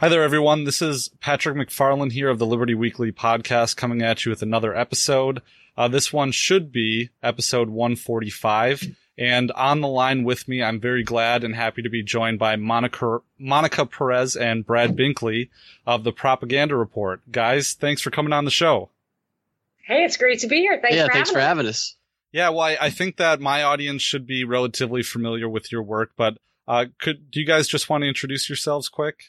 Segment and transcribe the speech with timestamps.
[0.00, 0.64] Hi there, everyone.
[0.64, 4.74] This is Patrick McFarland here of the Liberty Weekly podcast coming at you with another
[4.74, 5.42] episode.
[5.76, 8.96] Uh, this one should be episode 145.
[9.18, 12.56] And on the line with me, I'm very glad and happy to be joined by
[12.56, 15.50] Monica, Monica Perez and Brad Binkley
[15.86, 17.20] of the Propaganda Report.
[17.30, 18.88] Guys, thanks for coming on the show.
[19.84, 20.80] Hey, it's great to be here.
[20.80, 21.46] Thanks yeah, for thanks having for us.
[21.46, 21.96] having us.
[22.32, 26.12] Yeah, well, I, I think that my audience should be relatively familiar with your work,
[26.16, 29.24] but uh, could do you guys just want to introduce yourselves quick?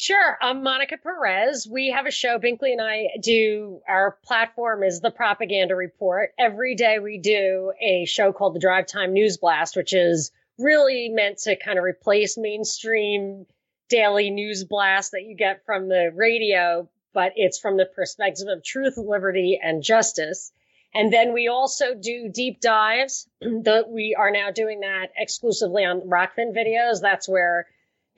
[0.00, 0.38] Sure.
[0.40, 1.66] I'm Monica Perez.
[1.68, 2.38] We have a show.
[2.38, 3.80] Binkley and I do.
[3.88, 6.32] Our platform is the Propaganda Report.
[6.38, 11.08] Every day we do a show called the Drive Time News Blast, which is really
[11.08, 13.46] meant to kind of replace mainstream
[13.88, 18.62] daily news blast that you get from the radio, but it's from the perspective of
[18.62, 20.52] truth, liberty, and justice.
[20.94, 23.28] And then we also do deep dives.
[23.42, 27.00] we are now doing that exclusively on Rokfin videos.
[27.00, 27.66] That's where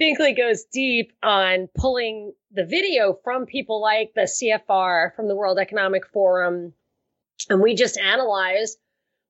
[0.01, 5.59] Binkley goes deep on pulling the video from people like the CFR, from the World
[5.59, 6.73] Economic Forum.
[7.51, 8.77] And we just analyze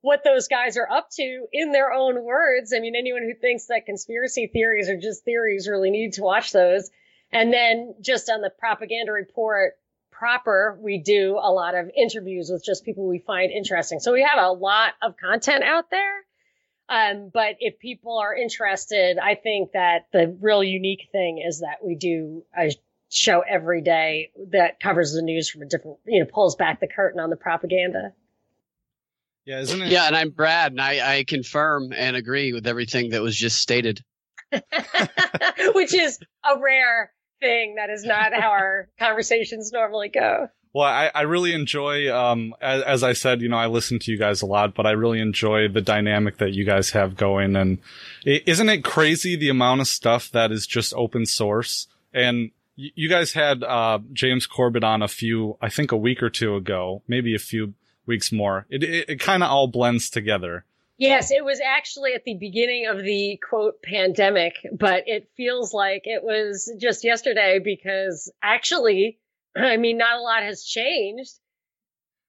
[0.02, 2.72] what those guys are up to in their own words.
[2.74, 6.52] I mean, anyone who thinks that conspiracy theories are just theories really need to watch
[6.52, 6.90] those.
[7.32, 9.74] And then just on the propaganda report
[10.10, 14.00] proper, we do a lot of interviews with just people we find interesting.
[14.00, 16.24] So we have a lot of content out there.
[16.90, 21.84] Um, but if people are interested, I think that the real unique thing is that
[21.84, 22.72] we do a
[23.10, 26.88] show every day that covers the news from a different, you know, pulls back the
[26.88, 28.12] curtain on the propaganda.
[29.46, 29.88] Yeah, isn't it?
[29.88, 33.58] Yeah, and I'm Brad, and I, I confirm and agree with everything that was just
[33.58, 34.02] stated.
[34.52, 37.76] Which is a rare thing.
[37.76, 40.48] That is not how our conversations normally go.
[40.72, 44.12] Well, I, I really enjoy, um, as, as I said, you know, I listen to
[44.12, 47.56] you guys a lot, but I really enjoy the dynamic that you guys have going.
[47.56, 47.78] And
[48.24, 51.88] is isn't it crazy the amount of stuff that is just open source?
[52.14, 56.22] And y- you guys had, uh, James Corbett on a few, I think a week
[56.22, 57.74] or two ago, maybe a few
[58.06, 58.66] weeks more.
[58.70, 60.64] It, it, it kind of all blends together.
[60.98, 66.02] Yes, it was actually at the beginning of the quote pandemic, but it feels like
[66.04, 69.18] it was just yesterday because actually,
[69.56, 71.32] I mean, not a lot has changed.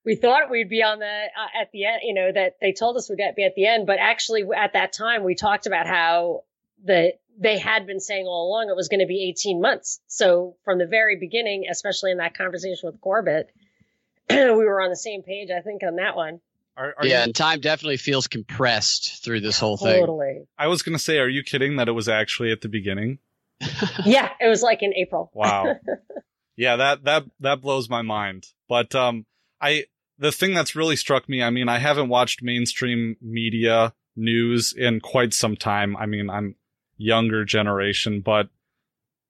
[0.04, 2.98] We thought we'd be on the uh, at the end, you know, that they told
[2.98, 6.44] us we'd be at the end, but actually at that time we talked about how
[6.84, 10.00] the they had been saying all along it was going to be 18 months.
[10.08, 13.50] So from the very beginning, especially in that conversation with Corbett,
[14.30, 16.42] we were on the same page, I think, on that one.
[16.78, 20.00] Are, are yeah, you, and time definitely feels compressed through this whole thing.
[20.00, 20.48] Totally.
[20.58, 23.20] I was going to say, are you kidding that it was actually at the beginning?
[24.06, 25.30] Yeah, it was like in April.
[25.36, 25.76] Wow.
[26.62, 28.46] yeah, that that that blows my mind.
[28.70, 29.26] But um
[29.60, 29.86] I
[30.20, 35.00] the thing that's really struck me, I mean, I haven't watched mainstream media news in
[35.00, 35.98] quite some time.
[35.98, 36.54] I mean, I'm
[36.98, 38.50] younger generation, but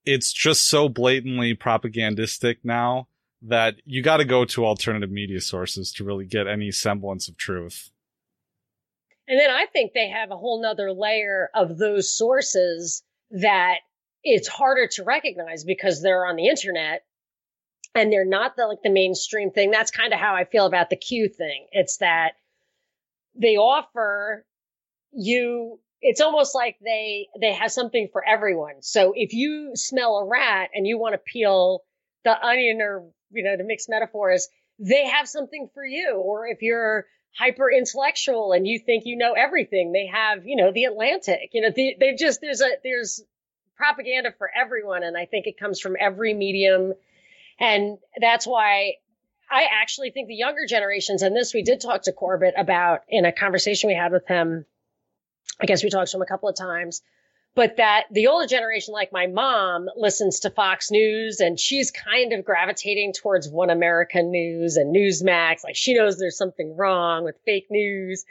[0.04, 3.08] it's just so blatantly propagandistic now
[3.42, 7.38] that you got to go to alternative media sources to really get any semblance of
[7.38, 7.92] truth.
[9.26, 13.76] And then I think they have a whole nother layer of those sources that
[14.22, 17.04] it's harder to recognize because they're on the internet
[17.96, 19.72] and they're not the like the mainstream thing.
[19.72, 21.68] That's kind of how I feel about the Q thing.
[21.72, 22.34] It's that
[23.36, 24.46] they offer
[25.14, 28.82] you it's almost like they they have something for everyone.
[28.82, 31.84] So if you smell a rat and you want to peel
[32.24, 34.48] the onion or you know to mix metaphors,
[34.80, 36.16] they have something for you.
[36.16, 37.06] Or if you're
[37.38, 41.50] hyper intellectual and you think you know everything, they have you know the Atlantic.
[41.54, 43.24] You know they they just there's a there's
[43.76, 46.94] propaganda for everyone, and I think it comes from every medium,
[47.60, 48.94] and that's why.
[49.54, 53.26] I actually think the younger generations, and this we did talk to Corbett about in
[53.26, 54.66] a conversation we had with him
[55.62, 57.02] I guess we talked to him a couple of times,
[57.54, 62.34] but that the older generation, like my mom, listens to Fox News and she's kind
[62.34, 65.64] of gravitating towards One American News and Newsmax.
[65.64, 68.26] Like she knows there's something wrong with fake news.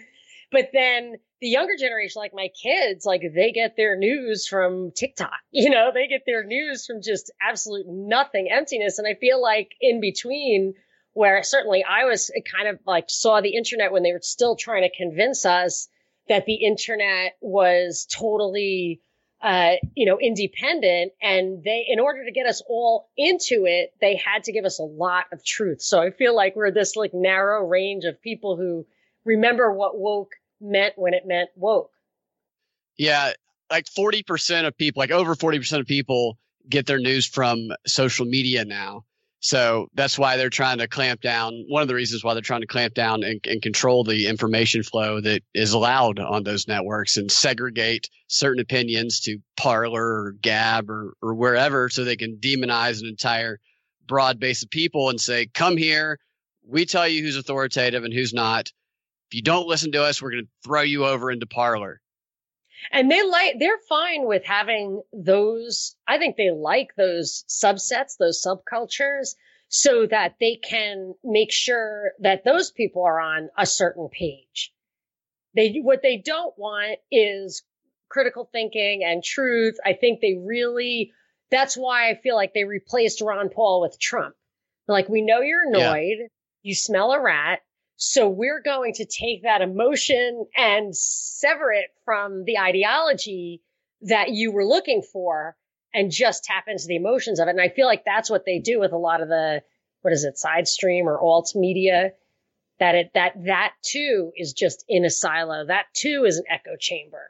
[0.50, 5.32] But then the younger generation, like my kids, like they get their news from TikTok.
[5.52, 8.98] You know, they get their news from just absolute nothing, emptiness.
[8.98, 10.74] And I feel like in between,
[11.12, 14.82] where certainly I was kind of like saw the internet when they were still trying
[14.82, 15.88] to convince us
[16.28, 19.02] that the internet was totally
[19.42, 24.14] uh, you know independent and they in order to get us all into it they
[24.16, 27.12] had to give us a lot of truth so i feel like we're this like
[27.14, 28.86] narrow range of people who
[29.24, 31.90] remember what woke meant when it meant woke
[32.98, 33.32] Yeah,
[33.70, 38.64] like 40% of people, like over 40% of people get their news from social media
[38.64, 39.04] now.
[39.40, 41.64] So that's why they're trying to clamp down.
[41.68, 44.82] One of the reasons why they're trying to clamp down and, and control the information
[44.82, 50.90] flow that is allowed on those networks and segregate certain opinions to Parler or Gab
[50.90, 53.60] or, or wherever so they can demonize an entire
[54.06, 56.18] broad base of people and say, come here.
[56.66, 58.72] We tell you who's authoritative and who's not.
[59.30, 62.00] If you don't listen to us, we're going to throw you over into Parler.
[62.90, 65.94] And they like, they're fine with having those.
[66.08, 69.36] I think they like those subsets, those subcultures
[69.68, 74.72] so that they can make sure that those people are on a certain page.
[75.54, 77.62] They, what they don't want is
[78.08, 79.76] critical thinking and truth.
[79.84, 81.12] I think they really,
[81.52, 84.34] that's why I feel like they replaced Ron Paul with Trump.
[84.88, 86.16] Like, we know you're annoyed.
[86.18, 86.26] Yeah.
[86.62, 87.60] You smell a rat.
[88.02, 93.60] So we're going to take that emotion and sever it from the ideology
[94.00, 95.54] that you were looking for
[95.92, 97.50] and just tap into the emotions of it.
[97.50, 99.62] And I feel like that's what they do with a lot of the,
[100.00, 102.12] what is it, side stream or alt media
[102.78, 105.66] that it, that, that too is just in a silo.
[105.66, 107.28] That too is an echo chamber.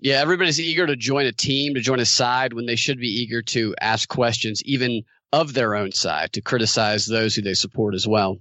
[0.00, 0.16] Yeah.
[0.16, 3.40] Everybody's eager to join a team, to join a side when they should be eager
[3.42, 8.08] to ask questions, even of their own side, to criticize those who they support as
[8.08, 8.40] well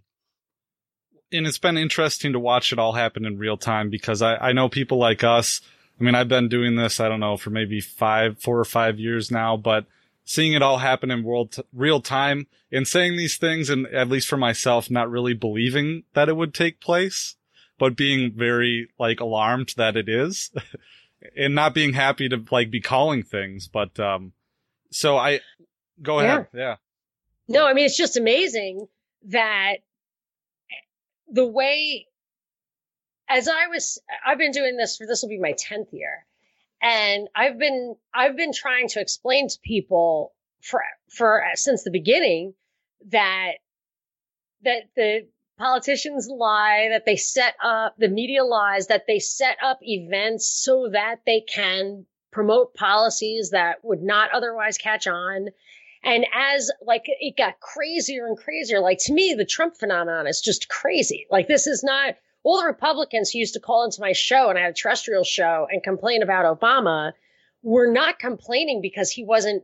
[1.32, 4.52] and it's been interesting to watch it all happen in real time because I, I
[4.54, 5.62] know people like us.
[6.00, 9.00] I mean, I've been doing this, I don't know, for maybe five, four or five
[9.00, 9.86] years now, but
[10.24, 14.10] seeing it all happen in world t- real time and saying these things and at
[14.10, 17.36] least for myself, not really believing that it would take place,
[17.80, 20.52] but being very like alarmed that it is
[21.38, 23.68] and not being happy to like be calling things.
[23.68, 24.34] But, um,
[24.92, 25.42] so I
[26.02, 26.48] go ahead.
[26.54, 26.60] Yeah.
[26.60, 26.76] yeah.
[27.50, 28.88] No, I mean, it's just amazing
[29.30, 29.78] that
[31.32, 32.08] the way
[33.30, 36.26] as I was I've been doing this for this will be my 10th year
[36.82, 41.92] and I've been I've been trying to explain to people for for uh, since the
[41.92, 42.54] beginning
[43.10, 43.54] that
[44.64, 45.28] that the
[45.58, 50.90] politicians lie that they set up the media lies that they set up events so
[50.92, 55.48] that they can promote policies that would not otherwise catch on
[56.04, 60.42] and as like it got crazier and crazier, like to me, the Trump phenomenon is
[60.42, 61.28] just crazy.
[61.30, 64.58] Like this is not all the Republicans who used to call into my show and
[64.58, 67.14] I had a terrestrial show and complain about Obama
[67.62, 69.64] were not complaining because he wasn't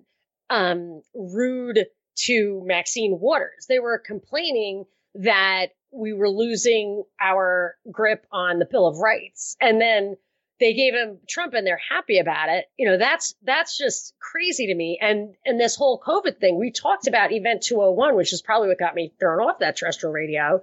[0.49, 1.85] um, rude
[2.15, 3.65] to Maxine Waters.
[3.67, 4.85] They were complaining
[5.15, 9.55] that we were losing our grip on the Bill of Rights.
[9.61, 10.17] And then
[10.63, 12.65] they gave him Trump and they're happy about it.
[12.77, 14.97] You know, that's that's just crazy to me.
[15.01, 18.79] And and this whole COVID thing, we talked about Event 201, which is probably what
[18.79, 20.61] got me thrown off that terrestrial radio,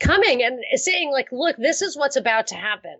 [0.00, 2.96] coming and saying like, look, this is what's about to happen.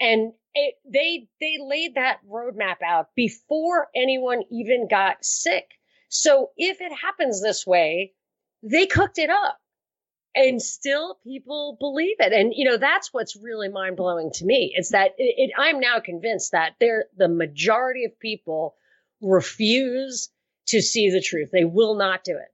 [0.00, 5.68] And it, they they laid that roadmap out before anyone even got sick.
[6.08, 8.14] So if it happens this way,
[8.62, 9.58] they cooked it up
[10.34, 12.32] and still people believe it.
[12.32, 15.80] And you know that's what's really mind blowing to me is that it, it, i'm
[15.80, 18.74] now convinced that they're the majority of people
[19.20, 20.30] refuse
[20.66, 21.50] to see the truth.
[21.52, 22.48] They will not do it.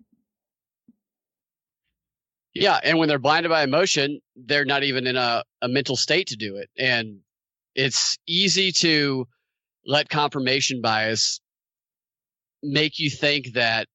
[2.54, 2.78] Yeah.
[2.82, 6.36] And when they're blinded by emotion they're not even in a, a mental state to
[6.36, 6.68] do it.
[6.76, 7.20] And
[7.74, 9.26] it's easy to
[9.86, 11.40] let confirmation bias
[12.62, 13.86] make you think that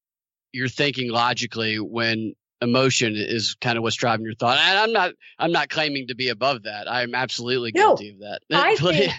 [0.52, 4.58] you're thinking logically when emotion is kind of what's driving your thought.
[4.58, 6.90] And I'm not I'm not claiming to be above that.
[6.92, 8.58] I'm absolutely guilty no, of that.
[8.58, 9.14] I think,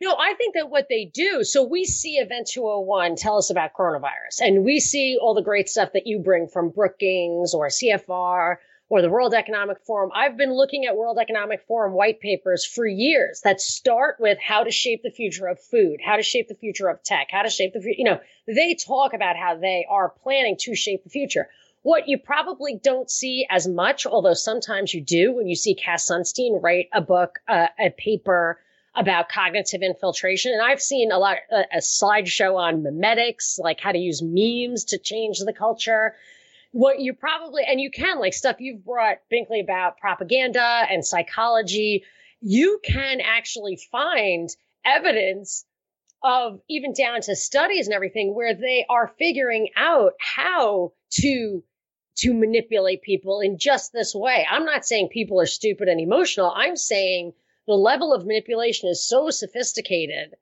[0.00, 3.72] no, I think that what they do, so we see Event 201 tell us about
[3.74, 8.56] coronavirus, and we see all the great stuff that you bring from Brookings or CFR
[8.90, 10.10] or the World Economic Forum.
[10.14, 14.64] I've been looking at World Economic Forum white papers for years that start with how
[14.64, 17.50] to shape the future of food, how to shape the future of tech, how to
[17.50, 17.98] shape the future.
[17.98, 21.48] You know, they talk about how they are planning to shape the future.
[21.82, 26.10] What you probably don't see as much, although sometimes you do when you see Cass
[26.10, 28.60] Sunstein write a book, uh, a paper
[28.94, 30.52] about cognitive infiltration.
[30.52, 34.86] And I've seen a lot, a, a slideshow on memetics, like how to use memes
[34.86, 36.16] to change the culture.
[36.72, 42.04] What you probably, and you can like stuff you've brought Binkley about propaganda and psychology.
[42.40, 44.48] You can actually find
[44.84, 45.64] evidence
[46.22, 51.62] of even down to studies and everything where they are figuring out how to
[52.16, 54.44] to manipulate people in just this way.
[54.50, 56.52] I'm not saying people are stupid and emotional.
[56.54, 57.32] I'm saying
[57.66, 60.34] the level of manipulation is so sophisticated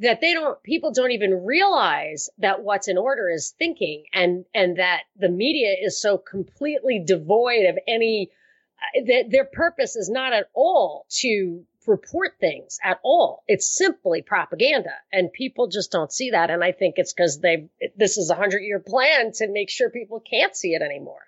[0.00, 4.78] that they don't people don't even realize that what's in order is thinking and and
[4.78, 8.30] that the media is so completely devoid of any
[8.78, 13.42] uh, that their purpose is not at all to report things at all.
[13.48, 16.50] It's simply propaganda and people just don't see that.
[16.50, 19.90] And I think it's because they, this is a hundred year plan to make sure
[19.90, 21.20] people can't see it anymore.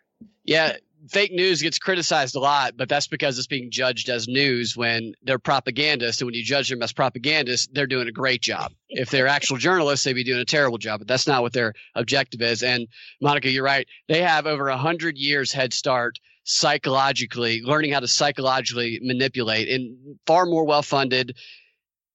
[0.44, 0.76] Yeah,
[1.08, 5.14] fake news gets criticized a lot, but that's because it's being judged as news when
[5.22, 6.20] they're propagandists.
[6.20, 8.72] And when you judge them as propagandists, they're doing a great job.
[8.88, 11.74] If they're actual journalists, they'd be doing a terrible job, but that's not what their
[11.94, 12.62] objective is.
[12.62, 12.88] And
[13.20, 13.86] Monica, you're right.
[14.08, 20.16] They have over a hundred years head start psychologically, learning how to psychologically manipulate and
[20.26, 21.36] far more well funded.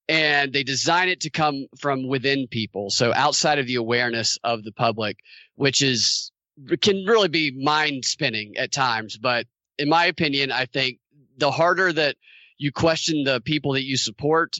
[0.08, 2.88] And they design it to come from within people.
[2.88, 5.18] So outside of the awareness of the public,
[5.56, 6.32] which is
[6.80, 9.18] can really be mind spinning at times.
[9.18, 9.46] But
[9.78, 10.98] in my opinion, I think
[11.36, 12.16] the harder that
[12.56, 14.58] you question the people that you support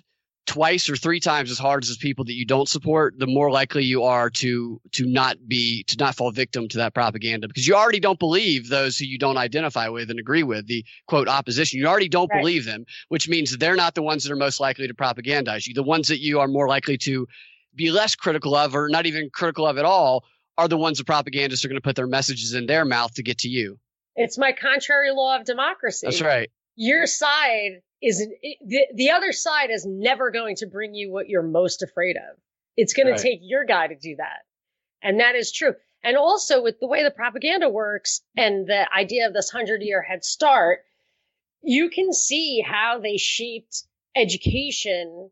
[0.49, 3.51] twice or three times as hard as the people that you don't support, the more
[3.51, 7.67] likely you are to to not be to not fall victim to that propaganda because
[7.67, 11.29] you already don't believe those who you don't identify with and agree with the quote
[11.29, 11.79] opposition.
[11.79, 12.41] You already don't right.
[12.41, 15.75] believe them, which means they're not the ones that are most likely to propagandize you.
[15.75, 17.29] The ones that you are more likely to
[17.75, 20.25] be less critical of or not even critical of at all
[20.57, 23.23] are the ones the propagandists are going to put their messages in their mouth to
[23.23, 23.79] get to you.
[24.17, 26.07] It's my contrary law of democracy.
[26.07, 26.51] That's right.
[26.75, 31.43] Your side is the, the other side is never going to bring you what you're
[31.43, 32.39] most afraid of.
[32.77, 33.17] It's going right.
[33.17, 34.45] to take your guy to do that.
[35.03, 35.75] And that is true.
[36.03, 40.01] And also with the way the propaganda works and the idea of this hundred year
[40.01, 40.85] head start,
[41.63, 43.83] you can see how they shaped
[44.15, 45.31] education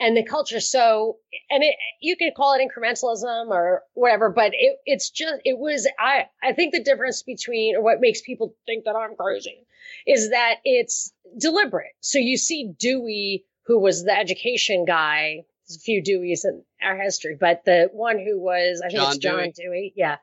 [0.00, 0.60] and the culture.
[0.60, 1.18] So,
[1.50, 5.88] and it, you can call it incrementalism or whatever, but it, it's just, it was,
[5.98, 9.66] I, I think the difference between, or what makes people think that I'm crazy
[10.06, 11.92] is that it's deliberate.
[12.00, 16.96] So you see Dewey, who was the education guy, there's a few Deweys in our
[16.96, 19.52] history, but the one who was, I think John it's John Dewey.
[19.52, 20.16] Dewey, yeah,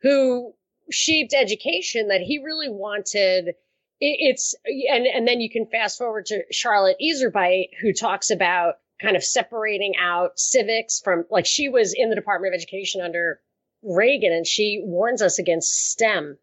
[0.00, 0.54] who
[0.90, 3.54] shaped education that he really wanted
[4.00, 9.16] it's and and then you can fast forward to Charlotte Iserbyt who talks about kind
[9.16, 13.40] of separating out civics from like she was in the Department of Education under
[13.82, 16.38] Reagan and she warns us against STEM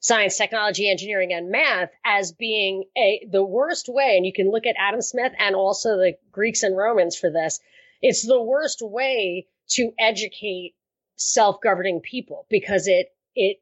[0.00, 4.16] science, technology, engineering, and math as being a the worst way.
[4.16, 7.60] And you can look at Adam Smith and also the Greeks and Romans for this.
[8.00, 10.74] It's the worst way to educate
[11.16, 13.60] self-governing people because it it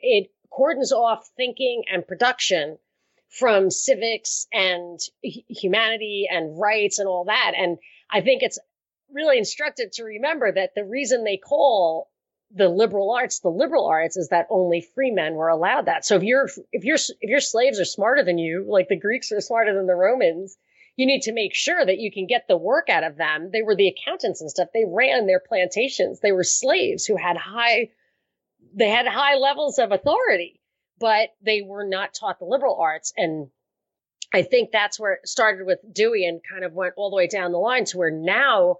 [0.00, 2.78] it cordons off thinking and production
[3.28, 7.52] from civics and humanity and rights and all that.
[7.56, 7.78] And
[8.10, 8.58] I think it's
[9.12, 12.08] really instructive to remember that the reason they call
[12.54, 16.04] the liberal arts the liberal arts is that only free men were allowed that.
[16.04, 19.32] So if you're if your if your slaves are smarter than you, like the Greeks
[19.32, 20.56] are smarter than the Romans,
[20.94, 23.50] you need to make sure that you can get the work out of them.
[23.52, 24.68] They were the accountants and stuff.
[24.72, 26.20] They ran their plantations.
[26.20, 27.90] They were slaves who had high
[28.74, 30.60] they had high levels of authority
[30.98, 33.12] but they were not taught the liberal arts.
[33.16, 33.48] And
[34.32, 37.26] I think that's where it started with Dewey and kind of went all the way
[37.26, 38.76] down the line to where now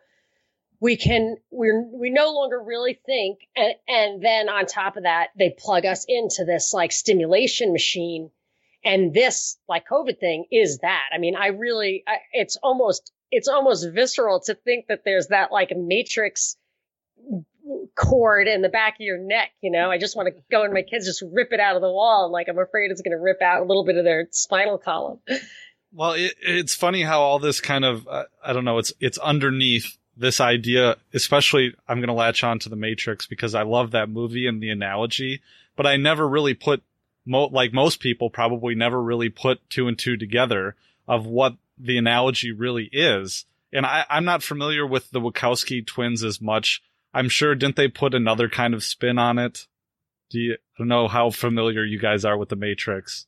[0.81, 5.29] we can we're we no longer really think and, and then on top of that
[5.39, 8.31] they plug us into this like stimulation machine
[8.85, 13.49] and this like covid thing is that i mean i really I, it's almost it's
[13.49, 16.57] almost visceral to think that there's that like matrix
[17.95, 19.51] cord in the back of your neck.
[19.61, 21.83] You know, I just want to go and my kids just rip it out of
[21.83, 22.25] the wall.
[22.25, 24.79] And like, I'm afraid it's going to rip out a little bit of their spinal
[24.79, 25.21] column.
[25.93, 29.17] Well, it, it's funny how all this kind of, uh, I don't know, it's, it's
[29.17, 33.93] underneath this idea, especially I'm going to latch on to the Matrix because I love
[33.93, 35.41] that movie and the analogy,
[35.75, 36.83] but I never really put,
[37.25, 40.77] mo- like most people probably never really put two and two together
[41.09, 43.47] of what the analogy really is.
[43.73, 46.83] And I, I'm not familiar with the Wachowski twins as much
[47.17, 49.67] I'm sure didn't they put another kind of spin on it?
[50.29, 53.27] Do you I don't know how familiar you guys are with the Matrix?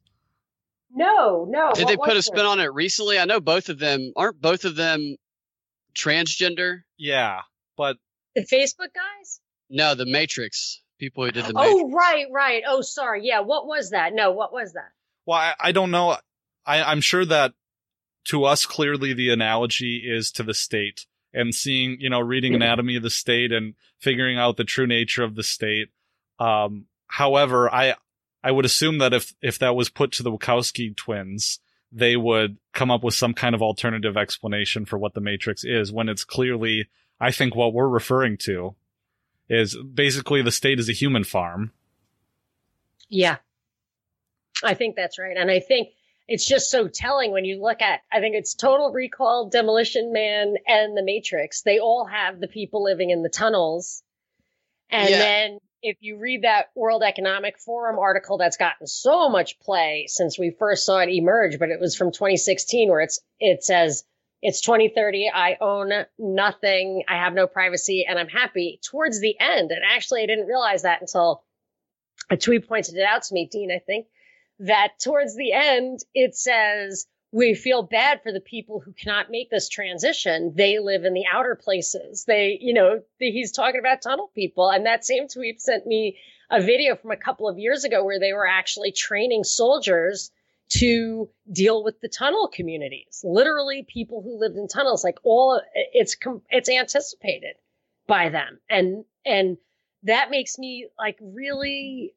[0.93, 1.73] No, no.
[1.75, 3.19] Did they put a spin on it recently?
[3.19, 5.17] I know both of them aren't both of them
[5.95, 6.83] transgender.
[6.99, 7.41] Yeah,
[7.79, 7.97] but
[8.35, 9.41] the Facebook guys.
[9.71, 11.55] No, the Matrix people who did the.
[11.57, 11.95] Oh, Matrix.
[11.95, 12.63] right, right.
[12.67, 13.23] Oh, sorry.
[13.25, 14.13] Yeah, what was that?
[14.13, 14.91] No, what was that?
[15.25, 16.17] Well, I, I don't know.
[16.67, 17.55] I, I'm sure that
[18.25, 21.07] to us, clearly the analogy is to the state
[21.39, 25.23] and seeing, you know, reading anatomy of the state and figuring out the true nature
[25.23, 25.89] of the state.
[26.39, 27.95] Um, however, I,
[28.43, 31.61] I would assume that if, if that was put to the Wachowski twins,
[31.93, 35.93] they would come up with some kind of alternative explanation for what the Matrix is
[35.93, 36.89] when it's clearly,
[37.21, 38.75] I think what we're referring to
[39.49, 41.73] is basically the state is a human farm.
[43.09, 43.37] Yeah.
[44.63, 45.37] I think that's right.
[45.37, 45.91] And I think
[46.29, 50.55] it's just so telling when you look at i think it's total recall demolition man
[50.67, 51.63] and the matrix.
[51.63, 54.03] They all have the people living in the tunnels.
[54.91, 55.19] And yeah.
[55.19, 60.39] then if you read that world economic forum article that's gotten so much play since
[60.39, 64.03] we first saw it emerge but it was from 2016 where it's it says
[64.43, 68.81] it's 2030 i own nothing i have no privacy and i'm happy.
[68.83, 71.45] Towards the end and actually i didn't realize that until
[72.31, 74.07] a tweet pointed it out to me, Dean, I think,
[74.61, 79.51] that towards the end, it says, we feel bad for the people who cannot make
[79.51, 80.55] this transition.
[80.57, 82.25] They live in the outer places.
[82.25, 84.71] They, you know, he's talking about tunnel people.
[84.71, 86.17] And that same tweet sent me
[86.51, 90.31] a video from a couple of years ago where they were actually training soldiers
[90.71, 93.21] to deal with the tunnel communities.
[93.23, 96.17] Literally people who lived in tunnels, like all it's,
[96.49, 97.57] it's anticipated
[98.07, 98.59] by them.
[98.71, 99.59] And, and
[100.05, 102.15] that makes me like really,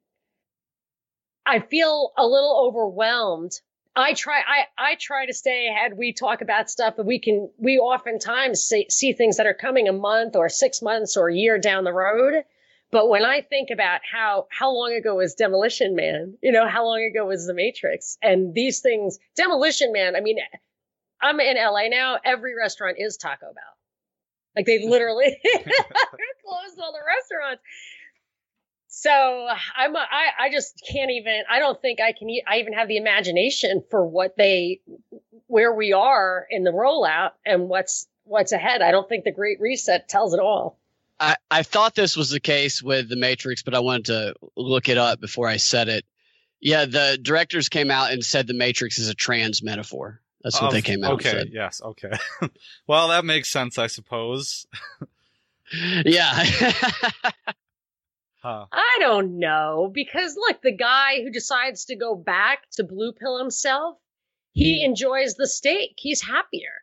[1.45, 3.51] I feel a little overwhelmed.
[3.95, 5.97] I try, I, I try to stay ahead.
[5.97, 9.89] We talk about stuff and we can, we oftentimes see, see things that are coming
[9.89, 12.43] a month or six months or a year down the road.
[12.91, 16.85] But when I think about how how long ago was Demolition Man, you know, how
[16.85, 20.17] long ago was The Matrix, and these things, Demolition Man.
[20.17, 20.39] I mean,
[21.21, 22.19] I'm in LA now.
[22.23, 23.63] Every restaurant is Taco Bell.
[24.57, 27.63] Like they literally closed all the restaurants.
[28.93, 31.43] So I'm a, I I just can't even.
[31.49, 32.27] I don't think I can.
[32.45, 34.81] I even have the imagination for what they,
[35.47, 38.81] where we are in the rollout and what's what's ahead.
[38.81, 40.77] I don't think the Great Reset tells it all.
[41.21, 44.89] I, I thought this was the case with the Matrix, but I wanted to look
[44.89, 46.03] it up before I said it.
[46.59, 50.19] Yeah, the directors came out and said the Matrix is a trans metaphor.
[50.43, 51.13] That's what they came out.
[51.13, 51.49] Okay.
[51.49, 51.81] Yes.
[51.81, 52.11] Okay.
[52.87, 54.67] well, that makes sense, I suppose.
[56.03, 56.43] yeah.
[58.41, 58.65] huh.
[58.71, 63.37] I don't know because look, the guy who decides to go back to blue pill
[63.37, 63.97] himself,
[64.53, 64.89] he hmm.
[64.89, 65.93] enjoys the steak.
[65.97, 66.73] He's happier.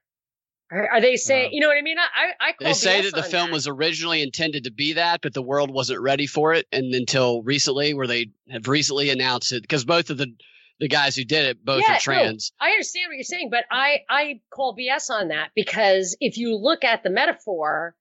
[0.70, 1.96] Are, are they saying, you know what I mean?
[1.98, 3.54] I, I they say that the film that.
[3.54, 7.42] was originally intended to be that, but the world wasn't ready for it, and until
[7.42, 10.34] recently, where they have recently announced it, because both of the
[10.78, 12.52] the guys who did it both yeah, are trans.
[12.60, 16.36] No, I understand what you're saying, but I I call BS on that because if
[16.36, 17.94] you look at the metaphor,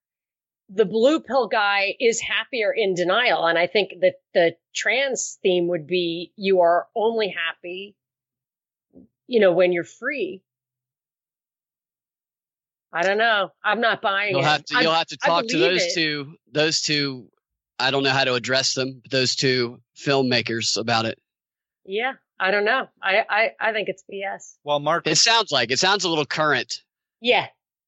[0.70, 5.68] the blue pill guy is happier in denial, and I think that the trans theme
[5.68, 7.96] would be you are only happy,
[9.28, 10.44] you know, when you're free
[12.92, 13.52] I don't know.
[13.64, 14.46] I'm not buying you'll it.
[14.46, 15.94] Have to, you'll have to talk to those it.
[15.94, 16.34] two.
[16.52, 17.30] Those two.
[17.80, 19.02] I don't know how to address them.
[19.10, 21.20] Those two filmmakers about it.
[21.86, 22.88] Yeah, I don't know.
[23.02, 24.56] I I, I think it's BS.
[24.64, 26.82] Well, Mark, it sounds like it sounds a little current.
[27.22, 27.48] Yeah.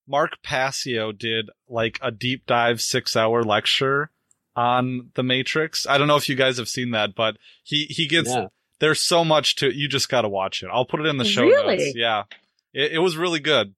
[0.10, 4.10] Mark Passio did like a deep dive six hour lecture
[4.56, 5.86] on the Matrix.
[5.88, 8.48] I don't know if you guys have seen that, but he he gets yeah.
[8.80, 10.69] there's so much to you just got to watch it.
[10.74, 11.78] I'll put it in the show really?
[11.78, 11.95] notes.
[11.95, 12.24] Yeah,
[12.74, 13.76] it, it was really good.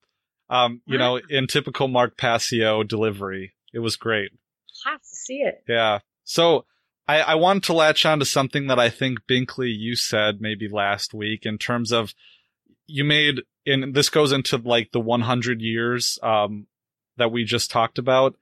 [0.50, 4.32] Um, you know, in typical Mark Passio delivery, it was great.
[4.86, 5.64] Have to see it.
[5.68, 6.00] Yeah.
[6.24, 6.66] So
[7.08, 10.68] I, I wanted to latch on to something that I think Binkley you said maybe
[10.68, 12.14] last week in terms of
[12.88, 16.68] you made and this goes into like the 100 years um,
[17.18, 18.36] that we just talked about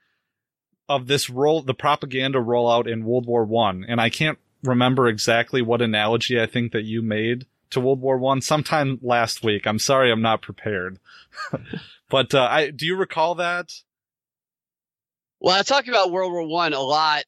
[0.88, 5.62] of this roll the propaganda rollout in World War 1 and I can't remember exactly
[5.62, 9.68] what analogy I think that you made to World War 1 sometime last week.
[9.68, 11.00] I'm sorry I'm not prepared.
[12.10, 13.72] But uh, I do you recall that?
[15.40, 17.24] Well, I talk about World War One a lot.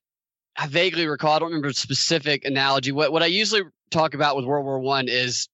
[0.57, 1.35] I vaguely recall.
[1.35, 2.91] I don't remember a specific analogy.
[2.91, 5.47] What what I usually talk about with World War One is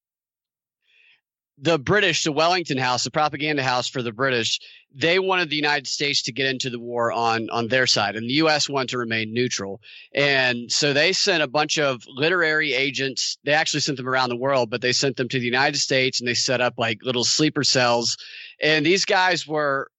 [1.60, 4.60] the British, the Wellington House, the propaganda house for the British,
[4.93, 8.30] they wanted the United States to get into the war on on their side, and
[8.30, 8.70] the U.S.
[8.70, 9.82] wanted to remain neutral.
[10.13, 13.38] And so they sent a bunch of literary agents.
[13.43, 16.20] They actually sent them around the world, but they sent them to the United States,
[16.20, 18.17] and they set up like little sleeper cells.
[18.62, 19.89] And these guys were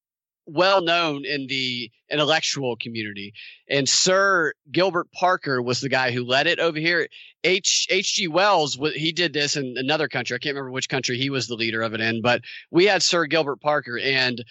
[0.48, 3.32] well known in the intellectual community.
[3.68, 7.08] And Sir Gilbert Parker was the guy who led it over here.
[7.44, 8.28] H H.G.
[8.28, 10.34] Wells, he did this in another country.
[10.34, 13.02] I can't remember which country he was the leader of it in, but we had
[13.02, 14.42] Sir Gilbert Parker, and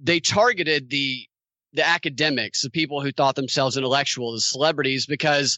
[0.00, 1.26] they targeted the
[1.72, 5.56] the academics, the people who thought themselves intellectual, the celebrities, because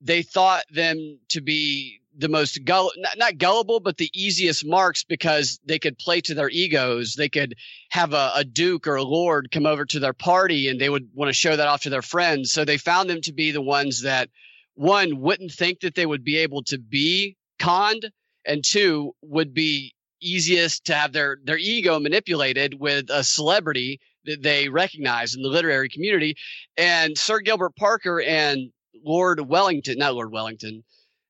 [0.00, 5.58] they thought them to be the most gull not, gullible but the easiest marks because
[5.64, 7.14] they could play to their egos.
[7.14, 7.56] They could
[7.90, 11.08] have a, a duke or a lord come over to their party and they would
[11.14, 12.52] want to show that off to their friends.
[12.52, 14.30] So they found them to be the ones that
[14.74, 18.10] one wouldn't think that they would be able to be conned
[18.44, 24.42] and two would be easiest to have their their ego manipulated with a celebrity that
[24.42, 26.36] they recognize in the literary community.
[26.76, 28.70] And sir gilbert parker and
[29.04, 30.82] lord wellington not lord wellington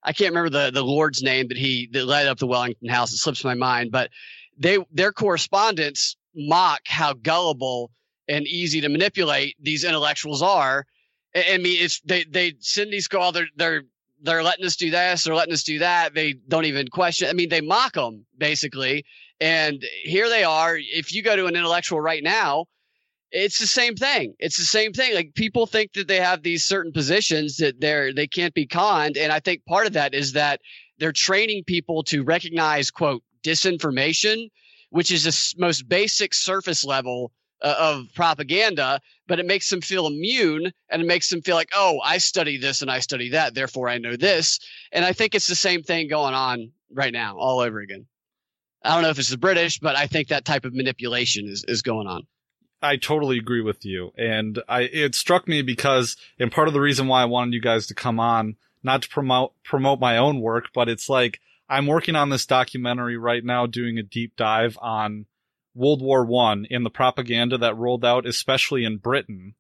[0.05, 3.13] I can't remember the the Lord's name that he that led up the Wellington House.
[3.13, 4.11] It slips my mind, but
[4.59, 7.91] they their correspondence mock how gullible
[8.29, 10.87] and easy to manipulate these intellectuals are.
[11.35, 13.83] I mean, it's they they send these call oh, they're they're
[14.23, 16.15] they're letting us do this, they're letting us do that.
[16.15, 17.29] They don't even question.
[17.29, 19.05] I mean, they mock them basically.
[19.41, 20.77] And here they are.
[20.79, 22.67] If you go to an intellectual right now,
[23.35, 24.35] it's the same thing.
[24.39, 25.15] It's the same thing.
[25.15, 29.17] Like people think that they have these certain positions that they're they can't be conned,
[29.17, 30.61] and I think part of that is that
[30.99, 34.51] they're training people to recognize quote disinformation,
[34.91, 40.07] which is the most basic surface level uh, of propaganda, but it makes them feel
[40.07, 43.55] immune and it makes them feel like, oh, I study this and I study that,
[43.55, 44.61] therefore I know this.
[44.93, 48.07] And I think it's the same thing going on right now, all over again.
[48.83, 51.65] I don't know if it's the British, but I think that type of manipulation is,
[51.67, 52.27] is going on.
[52.85, 54.13] I totally agree with you.
[54.17, 57.61] And I, it struck me because, and part of the reason why I wanted you
[57.61, 61.87] guys to come on, not to promote, promote my own work, but it's like, I'm
[61.87, 65.25] working on this documentary right now, doing a deep dive on
[65.75, 69.55] World War One in the propaganda that rolled out, especially in Britain.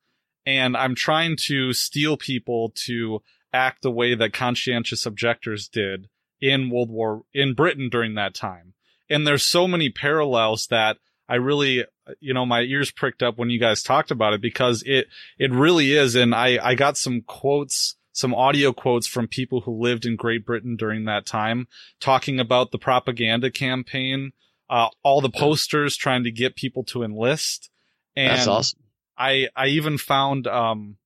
[0.45, 3.23] And I'm trying to steel people to
[3.55, 6.09] act the way that conscientious objectors did
[6.41, 8.75] in World War, in Britain during that time.
[9.09, 11.85] And there's so many parallels that I really,
[12.21, 15.09] you know, my ears pricked up when you guys talked about it because it,
[15.39, 16.15] it really is.
[16.15, 20.45] And I, I got some quotes, some audio quotes from people who lived in Great
[20.45, 21.67] Britain during that time
[22.01, 24.33] talking about the propaganda campaign,
[24.69, 27.71] uh, all the posters trying to get people to enlist.
[28.15, 28.81] And That's awesome.
[29.17, 30.97] I, I even found, um,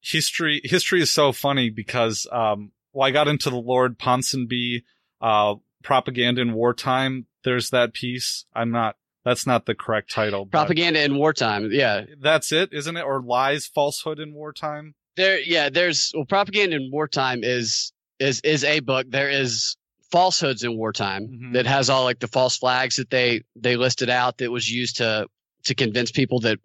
[0.00, 4.82] history, history is so funny because, um, well, I got into the Lord Ponsonby,
[5.20, 7.26] uh, propaganda in wartime.
[7.48, 8.44] There's that piece.
[8.54, 10.44] I'm not, that's not the correct title.
[10.44, 11.70] Propaganda in wartime.
[11.72, 12.04] Yeah.
[12.20, 13.00] That's it, isn't it?
[13.00, 14.94] Or lies, falsehood in wartime?
[15.16, 19.06] There, yeah, there's, well, propaganda in wartime is, is, is a book.
[19.08, 19.78] There is
[20.12, 21.52] falsehoods in wartime mm-hmm.
[21.52, 24.98] that has all like the false flags that they, they listed out that was used
[24.98, 25.26] to,
[25.64, 26.58] to convince people that,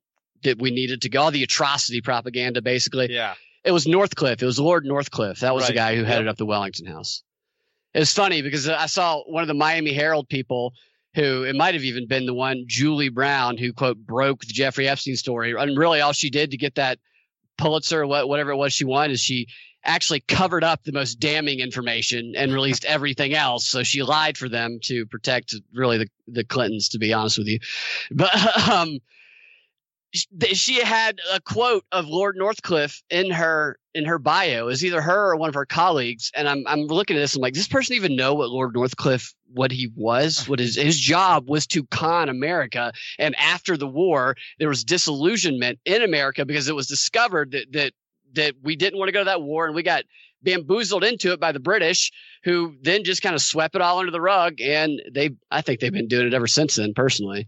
[0.43, 3.09] that we needed to go, all the atrocity propaganda, basically.
[3.09, 3.35] Yeah.
[3.63, 4.43] It was Northcliffe.
[4.43, 5.39] It was Lord Northcliffe.
[5.39, 5.69] That was right.
[5.69, 6.33] the guy who headed yep.
[6.33, 7.23] up the Wellington House.
[7.93, 10.73] It's funny because I saw one of the Miami Herald people
[11.15, 14.87] who it might have even been the one Julie Brown who quote broke the Jeffrey
[14.87, 15.53] Epstein story.
[15.57, 16.99] And really, all she did to get that
[17.57, 19.47] Pulitzer, whatever it was she won, is she
[19.85, 23.67] actually covered up the most damning information and released everything else.
[23.67, 27.47] So she lied for them to protect really the the Clintons, to be honest with
[27.47, 27.59] you.
[28.09, 28.31] But
[28.69, 28.99] um,
[30.13, 34.67] she had a quote of Lord Northcliffe in her in her bio.
[34.67, 37.35] Is either her or one of her colleagues, and I'm I'm looking at this.
[37.35, 40.47] I'm like, this person even know what Lord Northcliffe what he was?
[40.47, 42.93] What his his job was to con America.
[43.19, 47.93] And after the war, there was disillusionment in America because it was discovered that that
[48.33, 50.03] that we didn't want to go to that war, and we got
[50.43, 52.11] bamboozled into it by the British,
[52.43, 54.59] who then just kind of swept it all under the rug.
[54.61, 57.47] And they, I think they've been doing it ever since then, personally.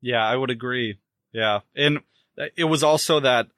[0.00, 0.98] Yeah, I would agree.
[1.32, 1.60] Yeah.
[1.76, 1.98] And
[2.56, 3.48] it was also that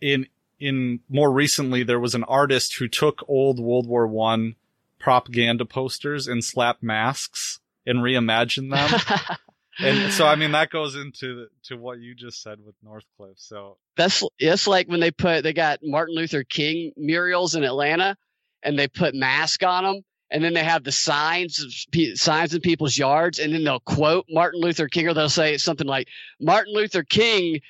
[0.00, 0.26] in,
[0.58, 4.56] in more recently, there was an artist who took old World War One
[4.98, 9.36] propaganda posters and slapped masks and reimagined them.
[9.78, 13.38] and so, I mean, that goes into to what you just said with Northcliffe.
[13.38, 18.16] So that's it's like when they put they got Martin Luther King murals in Atlanta,
[18.62, 22.98] and they put mask on them, and then they have the signs signs in people's
[22.98, 26.08] yards and then they'll quote Martin Luther King or they'll say something like
[26.40, 27.60] Martin Luther King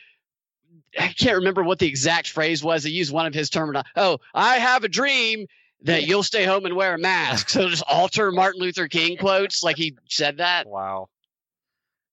[0.98, 2.82] I can't remember what the exact phrase was.
[2.82, 5.46] They used one of his terminology oh I have a dream
[5.82, 7.48] that you'll stay home and wear a mask.
[7.50, 10.66] So just alter Martin Luther King quotes like he said that.
[10.66, 11.08] Wow.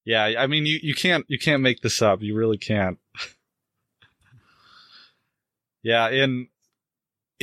[0.06, 2.22] Yeah I mean you you can't you can't make this up.
[2.22, 2.98] You really can't.
[5.86, 6.48] Yeah in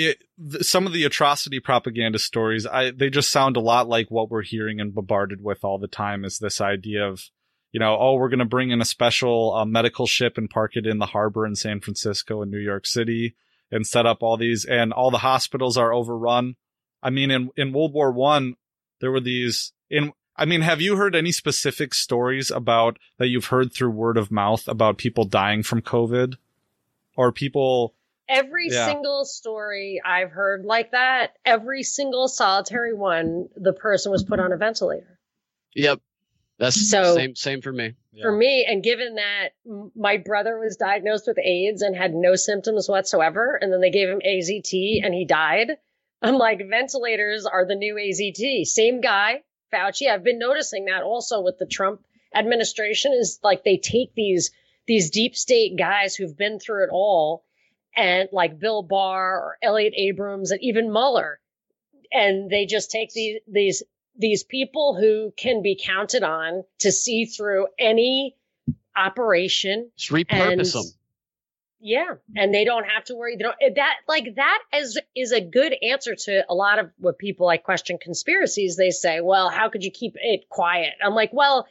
[0.00, 0.24] it,
[0.60, 4.42] some of the atrocity propaganda stories, I, they just sound a lot like what we're
[4.42, 7.24] hearing and bombarded with all the time is this idea of,
[7.72, 10.76] you know, oh, we're going to bring in a special uh, medical ship and park
[10.76, 13.36] it in the harbor in San Francisco and New York City
[13.70, 16.56] and set up all these and all the hospitals are overrun.
[17.02, 18.56] I mean, in, in World War One,
[19.00, 23.46] there were these in, I mean, have you heard any specific stories about that you've
[23.46, 26.34] heard through word of mouth about people dying from COVID
[27.16, 27.94] or people
[28.28, 28.86] every yeah.
[28.86, 34.52] single story I've heard like that, every single solitary one, the person was put on
[34.52, 35.18] a ventilator.
[35.74, 36.00] Yep.
[36.60, 37.94] That's so same same for me.
[38.20, 38.38] For yeah.
[38.38, 39.48] me, and given that
[39.96, 44.08] my brother was diagnosed with AIDS and had no symptoms whatsoever, and then they gave
[44.08, 45.78] him AZT and he died,
[46.22, 48.66] I'm like, ventilators are the new AZT.
[48.66, 49.42] Same guy,
[49.72, 50.10] Fauci.
[50.10, 52.02] I've been noticing that also with the Trump
[52.34, 54.50] administration is like they take these
[54.86, 57.44] these deep state guys who've been through it all
[57.96, 61.40] and like Bill Barr or Elliott Abrams and even Mueller.
[62.12, 63.82] And they just take these, these,
[64.20, 68.36] these people who can be counted on to see through any
[68.96, 69.90] operation.
[69.96, 70.84] Just repurpose and, them.
[71.80, 72.14] Yeah.
[72.36, 73.36] And they don't have to worry.
[73.36, 77.18] They don't, that, like, that is, is a good answer to a lot of what
[77.18, 78.76] people like question conspiracies.
[78.76, 80.92] They say, well, how could you keep it quiet?
[81.02, 81.66] I'm like, well,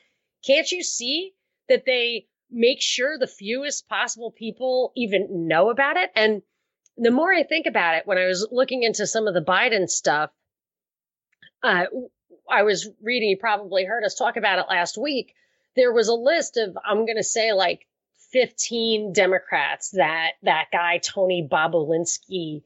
[0.45, 1.33] can't you see
[1.67, 6.09] that they make sure the fewest possible people even know about it.
[6.15, 6.41] And
[6.97, 9.87] the more I think about it, when I was looking into some of the Biden
[9.87, 10.31] stuff,
[11.61, 11.85] uh,
[12.49, 15.33] I was reading, you probably heard us talk about it last week.
[15.75, 17.85] There was a list of, I'm going to say like
[18.31, 22.63] 15 Democrats that that guy, Tony Bobulinski,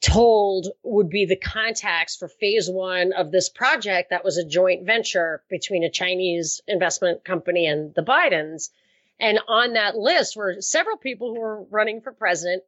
[0.00, 4.86] told would be the contacts for phase one of this project that was a joint
[4.86, 8.70] venture between a Chinese investment company and the Bidens.
[9.20, 12.62] And on that list were several people who were running for president.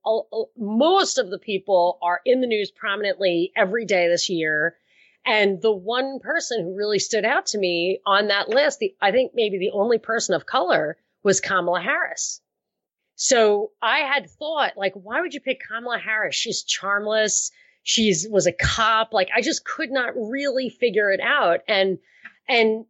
[0.56, 4.76] Most of the people are in the news prominently every day this year.
[5.26, 9.12] And the one person who really stood out to me on that list, the, I
[9.12, 12.40] think maybe the only person of color was Kamala Harris.
[13.16, 16.34] So I had thought, like, why would you pick Kamala Harris?
[16.34, 17.50] She's charmless.
[17.82, 19.12] She's was a cop.
[19.12, 21.60] Like, I just could not really figure it out.
[21.68, 21.98] And
[22.48, 22.86] and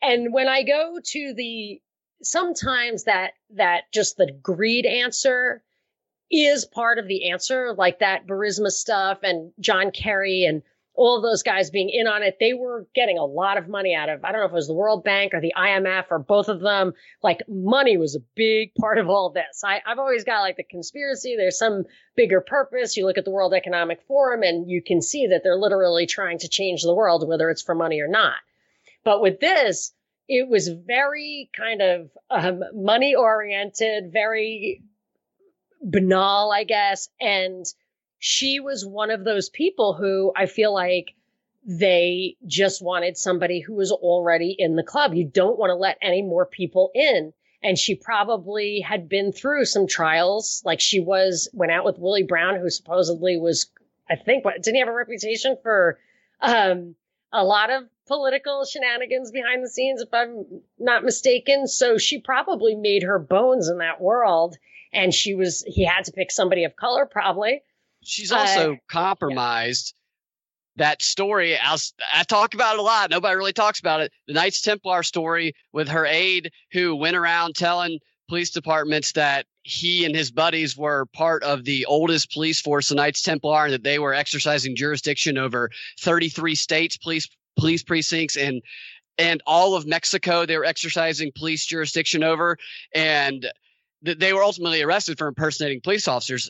[0.00, 1.80] and when I go to the
[2.22, 5.62] sometimes that that just the greed answer
[6.30, 10.62] is part of the answer, like that Burisma stuff and John Kerry and
[11.00, 13.94] all of those guys being in on it, they were getting a lot of money
[13.94, 14.22] out of.
[14.22, 16.60] I don't know if it was the World Bank or the IMF or both of
[16.60, 16.92] them.
[17.22, 19.64] Like money was a big part of all this.
[19.64, 21.36] I, I've always got like the conspiracy.
[21.38, 21.84] There's some
[22.16, 22.98] bigger purpose.
[22.98, 26.40] You look at the World Economic Forum and you can see that they're literally trying
[26.40, 28.36] to change the world, whether it's for money or not.
[29.02, 29.94] But with this,
[30.28, 34.82] it was very kind of um, money oriented, very
[35.80, 37.64] banal, I guess, and
[38.20, 41.14] she was one of those people who I feel like
[41.64, 45.14] they just wanted somebody who was already in the club.
[45.14, 47.32] You don't want to let any more people in.
[47.62, 52.22] And she probably had been through some trials, like she was, went out with Willie
[52.22, 53.70] Brown, who supposedly was,
[54.08, 55.98] I think, what, didn't he have a reputation for
[56.40, 56.94] um,
[57.32, 60.44] a lot of political shenanigans behind the scenes, if I'm
[60.78, 61.66] not mistaken?
[61.66, 64.56] So she probably made her bones in that world.
[64.92, 67.62] And she was, he had to pick somebody of color, probably.
[68.02, 69.94] She's also uh, compromised.
[69.94, 70.00] Yeah.
[70.76, 73.10] That story, I, was, I talk about it a lot.
[73.10, 74.12] Nobody really talks about it.
[74.26, 77.98] The Knights Templar story with her aide who went around telling
[78.30, 82.94] police departments that he and his buddies were part of the oldest police force, the
[82.94, 88.62] Knights Templar, and that they were exercising jurisdiction over 33 states, police police precincts, and
[89.18, 90.46] and all of Mexico.
[90.46, 92.56] They were exercising police jurisdiction over,
[92.94, 93.50] and
[94.02, 96.48] they were ultimately arrested for impersonating police officers.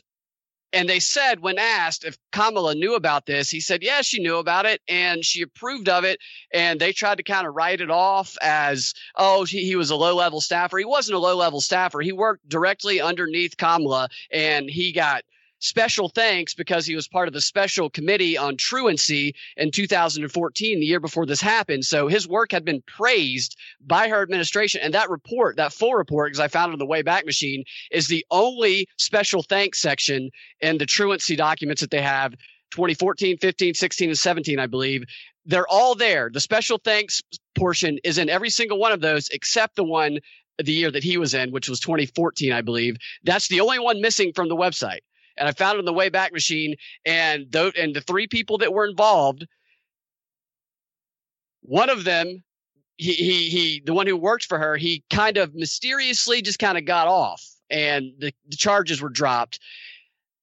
[0.73, 4.37] And they said, when asked if Kamala knew about this, he said, yeah, she knew
[4.37, 6.19] about it and she approved of it.
[6.53, 9.95] And they tried to kind of write it off as, oh, he, he was a
[9.95, 10.77] low level staffer.
[10.77, 11.99] He wasn't a low level staffer.
[11.99, 15.23] He worked directly underneath Kamala and he got
[15.61, 20.85] special thanks because he was part of the special committee on truancy in 2014, the
[20.85, 21.85] year before this happened.
[21.85, 24.81] So his work had been praised by her administration.
[24.83, 28.07] And that report, that full report, because I found it in the Wayback Machine, is
[28.07, 32.33] the only special thanks section in the truancy documents that they have
[32.71, 35.03] 2014, 15, 16, and 17, I believe.
[35.45, 36.29] They're all there.
[36.31, 37.21] The special thanks
[37.55, 40.19] portion is in every single one of those except the one
[40.57, 42.97] the year that he was in, which was 2014, I believe.
[43.23, 44.99] That's the only one missing from the website
[45.41, 46.75] and I found it on the Wayback Machine.
[47.03, 49.47] And th- and the three people that were involved,
[51.63, 52.43] one of them,
[52.97, 56.77] he he he, the one who worked for her, he kind of mysteriously just kind
[56.77, 59.59] of got off, and the, the charges were dropped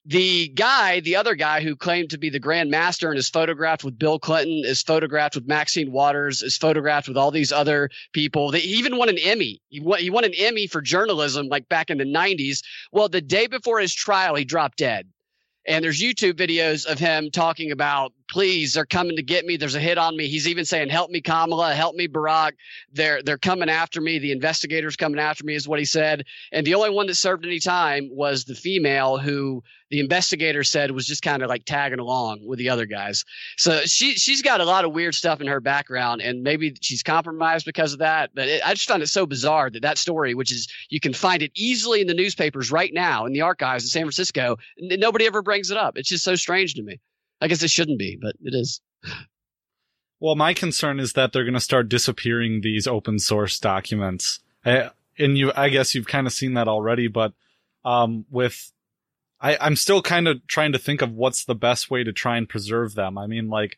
[0.08, 3.84] the guy, the other guy who claimed to be the Grand Master and is photographed
[3.84, 8.50] with Bill Clinton, is photographed with Maxine Waters, is photographed with all these other people.
[8.50, 9.60] They even won an Emmy.
[9.68, 12.60] He won, he won an Emmy for journalism like back in the 90s.
[12.90, 15.06] Well, the day before his trial, he dropped dead.
[15.66, 19.56] And there's YouTube videos of him talking about, please, they're coming to get me.
[19.56, 20.28] There's a hit on me.
[20.28, 22.52] He's even saying, help me, Kamala, help me, Barack.
[22.92, 24.18] They're, they're coming after me.
[24.18, 26.24] The investigators coming after me is what he said.
[26.52, 30.90] And the only one that served any time was the female who the investigator said
[30.90, 33.24] was just kind of like tagging along with the other guys.
[33.56, 37.02] So she she's got a lot of weird stuff in her background, and maybe she's
[37.02, 38.30] compromised because of that.
[38.34, 41.14] But it, I just found it so bizarre that that story, which is you can
[41.14, 45.00] find it easily in the newspapers right now in the archives in San Francisco, n-
[45.00, 45.96] nobody ever brings it up.
[45.96, 47.00] It's just so strange to me.
[47.40, 48.80] I guess it shouldn't be, but it is.
[50.20, 54.40] Well, my concern is that they're going to start disappearing these open source documents.
[54.64, 57.34] I, and you, I guess you've kind of seen that already, but
[57.84, 58.72] um, with
[59.40, 62.36] I, I'm still kind of trying to think of what's the best way to try
[62.36, 63.16] and preserve them.
[63.16, 63.76] I mean, like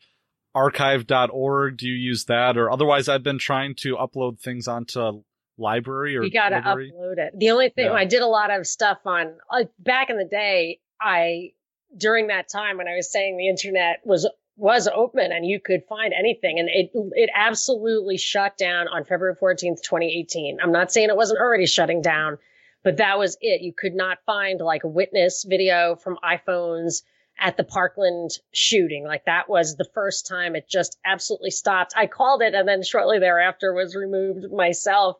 [0.55, 2.57] archive.org, do you use that?
[2.57, 5.23] Or otherwise, I've been trying to upload things onto
[5.57, 7.37] library or you got to upload it.
[7.37, 7.93] The only thing yeah.
[7.93, 11.51] I did a lot of stuff on uh, back in the day, I
[11.95, 14.27] during that time when I was saying the internet was
[14.57, 16.59] was open and you could find anything.
[16.59, 20.59] And it, it absolutely shut down on February 14th, 2018.
[20.61, 22.37] I'm not saying it wasn't already shutting down,
[22.83, 23.61] but that was it.
[23.61, 27.01] You could not find like a witness video from iPhones
[27.39, 29.03] at the Parkland shooting.
[29.03, 31.93] Like that was the first time it just absolutely stopped.
[31.97, 35.17] I called it and then shortly thereafter was removed myself.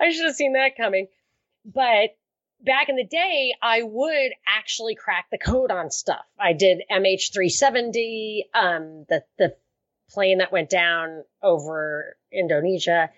[0.00, 1.06] I should have seen that coming.
[1.64, 2.16] But
[2.64, 6.24] back in the day, I would actually crack the code on stuff.
[6.38, 9.56] I did MH370, um, the, the
[10.10, 13.10] plane that went down over Indonesia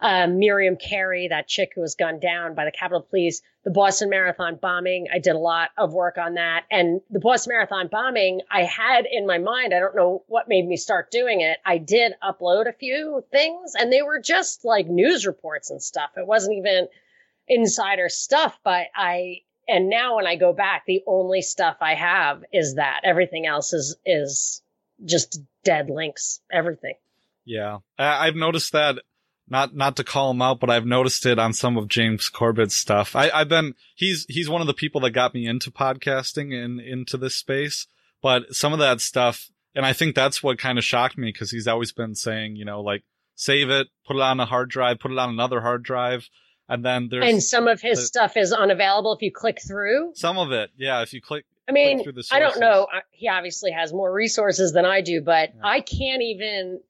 [0.00, 4.10] um, Miriam Carey, that chick who was gunned down by the Capitol Police, the Boston
[4.10, 5.06] Marathon bombing.
[5.12, 6.64] I did a lot of work on that.
[6.70, 10.66] And the Boston Marathon bombing, I had in my mind, I don't know what made
[10.66, 11.58] me start doing it.
[11.64, 16.10] I did upload a few things and they were just like news reports and stuff.
[16.16, 16.88] It wasn't even
[17.48, 22.44] insider stuff, but I, and now when I go back, the only stuff I have
[22.52, 23.00] is that.
[23.04, 24.62] Everything else is, is
[25.04, 26.94] just dead links, everything.
[27.44, 27.78] Yeah.
[27.98, 28.98] I've noticed that
[29.48, 32.74] not not to call him out, but I've noticed it on some of James Corbett's
[32.74, 33.14] stuff.
[33.14, 36.80] I, I've been he's he's one of the people that got me into podcasting and
[36.80, 37.86] into this space.
[38.22, 41.50] But some of that stuff, and I think that's what kind of shocked me because
[41.50, 43.04] he's always been saying, you know, like
[43.34, 46.30] save it, put it on a hard drive, put it on another hard drive,
[46.68, 50.12] and then there's and some of his the, stuff is unavailable if you click through.
[50.14, 51.44] Some of it, yeah, if you click.
[51.68, 52.86] I mean, I don't know.
[53.10, 55.60] He obviously has more resources than I do, but yeah.
[55.62, 56.80] I can't even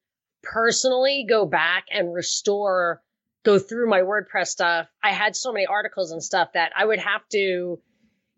[0.42, 3.00] personally go back and restore,
[3.44, 4.88] go through my WordPress stuff.
[5.02, 7.78] I had so many articles and stuff that I would have to,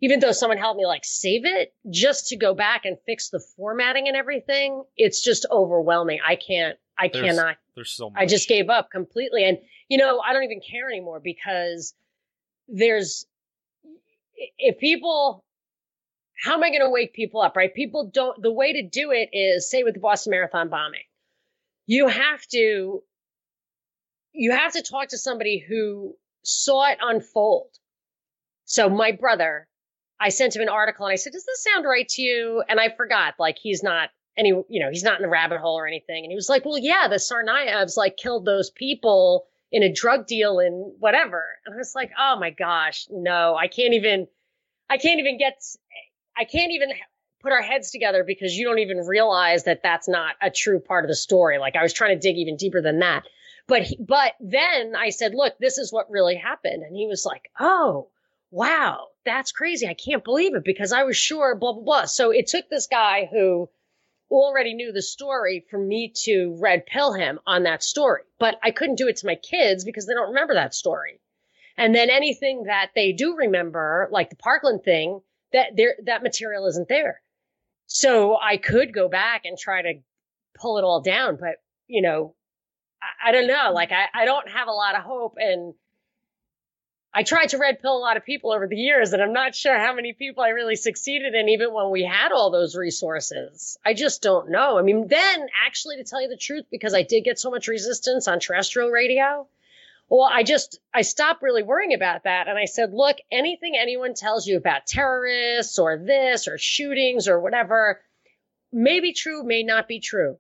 [0.03, 3.40] even though someone helped me like save it, just to go back and fix the
[3.57, 6.18] formatting and everything, it's just overwhelming.
[6.27, 7.56] I can't, I there's, cannot.
[7.74, 8.20] There's so much.
[8.20, 9.44] I just gave up completely.
[9.44, 11.94] And, you know, I don't even care anymore because
[12.68, 13.26] there's,
[14.59, 15.44] if people,
[16.42, 17.74] how am I going to wake people up, right?
[17.74, 21.02] People don't, the way to do it is say with the Boston Marathon bombing
[21.87, 23.02] you have to
[24.32, 27.70] you have to talk to somebody who saw it unfold.
[28.66, 29.66] So my brother,
[30.20, 32.78] I sent him an article and I said, "Does this sound right to you?" And
[32.78, 35.87] I forgot, like he's not any, you know, he's not in the rabbit hole or
[35.87, 36.25] anything.
[36.25, 40.27] And he was like, "Well, yeah, the Tsarnaevs like killed those people in a drug
[40.27, 44.29] deal and whatever." And I was like, "Oh my gosh, no, I can't even,
[44.90, 45.62] I can't even get,
[46.37, 46.90] I can't even
[47.40, 51.05] put our heads together because you don't even realize that that's not a true part
[51.05, 51.59] of the story.
[51.59, 53.25] Like I was trying to dig even deeper than that.
[53.68, 57.25] But he, but then I said, "Look, this is what really happened." And he was
[57.25, 58.09] like, "Oh,
[58.51, 59.88] wow, that's crazy.
[59.88, 62.87] I can't believe it because I was sure blah blah blah." So it took this
[62.87, 63.68] guy who
[64.30, 68.22] already knew the story for me to red pill him on that story.
[68.38, 71.20] But I couldn't do it to my kids because they don't remember that story.
[71.76, 75.20] And then anything that they do remember, like the Parkland thing,
[75.52, 77.20] that there that material isn't there.
[77.86, 79.94] So I could go back and try to
[80.58, 82.34] pull it all down, but you know,
[83.02, 83.70] I, I don't know.
[83.72, 85.74] Like I, I don't have a lot of hope and
[87.16, 89.55] I tried to red pill a lot of people over the years, and I'm not
[89.55, 93.79] sure how many people I really succeeded in, even when we had all those resources.
[93.83, 94.79] I just don't know.
[94.79, 97.68] I mean, then actually, to tell you the truth, because I did get so much
[97.68, 99.48] resistance on terrestrial radio,
[100.11, 102.48] well, I just, I stopped really worrying about that.
[102.48, 107.40] And I said, look, anything anyone tells you about terrorists or this or shootings or
[107.40, 108.02] whatever
[108.74, 110.37] may be true, may not be true.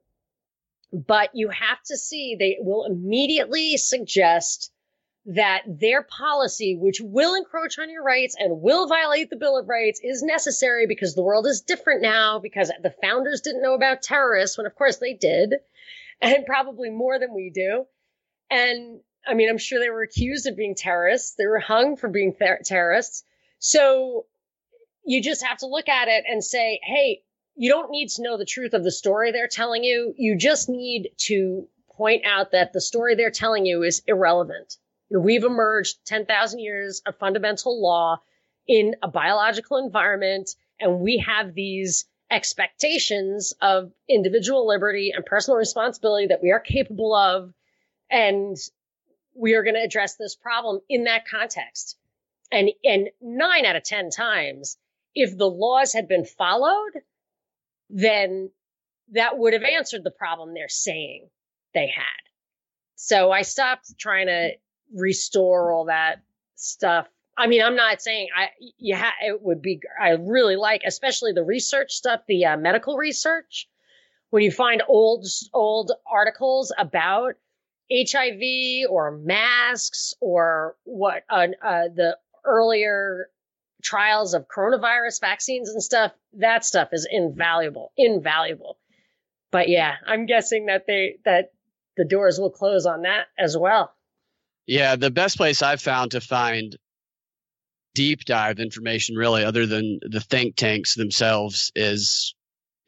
[0.92, 4.70] But you have to see they will immediately suggest
[5.26, 9.68] that their policy, which will encroach on your rights and will violate the Bill of
[9.68, 14.02] Rights, is necessary because the world is different now, because the founders didn't know about
[14.02, 15.54] terrorists when, of course, they did,
[16.20, 17.86] and probably more than we do.
[18.50, 21.34] And I mean, I'm sure they were accused of being terrorists.
[21.34, 23.24] They were hung for being ter- terrorists.
[23.58, 24.26] So
[25.04, 27.22] you just have to look at it and say, hey,
[27.56, 30.14] you don't need to know the truth of the story they're telling you.
[30.16, 34.76] You just need to point out that the story they're telling you is irrelevant.
[35.10, 38.20] We've emerged 10,000 years of fundamental law
[38.66, 46.26] in a biological environment, and we have these expectations of individual liberty and personal responsibility
[46.28, 47.52] that we are capable of.
[48.10, 48.56] And
[49.34, 51.96] we are going to address this problem in that context.
[52.50, 54.76] And, and nine out of 10 times,
[55.14, 56.92] if the laws had been followed,
[57.90, 58.50] then
[59.12, 61.28] that would have answered the problem they're saying
[61.74, 62.04] they had.
[62.96, 64.50] So I stopped trying to
[64.94, 66.22] restore all that
[66.54, 67.06] stuff.
[67.36, 71.32] I mean, I'm not saying I, you ha- it would be, I really like, especially
[71.32, 73.68] the research stuff, the uh, medical research,
[74.30, 77.34] when you find old, old articles about
[77.92, 83.28] HIV or masks or what uh, uh, the earlier
[83.82, 88.78] trials of coronavirus vaccines and stuff, that stuff is invaluable, invaluable.
[89.52, 91.52] But yeah, I'm guessing that they that
[91.96, 93.94] the doors will close on that as well.
[94.66, 96.76] Yeah, the best place I've found to find
[97.94, 102.34] deep dive information, really, other than the think tanks themselves, is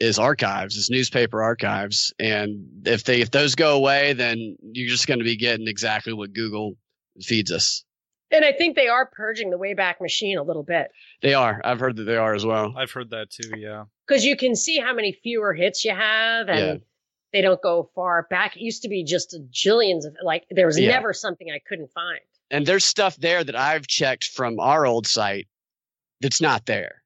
[0.01, 5.07] is archives, is newspaper archives, and if they if those go away, then you're just
[5.07, 6.76] going to be getting exactly what Google
[7.20, 7.85] feeds us.
[8.31, 10.91] And I think they are purging the Wayback Machine a little bit.
[11.22, 11.61] They are.
[11.64, 12.74] I've heard that they are as well.
[12.76, 13.59] I've heard that too.
[13.59, 16.85] Yeah, because you can see how many fewer hits you have, and yeah.
[17.33, 18.57] They don't go far back.
[18.57, 20.91] It used to be just jillions of like there was yeah.
[20.91, 22.20] never something I couldn't find.
[22.51, 25.49] And there's stuff there that I've checked from our old site
[26.20, 27.03] that's not there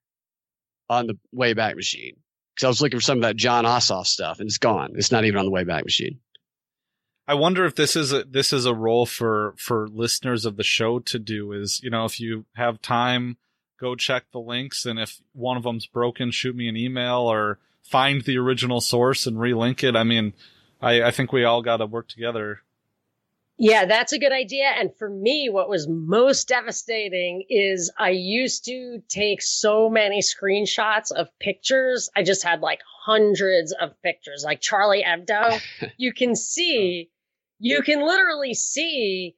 [0.89, 2.15] on the Wayback Machine
[2.55, 4.93] because I was looking for some of that Jon Ossoff stuff, and it's gone.
[4.95, 6.19] It's not even on the Wayback Machine.
[7.27, 10.63] I wonder if this is a this is a role for for listeners of the
[10.63, 11.53] show to do.
[11.53, 13.37] Is you know if you have time,
[13.79, 17.59] go check the links, and if one of them's broken, shoot me an email or
[17.83, 19.95] find the original source and relink it.
[19.95, 20.33] I mean,
[20.81, 22.61] I I think we all got to work together.
[23.57, 24.65] Yeah, that's a good idea.
[24.65, 31.11] And for me, what was most devastating is I used to take so many screenshots
[31.11, 32.09] of pictures.
[32.15, 35.61] I just had like hundreds of pictures, like Charlie Hebdo.
[35.97, 37.13] you can see oh.
[37.59, 39.35] you can literally see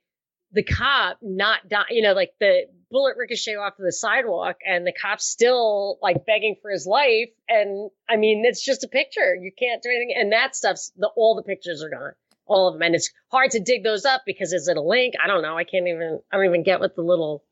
[0.54, 4.88] the cop not die, you know, like the bullet ricochet off of the sidewalk and
[4.88, 7.28] the cop's still like begging for his life.
[7.50, 9.36] And I mean, it's just a picture.
[9.36, 10.16] You can't do anything.
[10.18, 12.14] And that stuff's the, all the pictures are gone.
[12.46, 12.84] All of them.
[12.84, 15.16] And it's hard to dig those up because is it a link?
[15.22, 15.58] I don't know.
[15.58, 17.43] I can't even, I don't even get what the little,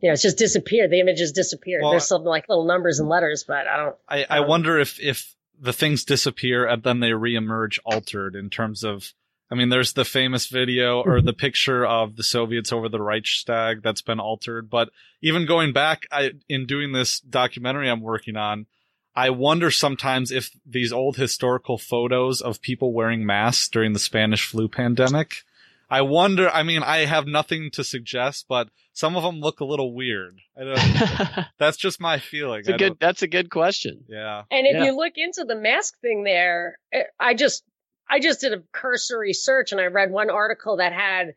[0.00, 0.90] you know, it's just disappeared.
[0.90, 1.82] The images disappeared.
[1.82, 3.96] Well, There's some like little numbers and letters, but I don't.
[4.08, 8.50] I, I, I wonder if, if the things disappear and then they reemerge altered in
[8.50, 9.12] terms of
[9.54, 13.84] I mean, there's the famous video or the picture of the Soviets over the Reichstag
[13.84, 14.68] that's been altered.
[14.68, 14.90] But
[15.22, 18.66] even going back, I, in doing this documentary I'm working on,
[19.14, 24.44] I wonder sometimes if these old historical photos of people wearing masks during the Spanish
[24.44, 25.44] flu pandemic,
[25.88, 29.64] I wonder, I mean, I have nothing to suggest, but some of them look a
[29.64, 30.40] little weird.
[31.58, 32.58] that's just my feeling.
[32.58, 34.02] It's a good, that's a good question.
[34.08, 34.42] Yeah.
[34.50, 34.84] And if yeah.
[34.86, 37.62] you look into the mask thing there, eh, I just,
[38.08, 41.34] I just did a cursory search and I read one article that had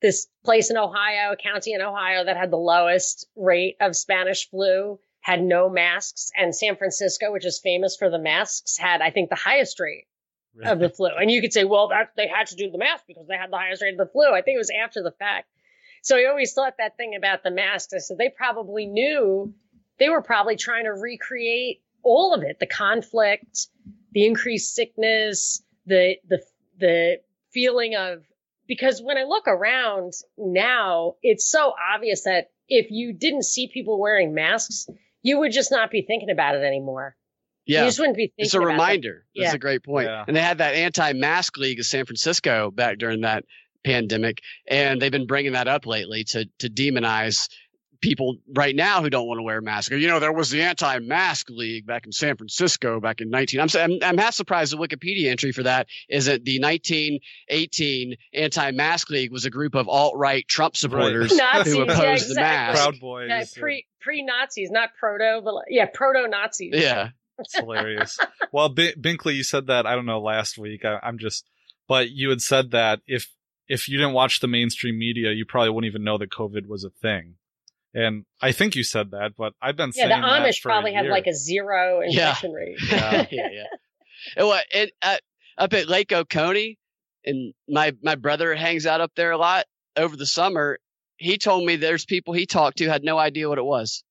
[0.00, 4.48] this place in Ohio, a county in Ohio that had the lowest rate of Spanish
[4.48, 9.10] flu, had no masks, and San Francisco, which is famous for the masks, had I
[9.10, 10.06] think the highest rate
[10.64, 11.08] of the flu.
[11.08, 13.52] And you could say, well, that they had to do the mask because they had
[13.52, 14.32] the highest rate of the flu.
[14.32, 15.48] I think it was after the fact.
[16.02, 17.92] So I always thought that thing about the masks.
[17.92, 19.52] I said they probably knew
[19.98, 23.66] they were probably trying to recreate all of it, the conflict,
[24.12, 26.42] the increased sickness, the the
[26.78, 27.16] the
[27.52, 28.22] feeling of
[28.66, 33.98] because when I look around now, it's so obvious that if you didn't see people
[33.98, 34.86] wearing masks,
[35.22, 37.16] you would just not be thinking about it anymore.
[37.66, 37.80] Yeah.
[37.80, 39.24] You just wouldn't be thinking It's a reminder.
[39.34, 39.40] That.
[39.40, 39.56] That's yeah.
[39.56, 40.06] a great point.
[40.06, 40.24] Yeah.
[40.26, 43.44] And they had that anti-mask league of San Francisco back during that
[43.84, 47.48] pandemic, and they've been bringing that up lately to to demonize
[48.00, 49.90] people right now who don't want to wear masks.
[49.90, 53.60] You know, there was the anti-mask league back in San Francisco back in 19.
[53.60, 59.10] I'm I'm, I'm half surprised the Wikipedia entry for that is that the 1918 anti-mask
[59.10, 61.66] league was a group of alt-right Trump supporters right.
[61.66, 62.34] who opposed yeah, exactly.
[62.34, 62.78] the mask.
[62.78, 63.28] Proud boys.
[63.28, 66.72] Yeah, pre pre Nazis, not proto, but yeah, proto Nazis.
[66.74, 67.10] Yeah.
[67.42, 68.18] It's hilarious.
[68.52, 70.84] well, B- Binkley, you said that I don't know last week.
[70.84, 71.48] I, I'm just,
[71.88, 73.30] but you had said that if
[73.66, 76.84] if you didn't watch the mainstream media, you probably wouldn't even know that COVID was
[76.84, 77.36] a thing.
[77.92, 81.06] And I think you said that, but I've been yeah, saying the Amish probably have
[81.06, 82.56] like a zero infection yeah.
[82.56, 82.78] rate.
[82.90, 83.64] Yeah, yeah, yeah.
[84.36, 85.16] And what it, uh,
[85.58, 86.78] up at Lake Oconee,
[87.24, 89.66] and my my brother hangs out up there a lot
[89.96, 90.78] over the summer.
[91.16, 94.04] He told me there's people he talked to had no idea what it was.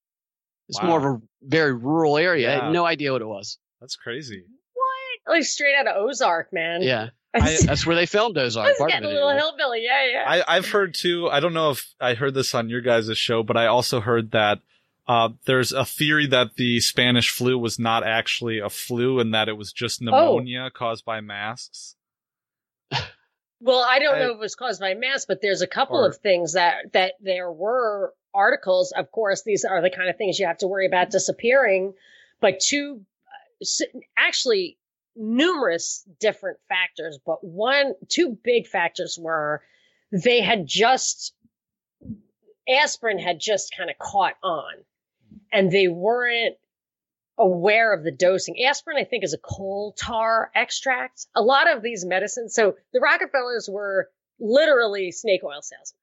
[0.68, 0.88] It's wow.
[0.88, 2.48] more of a very rural area.
[2.48, 2.66] Yeah.
[2.66, 3.58] had no idea what it was.
[3.82, 4.44] That's crazy.
[4.74, 5.36] What?
[5.36, 6.84] Like straight out of Ozark, man.
[6.84, 7.10] Yeah.
[7.34, 8.78] I, that's where they filmed Ozark.
[8.78, 10.44] Part getting a little hillbilly, yeah, yeah.
[10.48, 11.30] I, have heard too.
[11.30, 14.32] I don't know if I heard this on your guys' show, but I also heard
[14.32, 14.60] that
[15.08, 19.50] uh, there's a theory that the Spanish flu was not actually a flu and that
[19.50, 20.06] it was just oh.
[20.06, 20.70] pneumonia oh.
[20.70, 21.96] caused by masks.
[23.62, 25.98] Well, I don't I, know if it was caused by masks, but there's a couple
[25.98, 28.94] or, of things that that there were articles.
[28.96, 31.94] Of course, these are the kind of things you have to worry about disappearing.
[32.40, 33.02] But two,
[34.18, 34.78] actually,
[35.20, 39.61] numerous different factors, but one, two big factors were
[40.11, 41.34] they had just,
[42.67, 44.74] aspirin had just kind of caught on
[45.51, 46.55] and they weren't
[47.38, 48.63] aware of the dosing.
[48.63, 51.28] Aspirin, I think, is a coal tar extract.
[51.36, 54.09] A lot of these medicines, so the Rockefellers were
[54.39, 55.99] literally snake oil salesmen.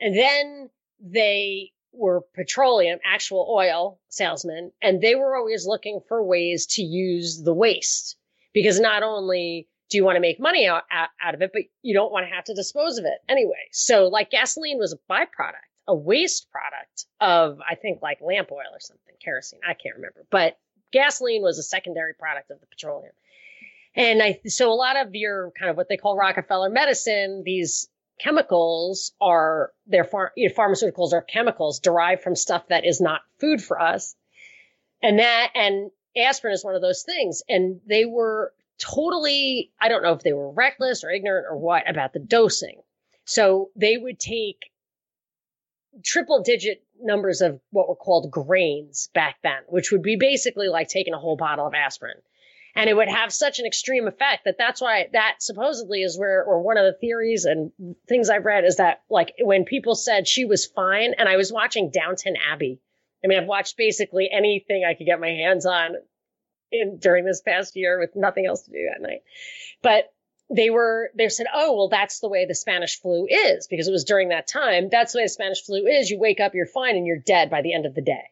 [0.00, 6.66] And then they were petroleum, actual oil salesmen, and they were always looking for ways
[6.66, 8.16] to use the waste
[8.52, 11.94] because not only do you want to make money out, out of it, but you
[11.94, 13.68] don't want to have to dispose of it anyway.
[13.72, 18.72] So, like gasoline was a byproduct, a waste product of, I think, like lamp oil
[18.72, 19.60] or something, kerosene.
[19.66, 20.56] I can't remember, but
[20.92, 23.12] gasoline was a secondary product of the petroleum.
[23.96, 27.88] And I, so a lot of your kind of what they call Rockefeller medicine, these
[28.22, 33.22] chemicals are their phar- you know, pharmaceuticals are chemicals derived from stuff that is not
[33.38, 34.14] food for us.
[35.02, 37.42] And that, and aspirin is one of those things.
[37.48, 41.88] And they were totally, I don't know if they were reckless or ignorant or what
[41.88, 42.82] about the dosing.
[43.24, 44.70] So they would take
[46.04, 50.88] triple digit numbers of what were called grains back then, which would be basically like
[50.88, 52.16] taking a whole bottle of aspirin.
[52.74, 56.42] And it would have such an extreme effect that that's why that supposedly is where,
[56.44, 57.72] or one of the theories and
[58.08, 61.52] things I've read is that like when people said she was fine, and I was
[61.52, 62.80] watching Downton Abbey.
[63.22, 65.96] I mean, I've watched basically anything I could get my hands on
[66.72, 69.22] in during this past year with nothing else to do at night.
[69.82, 70.12] But
[70.54, 73.92] they were they said, oh well, that's the way the Spanish flu is because it
[73.92, 74.88] was during that time.
[74.90, 76.10] That's the way the Spanish flu is.
[76.10, 78.30] You wake up, you're fine, and you're dead by the end of the day.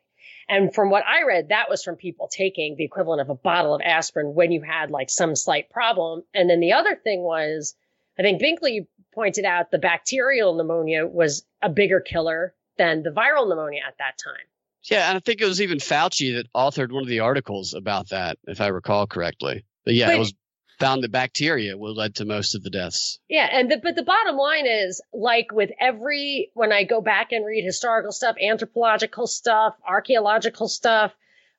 [0.48, 3.74] And from what I read, that was from people taking the equivalent of a bottle
[3.74, 6.22] of aspirin when you had like some slight problem.
[6.32, 7.74] And then the other thing was,
[8.18, 13.48] I think Binkley pointed out the bacterial pneumonia was a bigger killer than the viral
[13.48, 14.46] pneumonia at that time.
[14.84, 18.08] Yeah, and I think it was even Fauci that authored one of the articles about
[18.10, 19.64] that, if I recall correctly.
[19.84, 20.34] But yeah, but, it was
[20.78, 23.18] found that bacteria will lead to most of the deaths.
[23.28, 27.32] Yeah, and the, but the bottom line is, like with every when I go back
[27.32, 31.12] and read historical stuff, anthropological stuff, archaeological stuff,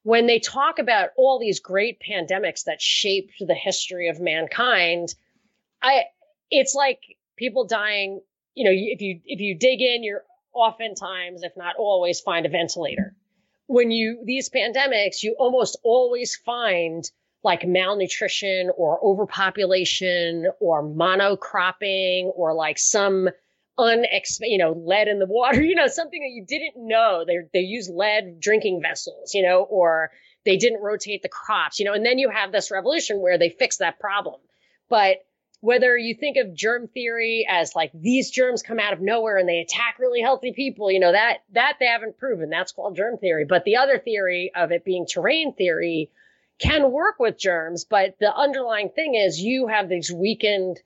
[0.04, 5.14] when they talk about all these great pandemics that shaped the history of mankind,
[5.82, 6.04] I
[6.50, 7.00] it's like
[7.36, 8.22] people dying.
[8.56, 12.50] You know, if you if you dig in, you're oftentimes, if not always, find a
[12.50, 13.16] ventilator.
[13.68, 17.10] When you, these pandemics, you almost always find
[17.44, 23.30] like malnutrition or overpopulation or monocropping or like some
[23.78, 27.24] unex, you know, lead in the water, you know, something that you didn't know.
[27.26, 30.12] They, they use lead drinking vessels, you know, or
[30.46, 33.50] they didn't rotate the crops, you know, and then you have this revolution where they
[33.50, 34.40] fix that problem.
[34.90, 35.18] But
[35.62, 39.48] whether you think of germ theory as like these germs come out of nowhere and
[39.48, 42.50] they attack really healthy people, you know, that that they haven't proven.
[42.50, 43.46] That's called germ theory.
[43.46, 46.12] But the other theory of it being terrain theory
[46.60, 50.80] can work with germs, but the underlying thing is you have these weakened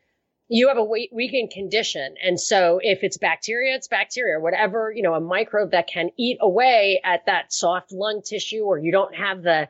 [0.50, 2.16] you have a weakened condition.
[2.22, 6.38] And so if it's bacteria, it's bacteria, whatever, you know, a microbe that can eat
[6.42, 9.70] away at that soft lung tissue or you don't have the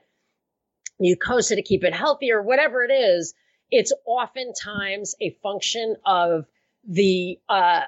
[1.01, 3.34] mucosa to keep it healthy or whatever it is,
[3.72, 6.45] it's oftentimes a function of
[6.88, 7.82] the uh,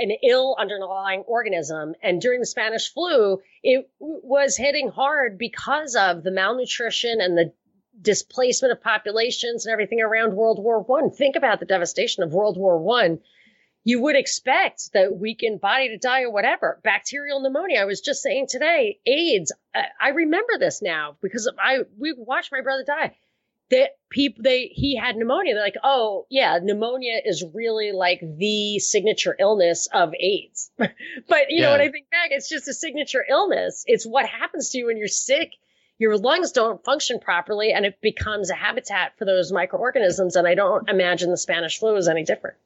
[0.00, 1.94] an ill underlying organism.
[2.02, 7.52] And during the Spanish flu, it was hitting hard because of the malnutrition and the
[8.00, 11.10] displacement of populations and everything around World War One.
[11.10, 13.20] Think about the devastation of World War One.
[13.84, 16.80] You would expect the weakened body to die or whatever.
[16.82, 17.80] Bacterial pneumonia.
[17.80, 19.52] I was just saying today, AIDS.
[20.00, 23.16] I remember this now because I we watched my brother die
[23.70, 25.54] that people they he had pneumonia.
[25.54, 30.70] They're like, oh yeah, pneumonia is really like the signature illness of AIDS.
[30.78, 30.90] but
[31.50, 31.62] you yeah.
[31.62, 33.84] know, when I think back, it's just a signature illness.
[33.86, 35.52] It's what happens to you when you're sick.
[35.98, 40.36] Your lungs don't function properly, and it becomes a habitat for those microorganisms.
[40.36, 42.58] And I don't imagine the Spanish flu is any different.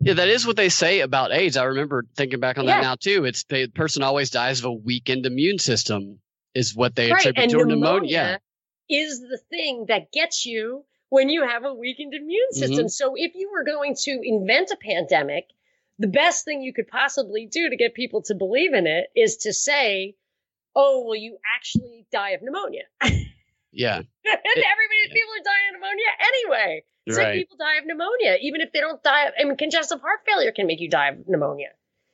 [0.00, 1.56] Yeah, that is what they say about AIDS.
[1.56, 2.80] I remember thinking back on yeah.
[2.80, 3.24] that now too.
[3.24, 6.18] It's the person always dies of a weakened immune system,
[6.54, 7.20] is what they right.
[7.20, 7.76] attribute and to pneumonia.
[7.76, 8.40] pneumonia
[8.88, 12.78] is the thing that gets you when you have a weakened immune system.
[12.78, 12.88] Mm-hmm.
[12.88, 15.46] So if you were going to invent a pandemic,
[15.98, 19.36] the best thing you could possibly do to get people to believe in it is
[19.38, 20.16] to say,
[20.74, 22.84] oh, well, you actually die of pneumonia.
[23.72, 23.96] Yeah.
[23.96, 25.14] and everybody, yeah.
[25.14, 26.84] people are dying of pneumonia anyway.
[27.08, 27.34] Some right.
[27.34, 30.52] people die of pneumonia, even if they don't die of, I mean, congestive heart failure
[30.52, 31.68] can make you die of pneumonia.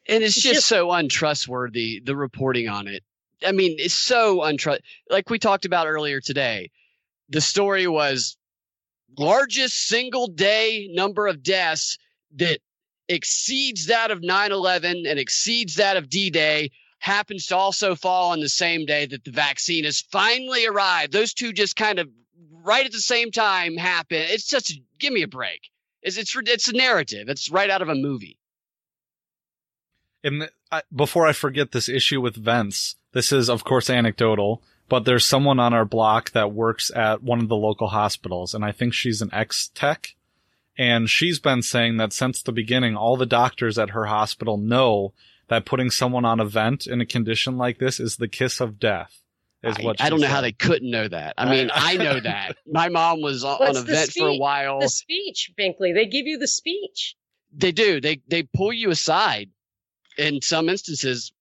[0.09, 3.03] And it's, it's just, just, so untrustworthy, the reporting on it.
[3.45, 4.81] I mean, it's so untrust.
[5.11, 6.71] Like we talked about earlier today,
[7.29, 8.37] the story was
[9.19, 11.99] largest single day number of deaths
[12.37, 12.61] that
[13.09, 18.49] exceeds that of 9/11 and exceeds that of D-Day happens to also fall on the
[18.49, 21.13] same day that the vaccine has finally arrived.
[21.13, 22.09] Those two just kind of
[22.65, 24.19] right at the same time happen.
[24.19, 25.71] It's just give me a break.
[26.03, 27.29] It's it's it's a narrative.
[27.29, 28.39] It's right out of a movie.
[30.25, 30.51] And
[30.95, 35.59] before I forget this issue with vents, this is, of course, anecdotal, but there's someone
[35.59, 39.21] on our block that works at one of the local hospitals, and I think she's
[39.21, 40.15] an ex tech.
[40.79, 45.15] And she's been saying that since the beginning, all the doctors at her hospital know
[45.49, 48.79] that putting someone on a vent in a condition like this is the kiss of
[48.79, 49.21] death.
[49.65, 50.35] Is I, what I don't know said.
[50.35, 51.35] how they couldn't know that.
[51.37, 52.57] I mean, I know that.
[52.71, 54.79] My mom was on, What's on a the vent for a while.
[54.79, 55.93] The speech, Binkley.
[55.93, 57.17] They give you the speech.
[57.53, 58.01] They do.
[58.01, 59.51] They they pull you aside
[60.17, 61.33] in some instances,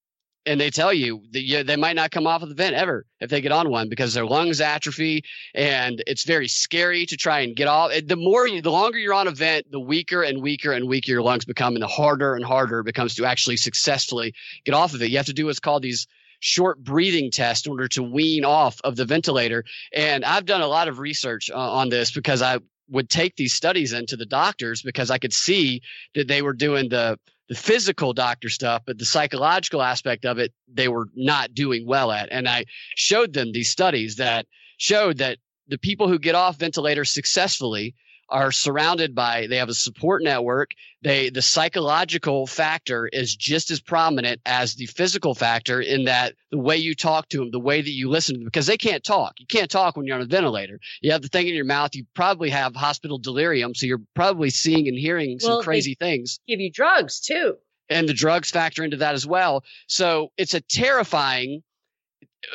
[0.47, 3.05] and they tell you that you, they might not come off of the vent ever
[3.19, 5.23] if they get on one because their lungs atrophy,
[5.53, 7.91] and it's very scary to try and get off.
[8.05, 11.11] The more, you, the longer you're on a vent, the weaker and weaker and weaker
[11.11, 14.33] your lungs become, and the harder and harder it becomes to actually successfully
[14.63, 15.09] get off of it.
[15.09, 16.07] You have to do what's called these
[16.39, 19.65] short breathing tests in order to wean off of the ventilator.
[19.93, 23.53] And I've done a lot of research uh, on this because I would take these
[23.53, 25.81] studies into the doctors because I could see
[26.15, 27.19] that they were doing the
[27.49, 32.11] the physical doctor stuff, but the psychological aspect of it they were not doing well
[32.11, 32.29] at.
[32.31, 34.45] And I showed them these studies that
[34.77, 35.37] showed that
[35.67, 37.95] the people who get off ventilators successfully
[38.29, 40.71] are surrounded by they have a support network
[41.01, 46.57] they the psychological factor is just as prominent as the physical factor in that the
[46.57, 49.03] way you talk to them the way that you listen to them because they can't
[49.03, 51.63] talk you can't talk when you're on a ventilator you have the thing in your
[51.65, 55.65] mouth you probably have hospital delirium so you're probably seeing and hearing some Well, they-
[55.65, 57.55] crazy things Give you drugs too.
[57.89, 59.63] and the drugs factor into that as well.
[59.87, 61.63] So it's a terrifying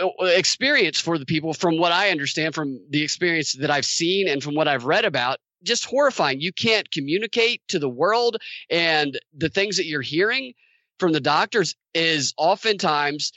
[0.01, 4.29] uh, experience for the people, from what I understand, from the experience that I've seen
[4.29, 5.39] and from what I've read about.
[5.63, 6.41] Just horrifying.
[6.41, 8.37] You can't communicate to the world,
[8.71, 10.55] and the things that you're hearing
[10.99, 13.33] from the doctors is oftentimes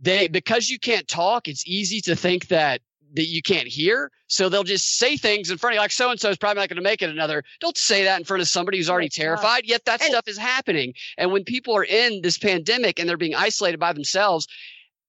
[0.00, 1.48] they because you can't talk.
[1.48, 2.80] It's easy to think that
[3.14, 4.10] that you can't hear.
[4.26, 6.60] So they'll just say things in front of you, like so and so is probably
[6.60, 7.42] not going to make it another.
[7.60, 9.62] Don't say that in front of somebody who's already terrified.
[9.64, 10.92] Yet that And- stuff is happening.
[11.16, 14.46] And when people are in this pandemic and they're being isolated by themselves,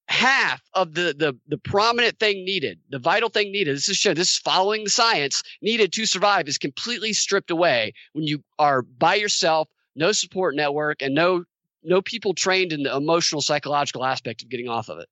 [0.10, 4.32] half of the the the prominent thing needed, the vital thing needed, this is this
[4.32, 9.16] is following the science needed to survive is completely stripped away when you are by
[9.16, 11.44] yourself, no support network, and no
[11.84, 15.08] no people trained in the emotional psychological aspect of getting off of it.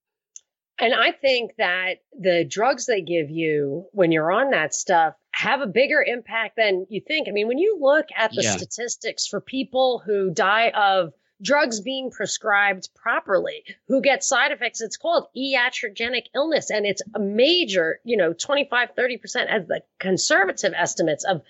[0.80, 5.62] And I think that the drugs they give you when you're on that stuff have
[5.62, 7.28] a bigger impact than you think.
[7.28, 8.58] I mean, when you look at the Yeah.
[8.58, 14.98] statistics for people who die of drugs being prescribed properly, who get side effects, it's
[14.98, 16.72] called iatrogenic illness.
[16.72, 21.42] And it's a major, you know, 25, 30% as the conservative estimates of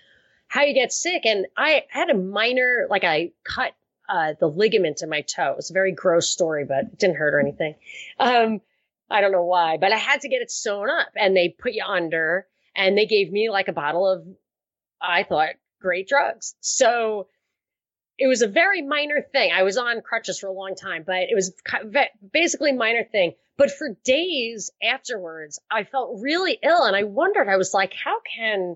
[0.48, 1.26] how you get sick.
[1.26, 3.74] And I had a minor, like I cut
[4.10, 5.56] uh, the ligament in my toe.
[5.58, 7.76] It's a very gross story, but it didn't hurt or anything.
[8.20, 8.62] Um,
[9.10, 11.74] I don't know why, but I had to get it sewn up and they put
[11.74, 14.26] you under and they gave me like a bottle of,
[15.02, 16.56] I thought, great drugs.
[16.60, 17.28] So
[18.18, 19.52] it was a very minor thing.
[19.54, 21.54] I was on crutches for a long time, but it was
[22.34, 23.34] basically minor thing.
[23.58, 28.18] But for days afterwards, I felt really ill and I wondered, I was like, how
[28.22, 28.76] can,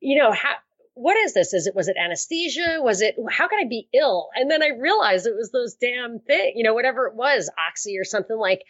[0.00, 0.54] you know, how,
[0.94, 1.52] what is this?
[1.52, 2.78] Is it, was it anesthesia?
[2.80, 4.28] Was it, how can I be ill?
[4.34, 7.98] And then I realized it was those damn thing, you know, whatever it was, oxy
[7.98, 8.62] or something like,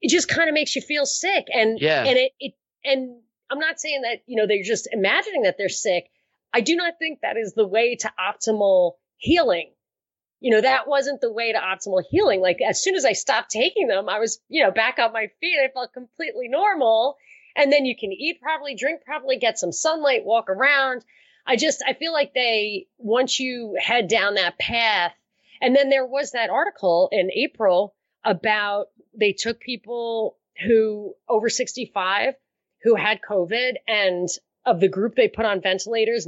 [0.00, 1.46] it just kind of makes you feel sick.
[1.52, 2.04] And, Yeah.
[2.04, 2.52] and it, it,
[2.84, 6.10] and I'm not saying that, you know, they're just imagining that they're sick.
[6.52, 8.92] I do not think that is the way to optimal
[9.22, 9.72] healing.
[10.40, 12.40] You know, that wasn't the way to optimal healing.
[12.40, 15.28] Like as soon as I stopped taking them, I was, you know, back on my
[15.40, 15.56] feet.
[15.62, 17.16] I felt completely normal.
[17.54, 21.04] And then you can eat properly, drink properly, get some sunlight, walk around.
[21.46, 25.12] I just, I feel like they, once you head down that path,
[25.60, 27.94] and then there was that article in April
[28.24, 32.34] about they took people who over 65
[32.82, 34.28] who had COVID and
[34.64, 36.26] of the group they put on ventilators,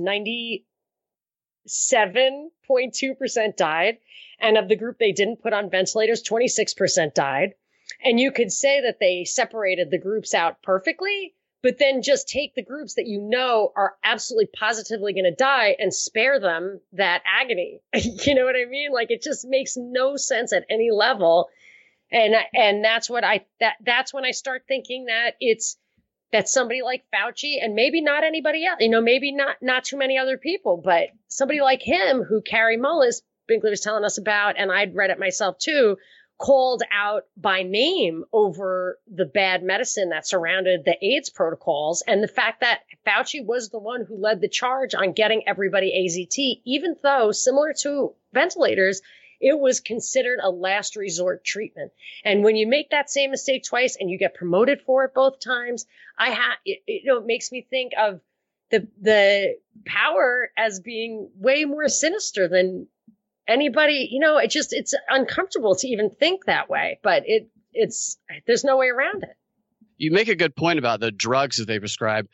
[1.68, 3.98] 97.2% died.
[4.40, 7.54] And of the group they didn't put on ventilators, 26% died.
[8.02, 12.54] And you could say that they separated the groups out perfectly, but then just take
[12.54, 17.22] the groups that you know are absolutely positively going to die and spare them that
[17.24, 17.80] agony.
[17.94, 18.92] you know what I mean?
[18.92, 21.48] Like it just makes no sense at any level.
[22.10, 25.78] And and that's what I that that's when I start thinking that it's
[26.34, 29.96] that somebody like Fauci and maybe not anybody else, you know, maybe not not too
[29.96, 34.58] many other people, but somebody like him who Kary Mullis, Binkley was telling us about,
[34.58, 35.96] and I'd read it myself too,
[36.36, 42.26] called out by name over the bad medicine that surrounded the AIDS protocols and the
[42.26, 46.96] fact that Fauci was the one who led the charge on getting everybody AZT, even
[47.00, 49.02] though similar to ventilators,
[49.44, 51.92] it was considered a last resort treatment.
[52.24, 55.38] And when you make that same mistake twice and you get promoted for it both
[55.38, 55.84] times,
[56.18, 58.20] I have, it, you know, it makes me think of
[58.70, 62.86] the, the power as being way more sinister than
[63.46, 68.16] anybody, you know, it just, it's uncomfortable to even think that way, but it, it's,
[68.46, 69.36] there's no way around it.
[69.98, 72.26] you make a good point about the drugs that they prescribe.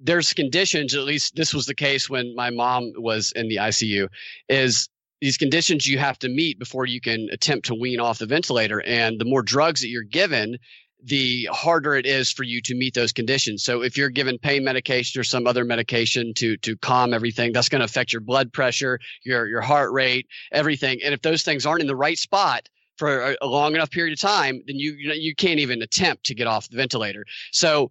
[0.00, 4.08] There's conditions, at least this was the case when my mom was in the ICU,
[4.48, 4.88] is
[5.24, 8.82] these conditions you have to meet before you can attempt to wean off the ventilator.
[8.82, 10.58] And the more drugs that you're given,
[11.02, 13.64] the harder it is for you to meet those conditions.
[13.64, 17.70] So if you're given pain medication or some other medication to to calm everything, that's
[17.70, 21.00] going to affect your blood pressure, your your heart rate, everything.
[21.02, 22.68] And if those things aren't in the right spot
[22.98, 26.24] for a, long enough period of time, then you you, know, you can't even attempt
[26.26, 27.24] to get off the ventilator.
[27.50, 27.90] So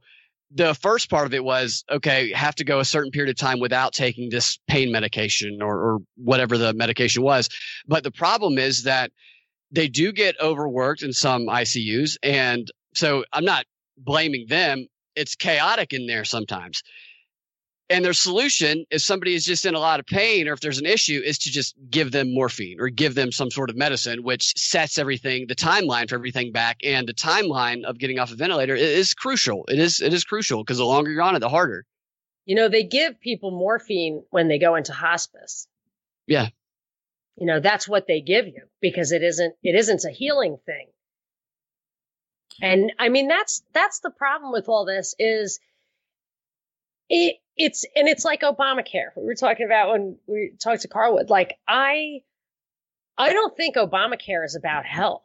[0.53, 3.59] the first part of it was okay have to go a certain period of time
[3.59, 7.49] without taking this pain medication or, or whatever the medication was
[7.87, 9.11] but the problem is that
[9.71, 13.65] they do get overworked in some icus and so I'm not
[13.97, 14.87] blaming them.
[15.15, 16.83] It's chaotic in there sometimes.
[17.89, 20.79] And their solution, if somebody is just in a lot of pain or if there's
[20.79, 24.23] an issue, is to just give them morphine or give them some sort of medicine,
[24.23, 26.77] which sets everything, the timeline for everything back.
[26.83, 29.65] And the timeline of getting off a ventilator is crucial.
[29.67, 31.85] It is it is crucial because the longer you're on it, the harder.
[32.45, 35.67] You know, they give people morphine when they go into hospice.
[36.25, 36.47] Yeah.
[37.37, 40.87] You know, that's what they give you because it isn't it isn't a healing thing.
[42.61, 45.59] And I mean, that's, that's the problem with all this is
[47.09, 49.11] it, it's, and it's like Obamacare.
[49.15, 51.29] We were talking about when we talked to Carlwood.
[51.29, 52.21] Like, I,
[53.17, 55.23] I don't think Obamacare is about health.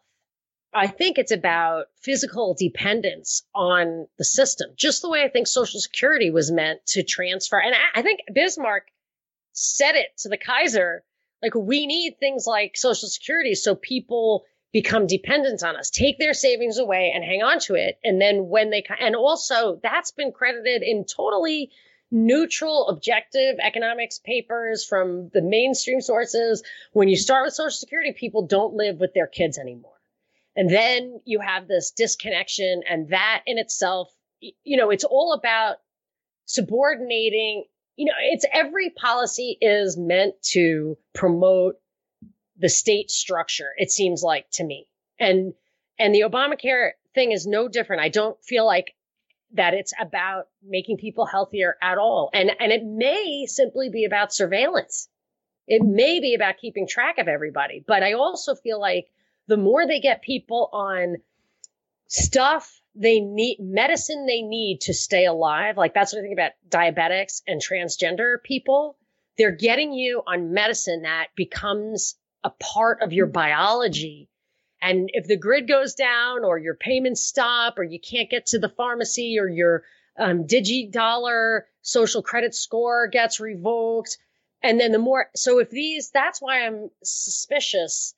[0.74, 5.80] I think it's about physical dependence on the system, just the way I think Social
[5.80, 7.58] Security was meant to transfer.
[7.58, 8.84] And I, I think Bismarck
[9.52, 11.02] said it to the Kaiser
[11.42, 16.34] like, we need things like Social Security so people become dependent on us, take their
[16.34, 17.98] savings away and hang on to it.
[18.04, 21.70] And then when they, and also that's been credited in totally
[22.10, 26.62] neutral, objective economics papers from the mainstream sources.
[26.92, 29.92] When you start with Social Security, people don't live with their kids anymore.
[30.56, 35.76] And then you have this disconnection, and that in itself, you know, it's all about
[36.46, 37.64] subordinating.
[37.96, 41.76] You know, it's every policy is meant to promote
[42.58, 44.88] the state structure, it seems like to me.
[45.20, 45.54] And,
[45.98, 48.02] and the Obamacare thing is no different.
[48.02, 48.94] I don't feel like
[49.52, 52.30] that it's about making people healthier at all.
[52.32, 55.08] And, and it may simply be about surveillance.
[55.66, 59.08] It may be about keeping track of everybody, but I also feel like
[59.46, 61.16] the more they get people on
[62.06, 66.52] stuff they need, medicine they need to stay alive, like that's what I think about
[66.68, 68.96] diabetics and transgender people.
[69.36, 73.32] They're getting you on medicine that becomes a part of your mm-hmm.
[73.32, 74.28] biology.
[74.80, 78.58] And if the grid goes down or your payments stop or you can't get to
[78.58, 79.84] the pharmacy or your
[80.18, 84.18] um, digi dollar social credit score gets revoked.
[84.62, 88.14] And then the more, so if these, that's why I'm suspicious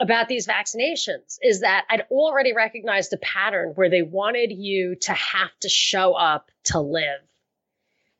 [0.00, 5.12] about these vaccinations is that I'd already recognized a pattern where they wanted you to
[5.12, 7.20] have to show up to live.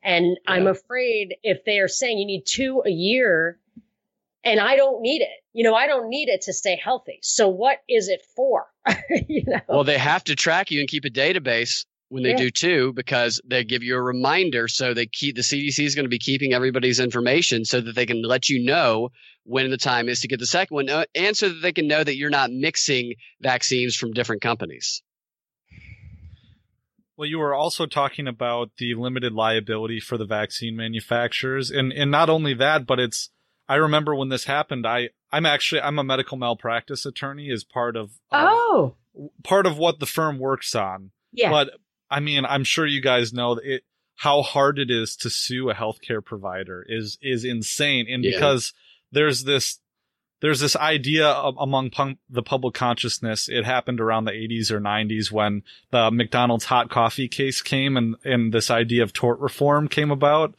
[0.01, 0.53] And yeah.
[0.53, 3.59] I'm afraid if they are saying you need two a year,
[4.45, 5.43] and I don't need it.
[5.53, 7.19] You know, I don't need it to stay healthy.
[7.21, 8.67] So what is it for?
[9.27, 9.59] you know?
[9.67, 12.37] Well, they have to track you and keep a database when they yeah.
[12.37, 14.67] do too, because they give you a reminder.
[14.67, 18.05] So they keep the CDC is going to be keeping everybody's information so that they
[18.05, 19.09] can let you know
[19.43, 21.87] when the time is to get the second one, uh, and so that they can
[21.87, 25.03] know that you're not mixing vaccines from different companies.
[27.17, 32.11] Well, you were also talking about the limited liability for the vaccine manufacturers, and and
[32.11, 33.29] not only that, but it's
[33.67, 37.95] I remember when this happened, I, I'm actually, I'm a medical malpractice attorney as part
[37.95, 38.95] of, uh, oh,
[39.43, 41.11] part of what the firm works on.
[41.31, 41.49] Yeah.
[41.49, 41.71] But
[42.09, 43.83] I mean, I'm sure you guys know it,
[44.15, 48.07] how hard it is to sue a healthcare provider is, is insane.
[48.09, 48.31] And yeah.
[48.31, 48.73] because
[49.11, 49.79] there's this,
[50.41, 53.49] there's this idea of, among punk, the public consciousness.
[53.49, 58.15] It happened around the 80s or 90s when the McDonald's hot coffee case came and,
[58.23, 60.55] and this idea of tort reform came about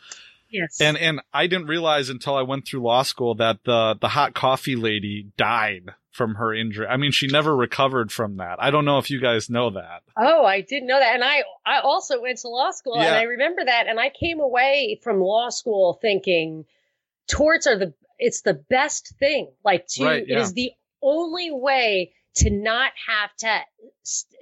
[0.56, 0.80] Yes.
[0.80, 4.34] And and I didn't realize until I went through law school that the the hot
[4.34, 6.86] coffee lady died from her injury.
[6.86, 8.56] I mean, she never recovered from that.
[8.58, 10.02] I don't know if you guys know that.
[10.16, 11.14] Oh, I didn't know that.
[11.14, 13.08] And I I also went to law school yeah.
[13.08, 16.64] and I remember that and I came away from law school thinking
[17.28, 19.52] torts are the it's the best thing.
[19.64, 20.38] Like to right, yeah.
[20.38, 23.60] it is the only way to not have to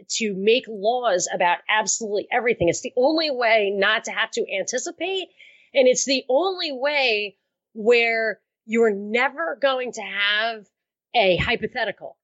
[0.08, 2.68] to make laws about absolutely everything.
[2.68, 5.28] It's the only way not to have to anticipate
[5.74, 7.36] and it's the only way
[7.72, 10.66] where you're never going to have
[11.14, 12.16] a hypothetical.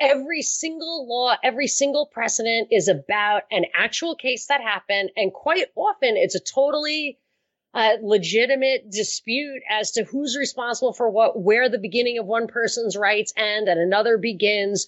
[0.00, 5.10] Every single law, every single precedent is about an actual case that happened.
[5.16, 7.18] And quite often it's a totally
[7.72, 12.96] uh, legitimate dispute as to who's responsible for what, where the beginning of one person's
[12.96, 14.86] rights end and another begins.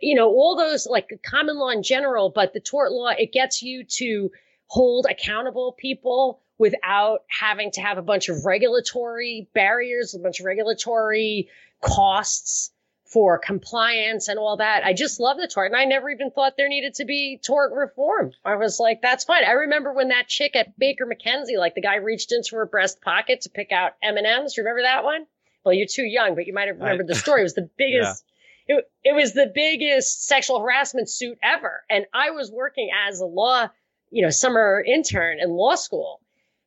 [0.00, 3.62] You know, all those like common law in general, but the tort law, it gets
[3.62, 4.30] you to
[4.66, 10.46] hold accountable people without having to have a bunch of regulatory barriers, a bunch of
[10.46, 11.48] regulatory
[11.80, 12.70] costs
[13.04, 14.84] for compliance and all that.
[14.84, 15.72] I just love the tort.
[15.72, 18.30] And I never even thought there needed to be tort reform.
[18.44, 19.42] I was like, that's fine.
[19.44, 23.00] I remember when that chick at Baker McKenzie, like the guy reached into her breast
[23.00, 24.56] pocket to pick out M&Ms.
[24.56, 25.26] Remember that one?
[25.64, 27.40] Well, you're too young, but you might have remembered I, the story.
[27.40, 28.24] It was the biggest,
[28.68, 28.76] yeah.
[28.76, 31.82] it, it was the biggest sexual harassment suit ever.
[31.90, 33.68] And I was working as a law,
[34.12, 36.20] you know, summer intern in law school.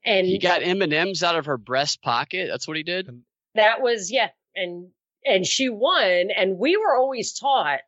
[0.06, 2.48] And he got M&Ms out of her breast pocket.
[2.50, 3.10] That's what he did.
[3.56, 4.30] That was, yeah.
[4.56, 4.90] And
[5.26, 6.30] and she won.
[6.36, 7.80] And we were always taught,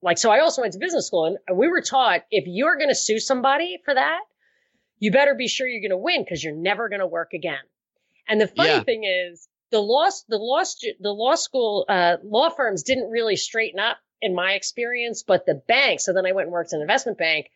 [0.00, 2.88] like, so I also went to business school and we were taught if you're going
[2.88, 4.20] to sue somebody for that,
[4.98, 7.58] you better be sure you're going to win because you're never going to work again.
[8.28, 8.82] And the funny yeah.
[8.82, 10.62] thing is, the law, the law,
[11.00, 15.60] the law school, uh, law firms didn't really straighten up in my experience, but the
[15.66, 16.00] bank.
[16.00, 17.46] So then I went and worked in an investment bank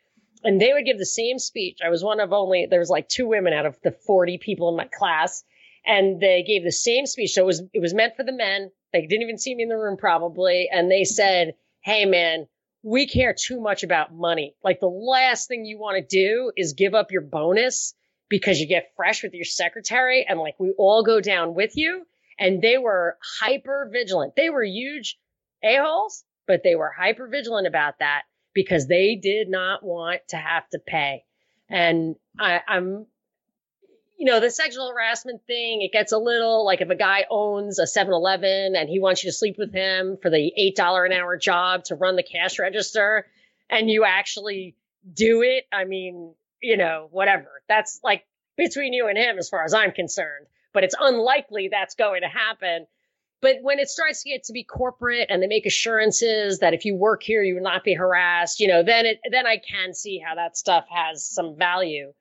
[0.45, 1.79] and they would give the same speech.
[1.85, 4.69] I was one of only, there was like two women out of the 40 people
[4.69, 5.45] in my class
[5.85, 7.33] and they gave the same speech.
[7.33, 8.71] So it was, it was meant for the men.
[8.93, 10.69] They didn't even see me in the room probably.
[10.73, 12.47] And they said, Hey man,
[12.83, 14.55] we care too much about money.
[14.63, 17.95] Like the last thing you want to do is give up your bonus
[18.29, 22.05] because you get fresh with your secretary and like we all go down with you.
[22.39, 24.35] And they were hyper vigilant.
[24.37, 25.19] They were huge
[25.63, 28.23] a-holes, but they were hyper vigilant about that
[28.55, 31.25] because they did not want to have to pay.
[31.69, 33.07] And I, I'm
[34.23, 37.81] you know, the sexual harassment thing, it gets a little like if a guy owns
[37.81, 41.13] a 7 Eleven and he wants you to sleep with him for the $8 an
[41.13, 43.27] hour job to run the cash register
[43.69, 44.77] and you actually
[45.13, 45.65] do it.
[45.73, 47.49] I mean, you know, whatever.
[47.69, 48.25] That's like
[48.57, 52.29] between you and him as far as I'm concerned, but it's unlikely that's going to
[52.29, 52.87] happen.
[53.43, 56.87] But when it starts to get to be corporate and they make assurances that if
[56.87, 59.93] you work here, you will not be harassed, you know, then it, then I can
[59.93, 62.13] see how that stuff has some value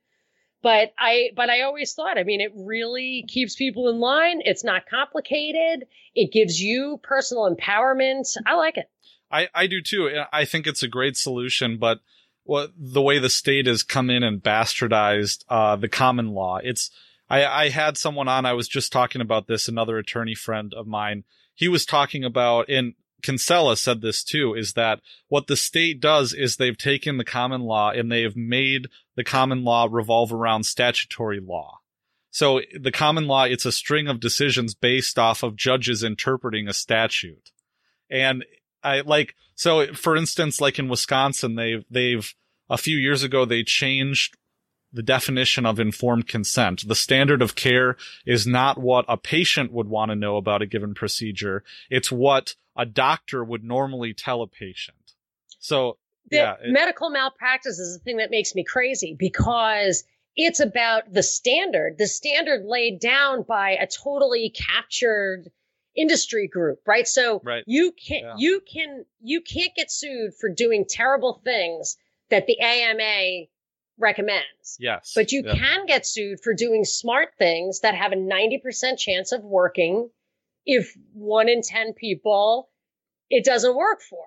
[0.62, 4.42] but I but I always thought, I mean, it really keeps people in line.
[4.46, 5.88] It's not complicated.
[6.14, 8.28] It gives you personal empowerment.
[8.46, 8.90] I like it.
[9.32, 10.10] I I do too.
[10.32, 12.00] I think it's a great solution, but
[12.44, 16.60] what the way the state has come in and bastardized uh, the common law.
[16.62, 16.92] It's
[17.32, 18.46] I I had someone on.
[18.46, 19.68] I was just talking about this.
[19.68, 21.24] Another attorney friend of mine.
[21.56, 26.34] He was talking about in Kinsella said this too, is that what the state does
[26.34, 31.40] is they've taken the common law and they've made the common law revolve around statutory
[31.40, 31.80] law.
[32.32, 36.74] So the common law, it's a string of decisions based off of judges interpreting a
[36.74, 37.52] statute.
[38.10, 38.46] And
[38.84, 42.34] I like, so for instance, like in Wisconsin, they've, they've,
[42.70, 44.38] a few years ago, they changed
[44.94, 46.88] the definition of informed consent.
[46.88, 50.66] The standard of care is not what a patient would want to know about a
[50.66, 51.64] given procedure.
[51.90, 54.98] It's what a doctor would normally tell a patient.
[55.60, 55.98] So
[56.30, 60.04] yeah, it, medical malpractice is the thing that makes me crazy because
[60.36, 65.52] it's about the standard, the standard laid down by a totally captured
[65.96, 67.08] industry group, right?
[67.08, 67.64] So right.
[67.68, 68.34] you can yeah.
[68.38, 71.98] you can you can't get sued for doing terrible things
[72.30, 73.48] that the AMA
[74.02, 74.78] recommends.
[74.80, 75.14] Yes.
[75.16, 75.54] But you yeah.
[75.56, 80.10] can get sued for doing smart things that have a 90% chance of working
[80.66, 82.70] if one in 10 people
[83.30, 84.26] it doesn't work for.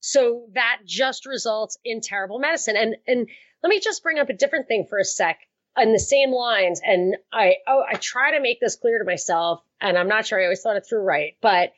[0.00, 2.76] So that just results in terrible medicine.
[2.76, 3.28] And, and
[3.62, 5.38] let me just bring up a different thing for a sec
[5.76, 6.80] on the same lines.
[6.84, 10.40] And I, oh, I try to make this clear to myself and I'm not sure
[10.40, 11.72] I always thought it through right, but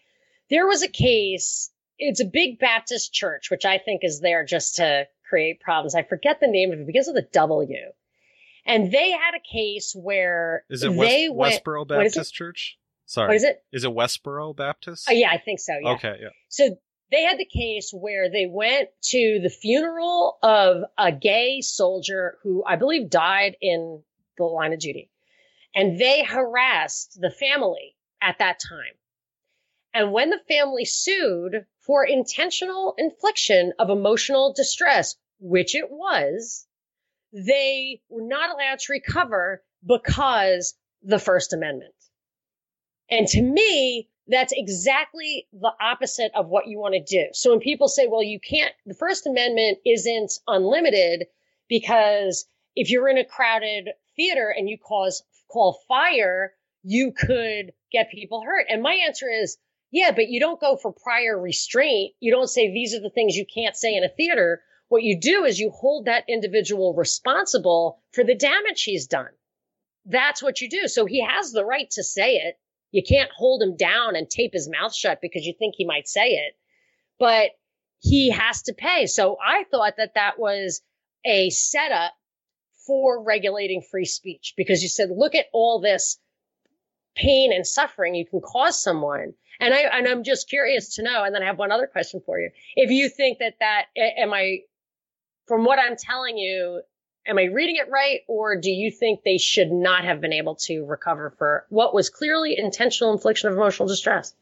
[0.51, 1.71] there was a case.
[1.99, 5.95] It's a big Baptist church, which I think is there just to create problems.
[5.95, 7.77] I forget the name of it because of the W.
[8.65, 12.79] And they had a case where is it they West, went, Westboro Baptist Church?
[13.07, 13.29] Sorry.
[13.29, 13.63] What is it?
[13.73, 15.07] Is it Westboro Baptist?
[15.09, 15.73] Oh, yeah, I think so.
[15.83, 15.93] Yeah.
[15.93, 16.17] Okay.
[16.21, 16.29] Yeah.
[16.49, 16.77] So
[17.11, 22.63] they had the case where they went to the funeral of a gay soldier who
[22.67, 24.03] I believe died in
[24.37, 25.11] the line of duty.
[25.75, 28.95] And they harassed the family at that time.
[29.95, 36.67] And when the family sued for intentional infliction of emotional distress, which it was,
[37.33, 41.95] they were not allowed to recover because the First Amendment.
[43.11, 47.31] And to me, that's exactly the opposite of what you want to do.
[47.33, 51.25] So when people say, well, you can't, the First Amendment isn't unlimited
[51.71, 58.11] because if you're in a crowded theater and you cause, call fire, you could get
[58.11, 58.67] people hurt.
[58.69, 59.57] And my answer is,
[59.91, 62.15] yeah, but you don't go for prior restraint.
[62.21, 64.63] You don't say these are the things you can't say in a theater.
[64.89, 69.31] What you do is you hold that individual responsible for the damage he's done.
[70.07, 70.89] That's what you do.
[70.89, 72.59] So he has the right to say it.
[72.91, 76.09] You can't hold him down and tape his mouth shut because you think he might
[76.09, 76.55] say it,
[77.19, 77.51] but
[78.01, 79.07] he has to pay.
[79.07, 80.81] So I thought that that was
[81.25, 82.15] a setup
[82.87, 86.19] for regulating free speech because you said, look at all this
[87.19, 89.35] pain and suffering you can cause someone.
[89.61, 91.25] And I, and I'm just curious to know.
[91.25, 92.51] And then I have one other question for you.
[92.77, 94.61] If you think that that, am I,
[95.47, 96.83] from what I'm telling you,
[97.27, 98.21] am I reading it right?
[98.29, 102.09] Or do you think they should not have been able to recover for what was
[102.09, 104.33] clearly intentional infliction of emotional distress?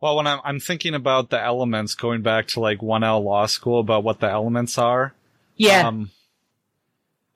[0.00, 3.80] Well, when I'm, I'm thinking about the elements, going back to like 1L law school
[3.80, 5.14] about what the elements are.
[5.56, 5.86] Yeah.
[5.86, 6.10] Um,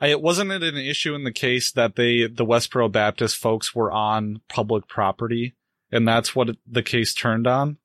[0.01, 3.91] I, wasn't it an issue in the case that they, the Westboro Baptist folks were
[3.91, 5.55] on public property
[5.91, 7.79] and that's what the case turned on?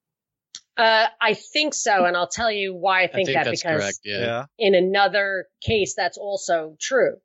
[0.76, 2.06] Uh, I think so.
[2.06, 4.00] And I'll tell you why I think, I think that that's because correct.
[4.04, 4.20] Yeah.
[4.20, 4.46] yeah.
[4.58, 7.18] in another case, that's also true.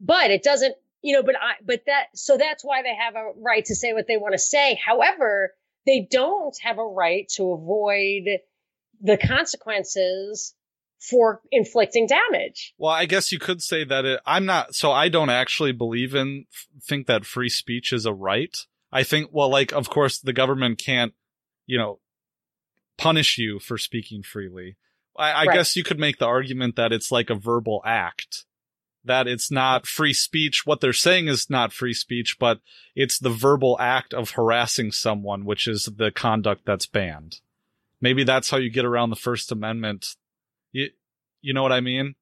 [0.00, 3.32] But it doesn't, you know, but I, but that, so that's why they have a
[3.36, 4.78] right to say what they want to say.
[4.84, 5.52] However,
[5.86, 8.40] they don't have a right to avoid
[9.00, 10.54] the consequences
[10.98, 12.74] for inflicting damage.
[12.78, 16.14] Well, I guess you could say that it, I'm not, so I don't actually believe
[16.14, 16.46] in,
[16.82, 18.56] think that free speech is a right.
[18.90, 21.12] I think, well, like, of course, the government can't,
[21.66, 22.00] you know,
[22.96, 24.76] punish you for speaking freely.
[25.18, 25.54] I, I Right.
[25.54, 28.44] guess you could make the argument that it's like a verbal act,
[29.04, 30.64] that it's not free speech.
[30.64, 32.60] What they're saying is not free speech, but
[32.94, 37.40] it's the verbal act of harassing someone, which is the conduct that's banned.
[38.00, 40.16] Maybe that's how you get around the First Amendment.
[40.76, 40.88] You,
[41.40, 42.14] you know what I mean?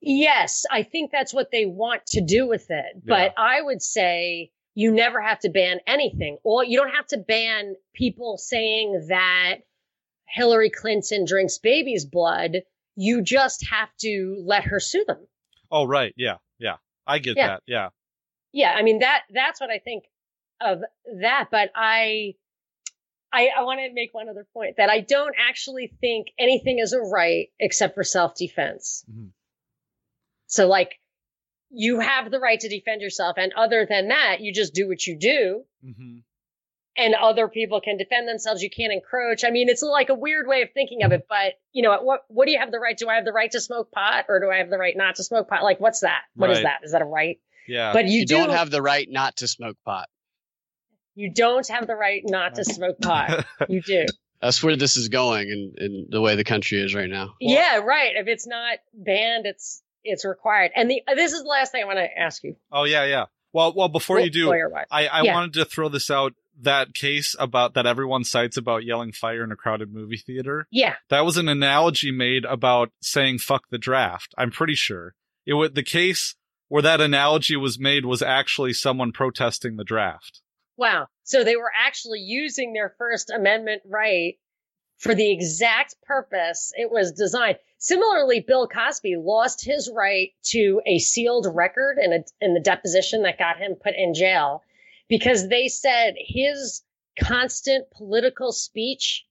[0.00, 3.02] Yes, I think that's what they want to do with it.
[3.04, 6.38] But I would say you never have to ban anything.
[6.42, 9.56] Or you don't have to ban people saying that
[10.26, 12.62] Hillary Clinton drinks baby's blood.
[12.96, 15.26] You just have to let her sue them.
[15.70, 16.14] Oh, right.
[16.16, 16.36] Yeah.
[16.58, 16.76] Yeah.
[17.06, 17.46] I get Yeah.
[17.48, 17.62] that.
[17.66, 17.88] Yeah.
[18.52, 20.04] Yeah, I mean that that's what I think
[20.60, 20.80] of
[21.20, 21.48] that.
[21.50, 22.34] But I
[23.32, 26.92] I, I want to make one other point that I don't actually think anything is
[26.92, 29.04] a right except for self defense.
[29.10, 29.30] Mhm.
[30.46, 30.98] So like
[31.70, 35.06] you have the right to defend yourself, and other than that, you just do what
[35.06, 36.18] you do, hmm
[36.96, 38.62] and other people can defend themselves.
[38.62, 39.44] You can't encroach.
[39.44, 42.24] I mean, it's like a weird way of thinking of it, but you know, what
[42.26, 42.98] what do you have the right?
[42.98, 45.14] Do I have the right to smoke pot, or do I have the right not
[45.14, 45.62] to smoke pot?
[45.62, 46.22] Like, what's that?
[46.34, 46.62] What is Right.
[46.64, 46.80] that?
[46.84, 47.38] Is that a right?
[47.68, 47.92] Yeah.
[47.92, 50.08] But you, You, do don't have the right not to smoke pot.
[51.20, 53.44] You don't have the right not to smoke pot.
[53.68, 54.06] You do.
[54.40, 57.34] That's where this is going in, in the way the country is right now.
[57.40, 58.12] yeah, right.
[58.16, 60.70] If it's not banned, it's it's required.
[60.74, 62.56] And the this is the last thing I want to ask you.
[62.72, 63.04] oh, yeah.
[63.04, 63.26] Yeah.
[63.52, 64.50] Well, well, before you do.
[64.52, 65.34] I, I Yeah.
[65.34, 66.32] wanted to throw this out.
[66.62, 70.66] That case about that everyone cites about yelling fire in a crowded movie theater.
[70.70, 74.34] Yeah, That was an analogy made about saying fuck the draft.
[74.36, 75.14] I'm pretty sure
[75.46, 76.34] it would, the case
[76.68, 80.42] where that analogy was made was actually someone protesting the draft.
[80.80, 81.08] Wow.
[81.24, 84.38] So they were actually using their First Amendment right
[84.96, 87.58] for the exact purpose it was designed.
[87.76, 93.24] Similarly, Bill Cosby lost his right to a sealed record in a, in the deposition
[93.24, 94.62] that got him put in jail
[95.06, 96.80] because they said his
[97.22, 99.26] constant political speech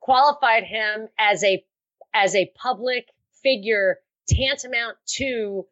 [0.00, 1.62] qualified him as a
[2.14, 3.08] as a public
[3.42, 5.66] figure tantamount to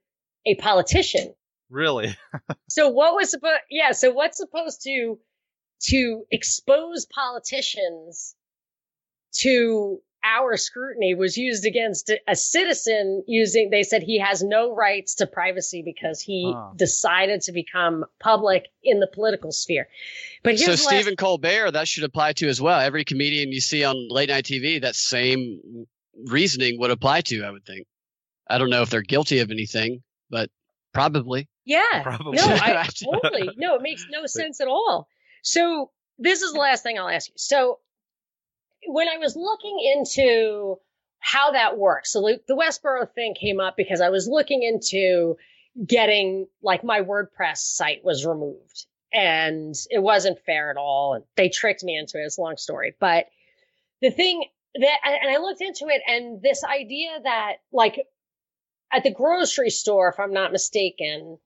[0.44, 1.34] a politician.
[1.70, 2.14] Really?
[2.68, 5.18] So what was supposed yeah, so what's supposed to
[5.88, 8.36] to expose politicians
[9.38, 15.16] to our scrutiny was used against a citizen using they said he has no rights
[15.16, 16.72] to privacy because he Huh.
[16.76, 19.88] decided to become public in the political sphere.
[20.42, 22.78] But here's So the last- Stephen Colbert, that should apply to as well.
[22.78, 25.86] Every comedian you see on late night TV, that same
[26.26, 27.42] reasoning would apply to.
[27.44, 27.86] I would think.
[28.48, 30.50] I don't know if they're guilty of anything, but
[30.92, 31.48] probably.
[31.64, 32.02] Yeah.
[32.02, 32.36] Probably.
[32.36, 33.50] No, I totally.
[33.56, 35.08] No, it makes no sense at all.
[35.42, 37.34] So this is the last thing I'll ask you.
[37.36, 37.78] So
[38.86, 40.76] when I was looking into
[41.18, 45.36] how that works, so like, the Westboro thing came up because I was looking into
[45.86, 51.14] getting like my WordPress site was removed and it wasn't fair at all.
[51.14, 52.24] And they tricked me into it.
[52.24, 52.94] It's a long story.
[52.98, 53.26] But
[54.00, 58.06] the thing that, and I looked into it and this idea that like
[58.92, 61.38] at the grocery store, if I'm not mistaken,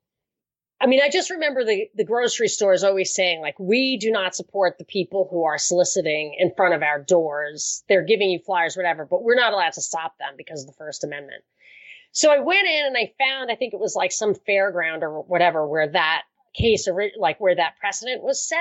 [0.80, 4.34] I mean, I just remember the, the grocery stores always saying, like, we do not
[4.34, 7.84] support the people who are soliciting in front of our doors.
[7.88, 10.76] They're giving you flyers, whatever, but we're not allowed to stop them because of the
[10.76, 11.42] First Amendment.
[12.12, 15.22] So I went in and I found, I think it was like some fairground or
[15.22, 16.22] whatever, where that
[16.54, 16.88] case,
[17.18, 18.58] like where that precedent was set.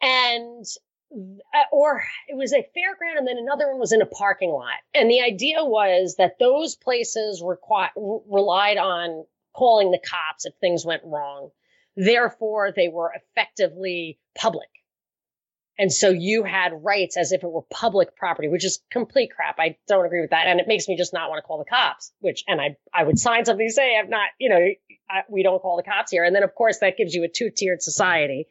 [0.00, 0.64] And,
[1.14, 4.74] Uh, or it was a fairground and then another one was in a parking lot.
[4.94, 10.84] And the idea was that those places requi- relied on calling the cops if things
[10.86, 11.50] went wrong.
[11.96, 14.68] Therefore, they were effectively public.
[15.78, 19.56] And so you had rights as if it were public property, which is complete crap.
[19.58, 20.46] I don't agree with that.
[20.46, 23.04] And it makes me just not want to call the cops, which, and I, I
[23.04, 24.60] would sign something to say, I'm not, you know,
[25.10, 26.24] I, we don't call the cops here.
[26.24, 28.48] And then of course that gives you a two tiered society,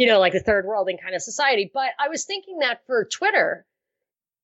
[0.00, 1.70] you know, like a third world worlding kind of society.
[1.74, 3.66] But I was thinking that for Twitter,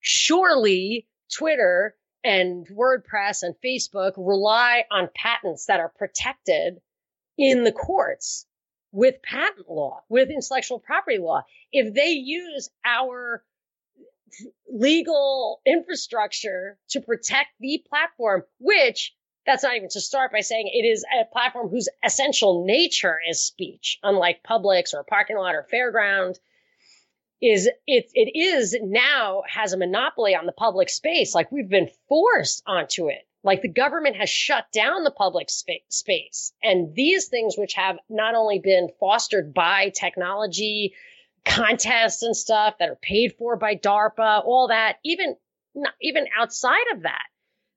[0.01, 6.83] surely Twitter and WordPress and Facebook rely on patents that are protected
[7.39, 8.45] in the courts
[8.93, 11.41] with patent law, with intellectual property law.
[11.73, 13.43] If they use our
[14.71, 19.16] legal infrastructure to protect the platform, which
[19.47, 23.43] that's not even to start by saying it is a platform whose essential nature is
[23.43, 26.37] speech, unlike Publix or a parking lot or fairground,
[27.41, 31.35] is it it is now has a monopoly on the public space.
[31.35, 33.27] Like we've been forced onto it.
[33.45, 36.53] Like the government has shut down the public spa- space.
[36.63, 40.95] And these things, which have not only been fostered by technology,
[41.45, 45.37] contests and stuff that are paid for by DARPA, all that, even,
[46.03, 47.23] even outside of that,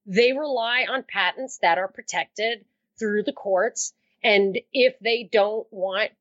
[0.05, 2.65] they rely on patents that are protected
[2.97, 3.93] through the courts.
[4.23, 6.11] And if they don't want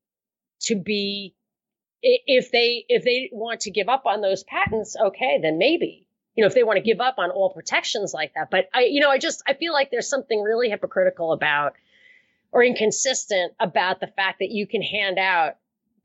[0.62, 1.34] to be,
[2.02, 6.08] if they, if they want to give up on those patents, okay, then maybe
[6.38, 8.48] you know, if they want to give up on all protections like that.
[8.48, 11.72] But I, you know, I just, I feel like there's something really hypocritical about
[12.52, 15.56] or inconsistent about the fact that you can hand out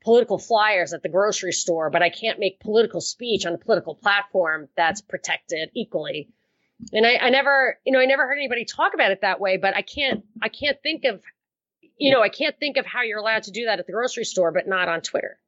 [0.02, 3.94] political flyers at the grocery store, but I can't make political speech on a political
[3.94, 6.30] platform that's protected equally.
[6.92, 9.56] And I, I never, you know, I never heard anybody talk about it that way,
[9.56, 11.22] but I can't, I can't think of,
[11.98, 14.24] you know, I can't think of how you're allowed to do that at the grocery
[14.24, 15.38] store, but not on Twitter.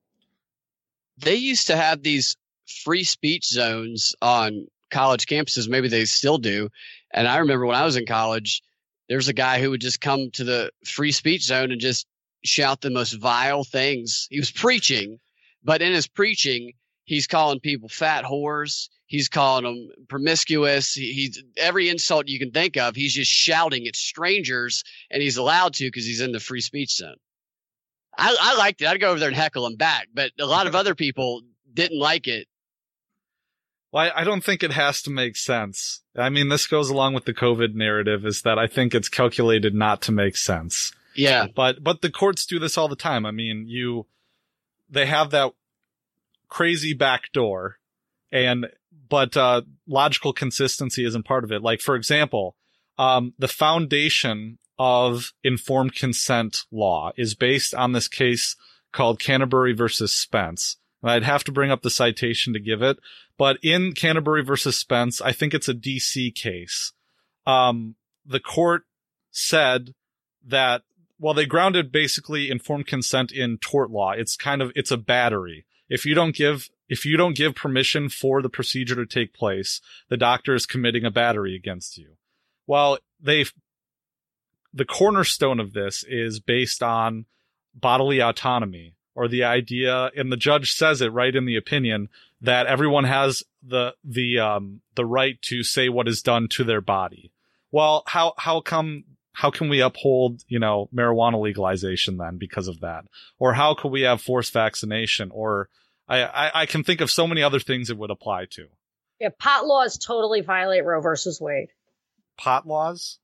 [1.18, 2.36] They used to have these
[2.84, 5.68] free speech zones on college campuses.
[5.68, 6.68] Maybe they still do.
[7.12, 8.62] And I remember when I was in college,
[9.08, 12.06] there was a guy who would just come to the free speech zone and just
[12.44, 14.26] shout the most vile things.
[14.30, 15.18] He was preaching,
[15.64, 16.72] but in his preaching,
[17.07, 18.88] he's calling people fat whores.
[19.07, 20.92] He's calling them promiscuous.
[20.92, 22.94] He, he's every insult you can think of.
[22.94, 26.96] He's just shouting at strangers, and he's allowed to because he's in the free speech
[26.96, 27.16] zone.
[28.18, 28.88] I, I liked it.
[28.88, 31.42] I'd go over there and heckle him back, but a lot of other people
[31.72, 32.46] didn't like it
[33.96, 36.02] well, I, I don't think it has to make sense.
[36.16, 39.74] I mean, this goes along with the COVID narrative is that I think it's calculated
[39.74, 40.92] not to make sense.
[41.14, 41.46] Yeah.
[41.54, 43.24] But, but the courts do this all the time.
[43.24, 44.07] I mean, you,
[44.90, 45.52] they have that
[46.49, 47.78] crazy back door
[48.32, 48.66] and,
[49.09, 51.62] but, uh, logical consistency isn't part of it.
[51.62, 52.57] Like, for example,
[52.99, 58.57] um, the foundation of informed consent law is based on this case
[58.92, 60.76] called Canterbury versus Spence.
[61.03, 62.99] And I'd have to bring up the citation to give it,
[63.38, 66.92] but in Canterbury versus Spence, I think it's a DC case.
[67.47, 68.84] Um, the court
[69.30, 69.94] said
[70.44, 70.82] that,
[71.18, 74.12] well, they grounded basically informed consent in tort law.
[74.12, 75.66] It's kind of, it's a battery.
[75.89, 79.80] If you don't give, if you don't give permission for the procedure to take place,
[80.09, 82.16] the doctor is committing a battery against you.
[82.66, 83.53] Well, they've,
[84.74, 87.26] the cornerstone of this is based on
[87.74, 92.09] bodily autonomy or the idea, and the judge says it right in the opinion
[92.41, 96.82] that everyone has the the um the right to say what is done to their
[96.82, 97.32] body.
[97.70, 99.05] Well, how how come
[99.37, 103.05] how can we uphold, you know, marijuana legalization then because of that?
[103.39, 105.30] Or how could we have forced vaccination?
[105.30, 105.68] Or
[106.09, 108.68] I, I, I can think of so many other things it would apply to.
[109.20, 111.68] Yeah, pot laws totally violate Roe versus Wade.
[112.39, 113.18] Pot laws?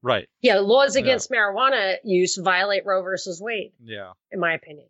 [0.00, 0.28] Right.
[0.40, 1.38] Yeah, laws against yeah.
[1.38, 3.72] marijuana use violate Roe versus Wade.
[3.82, 4.12] Yeah.
[4.30, 4.86] In my opinion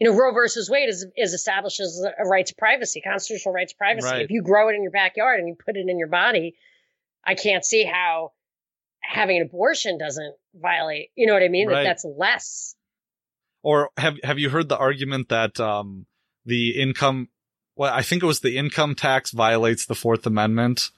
[0.00, 3.76] you know, Roe versus Wade is, is establishes a right to privacy, constitutional right to
[3.76, 4.08] privacy.
[4.08, 4.22] Right.
[4.22, 6.56] If you grow it in your backyard and you put it in your body,
[7.24, 8.32] I can't see how
[9.02, 11.10] having an abortion doesn't violate.
[11.14, 11.68] You know what I mean?
[11.68, 11.82] Right.
[11.82, 12.74] That that's less.
[13.62, 16.06] Or have have you heard the argument that um,
[16.44, 17.28] the income?
[17.76, 20.90] Well, I think it was the income tax violates the Fourth Amendment.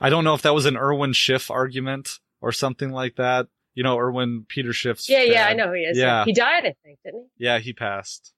[0.00, 3.48] I don't know if that was an Irwin Schiff argument or something like that.
[3.74, 5.08] You know, Irwin Peter Schiff's.
[5.08, 5.32] Yeah, dad.
[5.32, 5.98] yeah, I know who he is.
[5.98, 6.24] Yeah.
[6.24, 7.44] He died, I think, didn't he?
[7.44, 8.32] Yeah, he passed.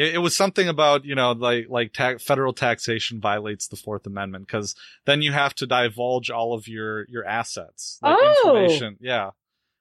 [0.00, 4.06] It, it was something about, you know, like, like ta- federal taxation violates the Fourth
[4.06, 4.74] Amendment because
[5.04, 7.98] then you have to divulge all of your, your assets.
[8.00, 8.46] Like oh.
[8.46, 8.96] Information.
[8.98, 9.32] Yeah.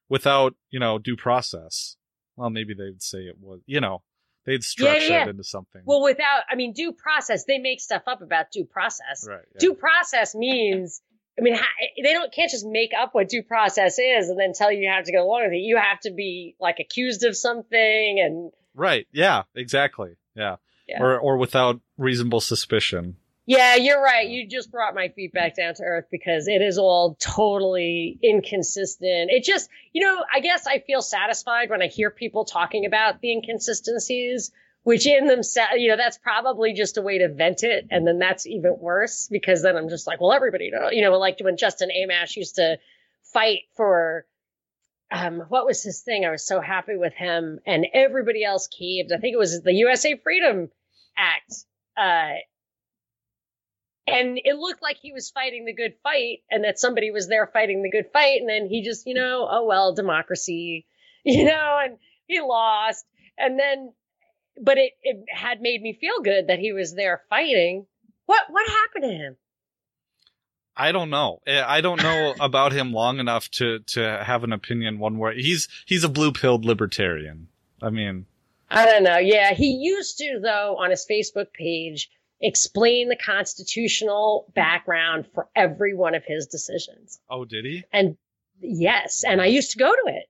[0.10, 1.96] Without, you know, due process.
[2.36, 4.02] Well, maybe they'd say it was, you know,
[4.46, 5.24] they'd structure yeah, yeah.
[5.24, 5.84] it into something.
[5.86, 9.26] Well, without, I mean, due process, they make stuff up about due process.
[9.26, 9.40] Right.
[9.54, 9.60] Yeah.
[9.60, 11.02] Due process means
[11.38, 14.52] I mean, eh, they don't can't just make up what due process is and then
[14.54, 15.60] tell you you have to go along with it.
[15.60, 19.08] You have to be like accused of something and right.
[19.12, 20.16] Yeah, exactly.
[20.36, 20.58] Yeah,
[20.88, 21.02] yeah.
[21.02, 23.18] or or without reasonable suspicion.
[23.46, 24.30] Yeah, you're right.
[24.30, 29.32] You just brought my feet back down to earth because it is all totally inconsistent.
[29.32, 33.22] It just, you know, I guess I feel satisfied when I hear people talking about
[33.22, 34.52] the inconsistencies
[34.84, 37.88] which in themselves, you know, that's probably just a way to vent it.
[37.92, 41.18] And then that's even worse because then I'm just like, well, everybody know, you know,
[41.18, 42.78] like when Justin Amash used to
[43.34, 44.26] fight for,
[45.12, 46.26] um, what was his thing?
[46.26, 49.12] I was so happy with him and everybody else caved.
[49.12, 50.70] I think it was the USA Freedom
[51.18, 51.54] Act.
[51.98, 52.40] Uh,
[54.08, 57.48] and it looked like he was fighting the good fight and that somebody was there
[57.48, 58.40] fighting the good fight.
[58.40, 60.88] And then he just, you know, oh, well, democracy,
[61.24, 63.06] you know, and he lost.
[63.38, 63.94] And then
[64.62, 67.86] but it, it had made me feel good that he was there fighting.
[68.26, 69.38] What what happened to him?
[70.80, 71.42] I don't know.
[71.46, 75.36] Eh, I don't know about him long enough to to have an opinion one way.
[75.36, 77.50] He's he's a blue pilled libertarian.
[77.82, 78.26] I mean,
[78.70, 79.18] I don't know.
[79.18, 82.10] Yeah, he used to though on his Facebook page
[82.42, 87.20] explain the constitutional background for every one of his decisions.
[87.30, 87.84] Oh, did he?
[87.92, 88.18] And
[88.62, 90.30] yes, and I used to go to it.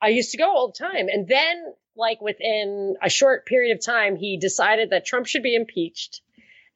[0.00, 1.08] I used to go all the time.
[1.08, 1.64] And then
[1.96, 6.20] like within a short period of time, he decided that Trump should be impeached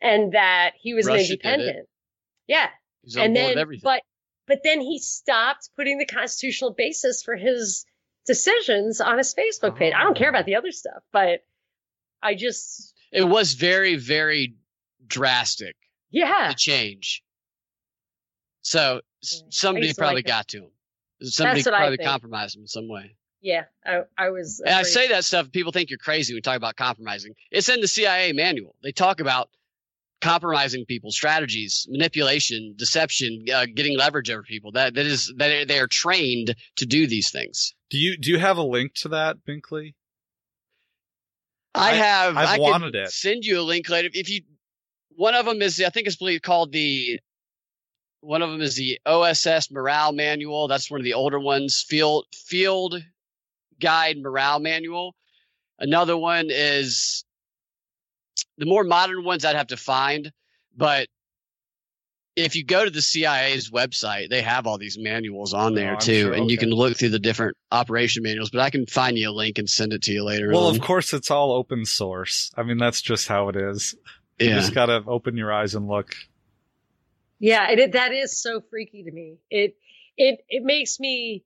[0.01, 1.88] and that he was Russia an independent.
[2.47, 2.68] Yeah.
[3.16, 4.02] And then, but,
[4.47, 7.85] but then he stopped putting the constitutional basis for his
[8.27, 9.94] decisions on his Facebook page.
[9.97, 10.47] I don't care about oh.
[10.47, 11.44] the other stuff, but
[12.22, 12.94] I just.
[13.12, 14.55] It was very, very
[15.06, 15.77] drastic.
[16.10, 16.48] Yeah.
[16.48, 17.22] The change.
[18.62, 20.70] So somebody probably like got to him.
[21.22, 23.16] Somebody probably compromised him in some way.
[23.43, 24.60] Yeah, I, I was.
[24.60, 25.51] And I say that stuff.
[25.51, 27.35] People think you're crazy when we talk about compromising.
[27.51, 28.74] It's in the CIA manual.
[28.82, 29.48] They talk about
[30.20, 34.72] compromising people, strategies, manipulation, deception, uh, getting leverage over people.
[34.72, 37.74] That that is that they are trained to do these things.
[37.90, 39.94] Do you do you have a link to that, Binkley?
[41.74, 42.36] I, have.
[42.36, 43.10] I've I wanted it.
[43.10, 44.09] Send you a link later.
[44.12, 44.40] If you,
[45.10, 47.20] one of them is I think it's called the
[48.22, 50.68] one of them is the OSS morale manual.
[50.68, 51.84] That's one of the older ones.
[51.86, 53.02] Field field
[53.80, 55.14] guide morale manual.
[55.78, 57.24] Another one is
[58.59, 60.32] the more modern ones I'd have to find,
[60.77, 61.09] but
[62.36, 65.94] if you go to the CIA's website, they have all these manuals on oh, there
[65.94, 66.32] oh, too, sure.
[66.32, 66.52] and okay.
[66.52, 68.51] you can look through the different operation manuals.
[68.51, 70.51] But I can find you a link and send it to you later.
[70.51, 70.74] Well, on.
[70.74, 72.51] of course, it's all open source.
[72.57, 73.94] I mean, that's just how it is.
[74.39, 76.15] You just gotta open your eyes and look.
[77.39, 79.36] Yeah, it, that is so freaky to me.
[79.51, 79.77] It
[80.16, 81.44] it it makes me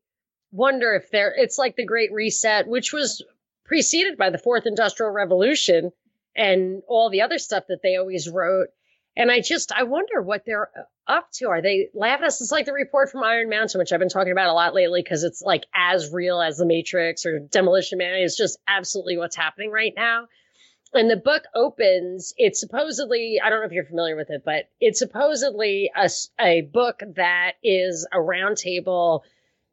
[0.53, 3.25] wonder if there it's like the great reset which was
[3.65, 5.91] preceded by the fourth industrial revolution
[6.37, 8.69] and all the other stuff that they always wrote.
[9.17, 10.71] And i just i wonder what they're
[11.07, 11.49] up to.
[11.49, 14.09] Are they laughing at us it's like the report from iron mountain which i've been
[14.09, 17.99] talking about a lot lately because it's like as real as the matrix or demolition
[17.99, 18.15] man.
[18.15, 20.27] It's just absolutely what's happening right now.
[20.93, 24.69] And the book opens it's supposedly i don't know if you're familiar with it but
[24.81, 26.09] it's supposedly a,
[26.41, 29.23] a book that is a roundtable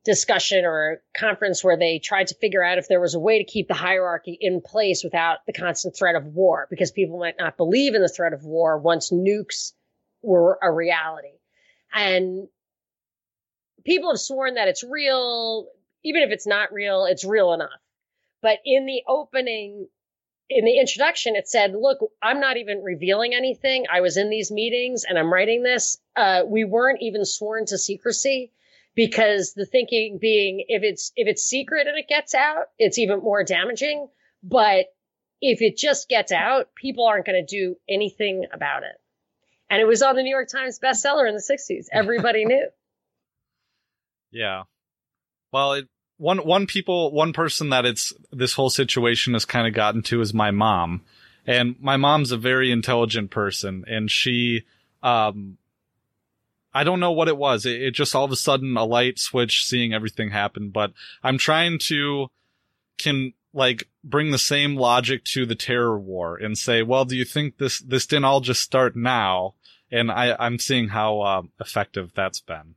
[0.03, 3.52] discussion or conference where they tried to figure out if there was a way to
[3.52, 7.57] keep the hierarchy in place without the constant threat of war, because people might not
[7.57, 9.73] believe in the threat of war once nukes
[10.23, 11.38] were a reality.
[11.94, 12.48] And
[13.86, 15.68] people have sworn that it's real.
[16.03, 17.69] Even if it's not real, it's real enough.
[18.41, 19.88] But in the opening,
[20.49, 23.86] in the introduction, it said, look, I'm not even revealing anything.
[23.91, 25.99] I was in these meetings and I'm writing this.
[26.15, 28.52] Uh, we weren't even sworn to secrecy
[28.95, 33.19] because the thinking being if it's if it's secret and it gets out, it's even
[33.19, 34.07] more damaging.
[34.43, 34.88] But
[35.41, 38.95] if it just gets out, people aren't going to do anything about it.
[39.69, 41.85] And it was on the New York Times bestseller in the 60s.
[41.91, 42.68] Everybody knew.
[44.31, 44.63] Yeah.
[45.51, 45.88] Well, it,
[46.18, 50.22] one one people one person that it's this whole situation has kind of gotten to
[50.22, 51.01] is my mom.
[51.47, 54.63] And my mom's a very intelligent person and she
[55.01, 55.57] um
[56.73, 57.65] I don't know what it was.
[57.65, 60.93] It, it, just all of a sudden a light switch seeing everything happen, but
[61.23, 62.30] I'm trying to
[62.98, 67.26] can like bring the same logic to the terror war and say, well, do you
[67.26, 69.56] think this, this didn't all just start now?
[69.91, 72.76] And I, I'm seeing how uh, effective that's been.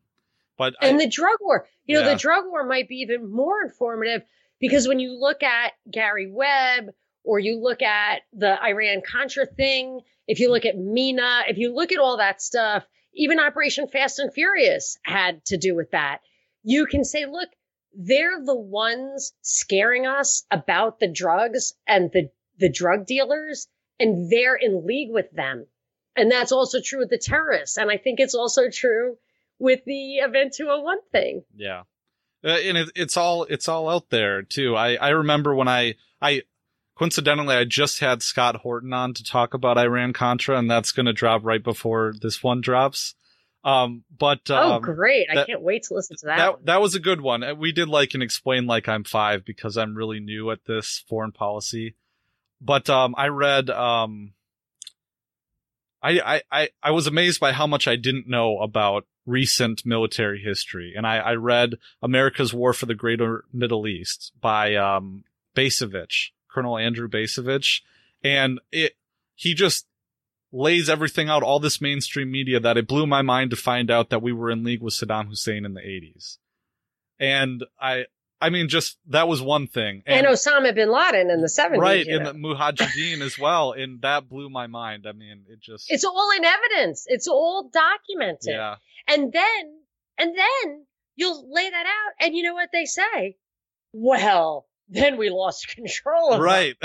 [0.56, 3.62] But and I, the drug war, you know, the drug war might be even more
[3.62, 4.22] informative
[4.60, 6.90] because when you look at Gary Webb
[7.24, 11.74] or you look at the Iran Contra thing, if you look at Mena, if you
[11.74, 12.84] look at all that stuff,
[13.14, 16.20] even Operation Fast and Furious had to do with that.
[16.62, 17.48] You can say, look,
[17.94, 23.68] they're the ones scaring us about the drugs and the, the drug dealers,
[24.00, 25.66] and they're in league with them.
[26.16, 27.76] And that's also true with the terrorists.
[27.76, 29.16] And I think it's also true
[29.58, 31.44] with the Event 201 thing.
[31.54, 31.82] Yeah.
[32.44, 34.76] Uh, and it, it's all, it's all out there too.
[34.76, 36.42] I, I remember when I, I,
[36.96, 41.06] coincidentally, I just had Scott Horton on to talk about Iran Contra, and that's going
[41.06, 43.14] to drop right before this one drops.
[43.64, 45.26] Um, but oh, um, oh, great!
[45.32, 46.36] That, I can't wait to listen to that.
[46.36, 47.58] That, that was a good one.
[47.58, 51.32] We did like and explain like I'm five because I'm really new at this foreign
[51.32, 51.94] policy.
[52.60, 54.34] but um, I read um,
[56.04, 60.92] I, I I was amazed by how much I didn't know about recent military history,
[60.94, 65.24] and I, I read America's War for the Greater Middle East by um,
[65.56, 67.82] Bacevich, Colonel Andrew Bacevich,
[68.22, 68.97] and it
[69.35, 69.86] he just
[70.52, 74.10] lays everything out, all this mainstream media that it blew my mind to find out
[74.10, 76.39] that we were in league with Saddam Hussein in the 80s.
[77.18, 78.05] And I,
[78.40, 80.05] I mean, just that was one thing.
[80.06, 81.78] And, and Osama bin Laden in the 70s.
[81.78, 83.72] Right, and the Mujahideen as well.
[83.72, 85.06] And that blew my mind.
[85.09, 85.90] I mean, it just.
[85.90, 87.05] It's all in evidence.
[87.09, 88.55] It's all documented.
[88.55, 88.76] Yeah.
[89.09, 89.78] And then,
[90.18, 90.86] and then
[91.16, 92.12] you'll lay that out.
[92.20, 93.36] And you know what they say?
[93.93, 96.77] Well, then we lost control of Right.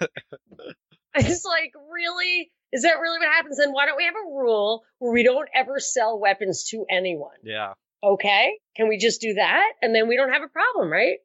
[1.14, 2.50] it's like, really?
[2.72, 3.58] Is that really what happens?
[3.58, 7.36] Then why don't we have a rule where we don't ever sell weapons to anyone?
[7.42, 7.74] Yeah.
[8.02, 8.58] Okay.
[8.76, 9.72] Can we just do that?
[9.80, 11.18] And then we don't have a problem, right?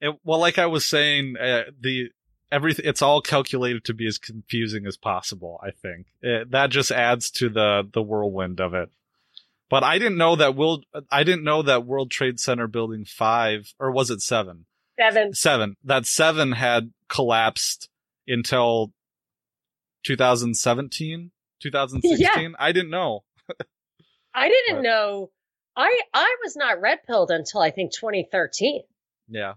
[0.00, 2.10] It, well, like I was saying, uh, the
[2.50, 5.60] everything it's all calculated to be as confusing as possible.
[5.62, 8.90] I think it, that just adds to the the whirlwind of it.
[9.70, 13.72] But I didn't know that World I didn't know that World Trade Center Building Five
[13.78, 14.66] or was it seven?
[15.02, 15.34] Seven.
[15.34, 15.76] Seven.
[15.84, 17.88] That seven had collapsed
[18.26, 18.92] until
[20.04, 21.30] 2017,
[21.60, 22.18] 2016.
[22.18, 22.48] Yeah.
[22.58, 23.24] I didn't know.
[24.34, 24.82] I didn't but.
[24.82, 25.30] know.
[25.76, 28.82] I I was not red pilled until I think 2013.
[29.28, 29.54] Yeah.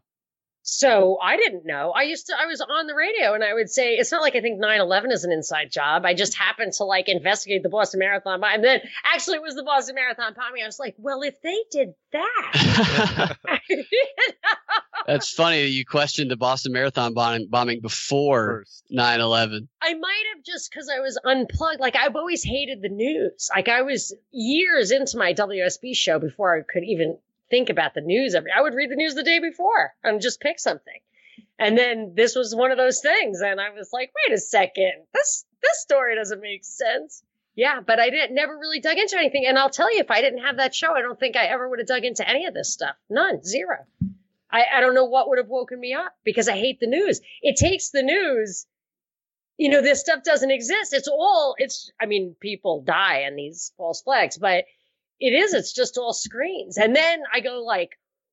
[0.68, 1.92] So I didn't know.
[1.92, 4.36] I used to, I was on the radio and I would say, it's not like
[4.36, 6.06] I think 9 11 is an inside job.
[6.06, 8.42] I just happened to like investigate the Boston Marathon.
[8.44, 10.64] And then actually it was the Boston Marathon bombing.
[10.64, 13.38] I was like, well, if they did that.
[13.70, 14.54] you know?
[15.06, 19.70] That's funny that you questioned the Boston Marathon bombing, bombing before 9 11.
[19.84, 21.80] I might have just because I was unplugged.
[21.80, 23.50] Like I've always hated the news.
[23.56, 27.20] Like I was years into my WSB show before I could even
[27.50, 30.42] think about the news every I would read the news the day before and just
[30.42, 31.00] pick something.
[31.58, 34.94] And then this was one of those things and I was like, wait a second.
[35.14, 37.24] This this story doesn't make sense.
[37.56, 39.46] Yeah, but I didn't never really dug into anything.
[39.48, 41.70] And I'll tell you, if I didn't have that show, I don't think I ever
[41.70, 42.96] would have dug into any of this stuff.
[43.10, 43.44] None.
[43.44, 43.78] Zero.
[44.52, 47.22] I, I don't know what would have woken me up because I hate the news.
[47.42, 48.68] It takes the news
[49.58, 50.94] you know, this stuff doesn't exist.
[50.94, 54.66] It's all, it's, I mean, people die in these false flags, but
[55.20, 55.54] it is.
[55.54, 56.78] It's just all screens.
[56.78, 57.92] And then I go like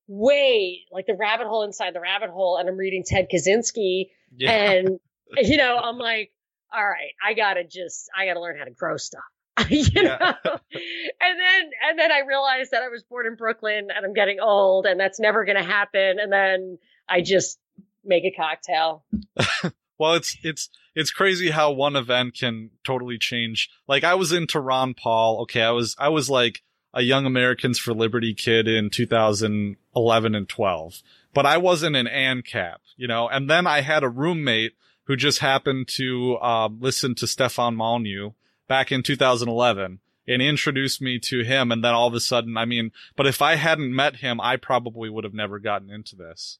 [0.08, 4.50] way like the rabbit hole inside the rabbit hole, and I'm reading Ted Kaczynski, yeah.
[4.50, 5.00] and
[5.36, 6.32] you know I'm like,
[6.72, 9.22] all right, I gotta just I gotta learn how to grow stuff.
[9.68, 10.34] you yeah.
[10.44, 14.14] know and then and then i realized that i was born in brooklyn and i'm
[14.14, 17.58] getting old and that's never going to happen and then i just
[18.02, 19.04] make a cocktail
[19.98, 24.58] well it's it's it's crazy how one event can totally change like i was into
[24.58, 26.62] ron paul okay i was i was like
[26.94, 31.02] a Young Americans for Liberty kid in 2011 and 12,
[31.34, 34.72] but I wasn't an ANCAP, you know, and then I had a roommate
[35.04, 38.30] who just happened to, uh, listen to Stefan Molyneux
[38.68, 41.72] back in 2011 and introduced me to him.
[41.72, 44.56] And then all of a sudden, I mean, but if I hadn't met him, I
[44.56, 46.58] probably would have never gotten into this.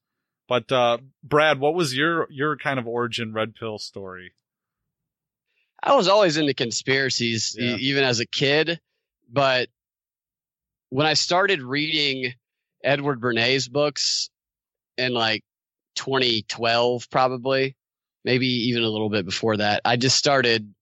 [0.48, 4.32] But, uh, Brad, what was your, your kind of origin red pill story?
[5.82, 7.76] I was always into conspiracies, yeah.
[7.76, 8.80] e- even as a kid,
[9.30, 9.68] but
[10.92, 12.34] when I started reading
[12.84, 14.28] Edward Bernays books
[14.98, 15.42] in like
[15.94, 17.74] 2012, probably,
[18.26, 20.74] maybe even a little bit before that, I just started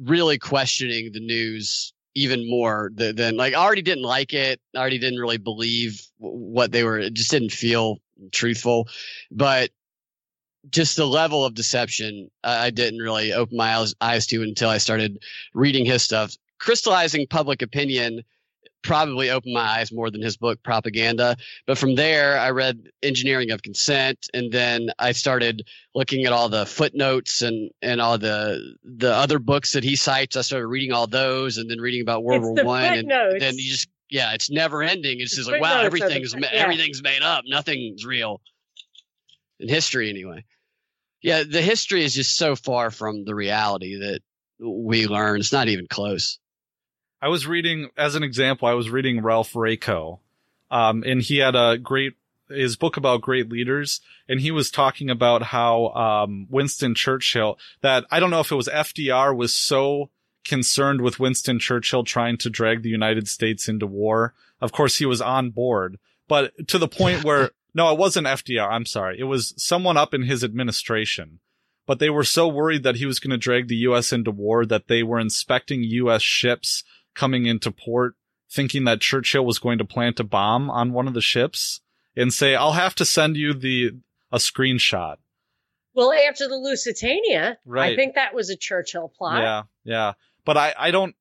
[0.00, 4.60] really questioning the news even more than, than like I already didn't like it.
[4.76, 7.00] I already didn't really believe what they were.
[7.00, 7.98] It just didn't feel
[8.30, 8.86] truthful,
[9.32, 9.70] but
[10.70, 14.78] just the level of deception I didn't really open my eyes, eyes to until I
[14.78, 15.20] started
[15.52, 16.36] reading his stuff.
[16.60, 18.22] Crystallizing public opinion
[18.82, 21.36] probably opened my eyes more than his book propaganda.
[21.66, 26.48] But from there i read engineering of consent and then i started looking at all
[26.48, 30.36] the footnotes and and all the the other books that he cites.
[30.36, 33.56] I started reading all those and then reading about world it's war one and then
[33.56, 35.20] you just yeah it's never ending.
[35.20, 36.48] It's just like wow everything's yeah.
[36.52, 37.44] everything's made up.
[37.46, 38.40] Nothing's real
[39.60, 40.44] in history anyway.
[41.22, 44.20] Yeah the history is just so far from the reality that
[44.58, 45.40] we learn.
[45.40, 46.38] It's not even close
[47.22, 50.18] I was reading, as an example, I was reading Ralph Raico,
[50.72, 52.14] um, and he had a great
[52.48, 57.58] his book about great leaders, and he was talking about how um, Winston Churchill.
[57.80, 60.10] That I don't know if it was FDR was so
[60.44, 64.34] concerned with Winston Churchill trying to drag the United States into war.
[64.60, 68.68] Of course, he was on board, but to the point where no, it wasn't FDR.
[68.68, 71.38] I'm sorry, it was someone up in his administration.
[71.84, 74.12] But they were so worried that he was going to drag the U.S.
[74.12, 76.22] into war that they were inspecting U.S.
[76.22, 78.14] ships coming into port
[78.50, 81.80] thinking that Churchill was going to plant a bomb on one of the ships
[82.14, 83.92] and say, I'll have to send you the,
[84.30, 85.16] a screenshot.
[85.94, 87.92] Well, after the Lusitania, Right.
[87.92, 89.40] I think that was a Churchill plot.
[89.40, 90.12] Yeah, yeah.
[90.44, 91.14] But I, I don't,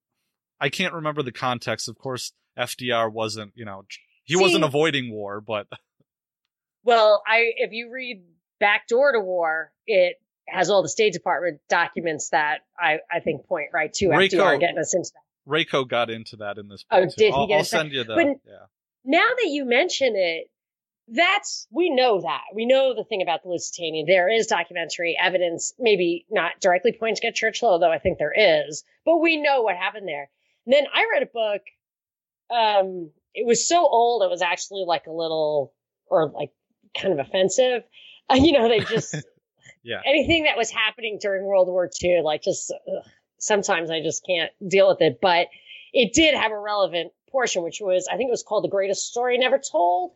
[0.60, 1.88] I can't remember the context.
[1.88, 3.86] Of course, FDR wasn't, you know,
[4.24, 5.68] he See- wasn't avoiding war, but
[6.84, 8.24] Well, I if you read
[8.60, 10.16] Backdoor to War, it
[10.48, 14.60] has all the State Department documents that I, I think point right to Raico- FDR
[14.60, 15.22] getting us into that.
[15.48, 16.86] Raico got into that in this.
[16.92, 17.16] Oh, book, too.
[17.18, 18.16] did he I'll, get I'll send you the.
[18.16, 18.66] But- yeah.
[19.04, 20.48] Now that you mention it,
[21.08, 24.06] that's we know that we know the thing about the Lusitania.
[24.06, 28.84] There is documentary evidence, maybe not directly pointing at Churchill, although I think there is,
[29.04, 30.30] but we know what happened there.
[30.66, 31.62] And then I read a book.
[32.56, 35.74] Um, it was so old, it was actually like a little
[36.06, 36.52] or like
[36.98, 37.84] kind of offensive.
[38.30, 39.16] Uh, you know, they just
[39.84, 40.02] Yeah.
[40.06, 43.04] anything that was happening during World War II, like just ugh,
[43.42, 45.20] sometimes I just can't deal with it.
[45.22, 45.48] But
[45.92, 49.08] it did have a relevant portion, which was I think it was called "The Greatest
[49.08, 50.14] Story Never Told,"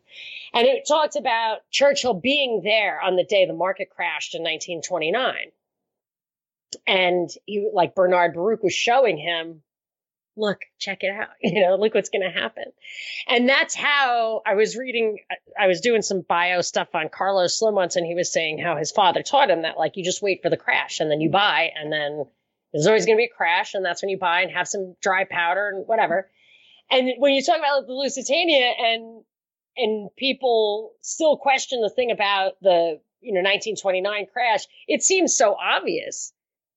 [0.54, 5.52] and it talked about Churchill being there on the day the market crashed in 1929,
[6.86, 9.62] and he like Bernard Baruch was showing him.
[10.38, 11.28] Look, check it out.
[11.40, 12.64] You know, look what's going to happen.
[13.26, 15.20] And that's how I was reading.
[15.58, 18.76] I was doing some bio stuff on Carlos Slim once, and he was saying how
[18.76, 21.30] his father taught him that, like, you just wait for the crash and then you
[21.30, 22.26] buy, and then
[22.76, 24.94] there's always going to be a crash, and that's when you buy and have some
[25.00, 26.30] dry powder and whatever.
[26.90, 29.24] And when you talk about the Lusitania and
[29.78, 35.54] and people still question the thing about the you know 1929 crash, it seems so
[35.54, 36.32] obvious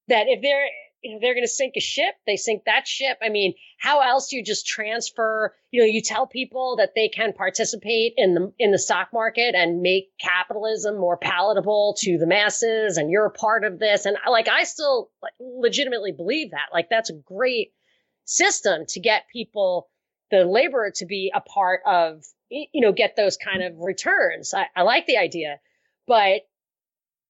[0.08, 0.70] that if they're
[1.02, 3.18] you know they're going to sink a ship, they sink that ship.
[3.22, 5.54] I mean, how else do you just transfer?
[5.72, 9.56] You know, you tell people that they can participate in the in the stock market
[9.56, 14.06] and make capitalism more palatable to the masses, and you're a part of this.
[14.06, 15.10] And like, I still
[15.40, 16.68] legitimately believe that.
[16.74, 17.74] Like, that's a great
[18.26, 19.90] system to get people,
[20.32, 22.24] the laborer, to be a part of.
[22.52, 24.56] You know, get those kind of returns.
[24.56, 25.60] I, I like the idea,
[26.08, 26.42] but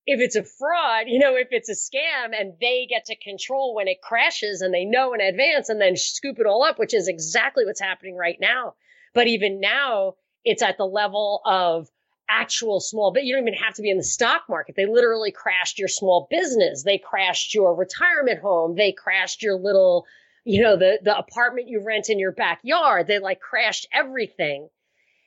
[0.06, 3.76] if it's a fraud, you know, if it's a scam and they get to control
[3.76, 6.94] when it crashes and they know in advance and then scoop it all up, which
[6.94, 8.74] is exactly what's happening right now.
[9.14, 11.90] But even now, it's at the level of
[12.30, 14.76] actual small, but you don't even have to be in the stock market.
[14.76, 16.84] They literally crashed your small business.
[16.84, 18.76] They crashed your retirement home.
[18.76, 20.06] They crashed your little,
[20.46, 23.08] you know, the, the apartment you rent in your backyard.
[23.08, 24.70] They like crashed everything.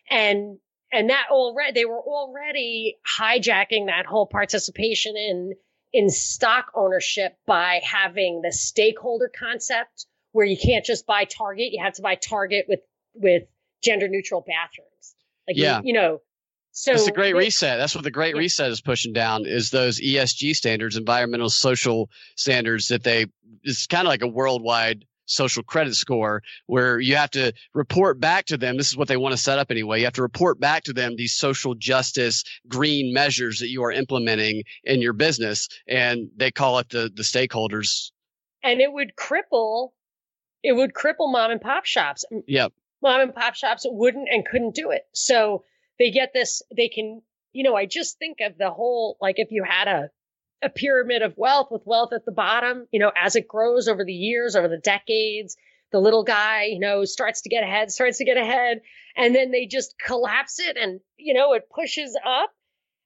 [0.08, 0.58] And
[0.92, 5.54] and that already they were already hijacking that whole participation in
[5.92, 11.82] in stock ownership by having the stakeholder concept where you can't just buy target you
[11.82, 12.80] have to buy target with
[13.14, 13.42] with
[13.82, 15.14] gender neutral bathrooms
[15.48, 15.80] like you- Yeah.
[15.82, 16.20] you, know
[16.74, 17.76] so it's a Great Reset.
[17.78, 18.40] That's what the Great Yeah.
[18.40, 23.26] Reset is pushing down is those ESG standards, environmental social standards that they
[23.62, 28.46] it's kind of like a worldwide social credit score where you have to report back
[28.46, 28.76] to them.
[28.76, 29.98] This is what they want to set up anyway.
[29.98, 33.92] You have to report back to them these social justice green measures that you are
[33.92, 38.10] implementing in your business and they call it the the stakeholders.
[38.62, 39.90] And it would cripple
[40.62, 42.24] it would cripple mom and pop shops.
[42.46, 42.72] Yep.
[43.02, 45.02] mom and pop shops wouldn't and couldn't do it.
[45.12, 45.64] So
[45.98, 47.22] they get this, they can,
[47.52, 50.10] you know, I just think of the whole, like if you had a,
[50.62, 54.04] a pyramid of wealth with wealth at the bottom, you know, as it grows over
[54.04, 55.56] the years, over the decades,
[55.90, 58.80] the little guy, you know, starts to get ahead, starts to get ahead,
[59.16, 62.50] and then they just collapse it and, you know, it pushes up.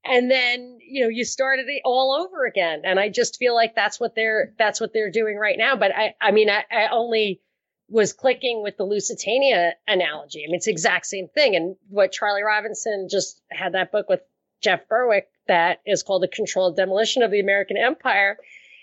[0.04, 2.82] And then, you know, you started it all over again.
[2.84, 5.74] And I just feel like that's what they're, that's what they're doing right now.
[5.74, 7.40] But I, I mean, I, I only,
[7.88, 10.42] was clicking with the Lusitania analogy.
[10.44, 11.54] I mean, it's the exact same thing.
[11.54, 14.22] And what Charlie Robinson just had that book with
[14.66, 18.36] Jeff Berwick that is called The Controlled Demolition of the American Empire.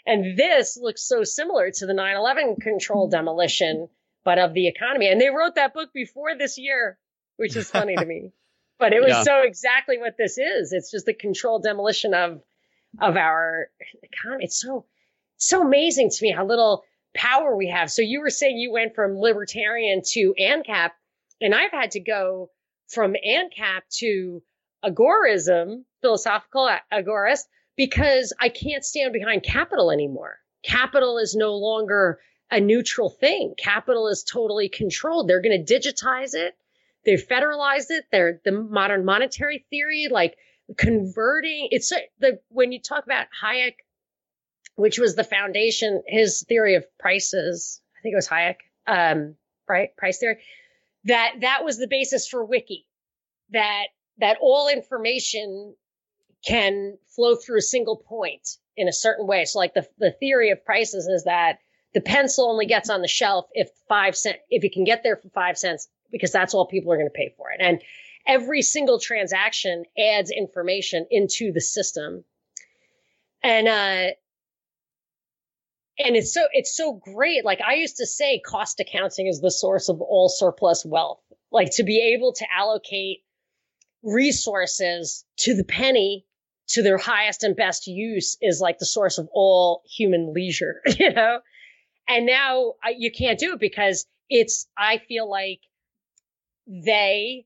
[0.06, 3.90] And this looks so similar to the 9 11 controlled demolition,
[4.24, 5.10] but of the economy.
[5.10, 6.98] And they wrote that book before this year,
[7.36, 8.32] which is funny to me.
[8.80, 9.24] But it was Yeah.
[9.24, 10.74] so exactly what this is.
[10.74, 12.42] It's just the controlled demolition of
[13.00, 13.68] of our
[14.02, 14.46] economy.
[14.46, 14.86] It's so
[15.38, 16.84] so amazing to me how little
[17.14, 17.92] power we have.
[17.92, 20.92] So you were saying you went from libertarian to ANCAP,
[21.40, 22.50] and I've had to go
[22.90, 24.42] from ANCAP to
[24.84, 27.44] agorism, philosophical agorist,
[27.76, 30.38] because I can't stand behind capital anymore.
[30.64, 32.20] Capital is no longer
[32.52, 33.56] a neutral thing.
[33.58, 35.28] Capital is totally controlled.
[35.28, 36.56] They're going to digitize it.
[37.06, 38.06] They've federalized it.
[38.12, 40.38] They're the modern monetary theory, like
[40.78, 41.70] converting.
[41.72, 43.76] It's the when you talk about Hayek
[44.76, 47.82] which was the foundation, his theory of prices.
[47.98, 48.56] I think it was Hayek,
[48.88, 49.36] um,
[49.68, 49.96] right?
[49.96, 50.40] Price theory.
[51.06, 52.88] That that was the basis for Wiki.
[53.52, 53.88] That
[54.20, 55.76] that all information
[56.46, 59.46] can flow through a single point in a certain way.
[59.46, 61.60] So, like the the theory of prices is that
[61.94, 65.18] the pencil only gets on the shelf if five cent if it can get there
[65.18, 67.62] for five cents because that's all people are going to pay for it.
[67.62, 67.82] And
[68.28, 72.24] every single transaction adds information into the system
[73.44, 74.14] And uh
[76.00, 77.46] and it's so it's so great.
[77.46, 81.22] Like I used to say cost accounting is the source of all surplus wealth.
[81.52, 83.23] Like to be able to allocate
[84.04, 86.26] resources to the penny
[86.70, 91.12] to their highest and best use is like the source of all human leisure, you
[91.12, 91.40] know?
[92.08, 95.62] And now I, you can't do it because it's, I feel like
[96.68, 97.46] they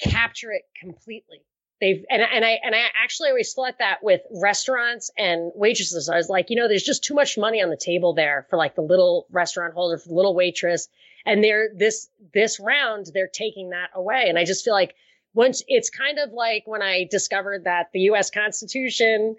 [0.00, 1.42] capture it completely.
[1.80, 6.16] They've, and, and I, and I actually always thought that with restaurants and waitresses, I
[6.16, 8.74] was like, you know, there's just too much money on the table there for like
[8.74, 10.88] the little restaurant holder, for the little waitress.
[11.26, 14.26] And they're this, this round, they're taking that away.
[14.28, 14.94] And I just feel like
[15.34, 19.36] once it's kind of like when I discovered that the US Constitution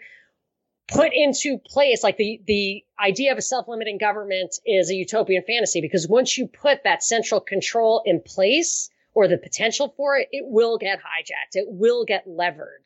[0.87, 5.81] put into place like the the idea of a self-limiting government is a utopian fantasy
[5.81, 10.43] because once you put that central control in place or the potential for it it
[10.45, 11.55] will get hijacked.
[11.55, 12.83] It will get levered.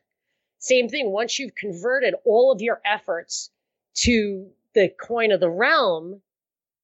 [0.58, 3.50] Same thing once you've converted all of your efforts
[3.96, 6.22] to the coin of the realm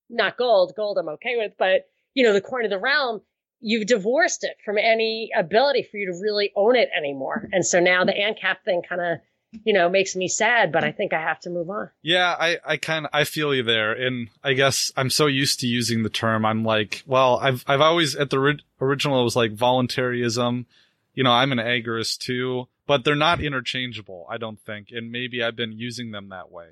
[0.08, 3.20] not gold gold i'm okay with but you know the coin of the realm
[3.60, 7.80] you've divorced it from any ability for you to really own it anymore and so
[7.80, 9.18] now the ancap thing kind of
[9.64, 11.90] you know, makes me sad, but I think I have to move on.
[12.02, 13.92] Yeah, I, I kind of, I feel you there.
[13.92, 16.44] And I guess I'm so used to using the term.
[16.44, 20.66] I'm like, well, I've, I've always, at the ri- original, it was like voluntarism.
[21.14, 24.88] You know, I'm an agorist too, but they're not interchangeable, I don't think.
[24.90, 26.66] And maybe I've been using them that way.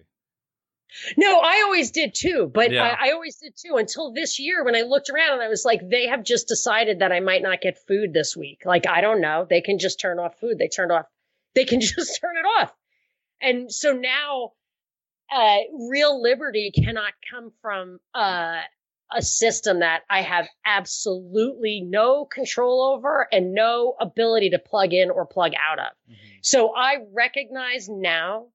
[1.17, 2.83] No, I always did too, but yeah.
[2.83, 5.65] I, I, always did too until this year when I looked around and I was
[5.65, 8.63] like, they have just decided that I might not get food this week.
[8.65, 9.47] Like, I don't know.
[9.49, 10.59] They can just turn off food.
[10.59, 11.07] They turned off
[11.55, 12.73] they can just turn it off.
[13.41, 14.53] And so now,
[15.35, 15.59] uh,
[15.91, 18.61] real liberty cannot come from uh,
[19.13, 25.11] a system that I have absolutely no control over and no ability to plug in
[25.11, 25.93] or plug out of.
[26.09, 26.39] Mm-hmm.
[26.43, 28.47] So I recognize now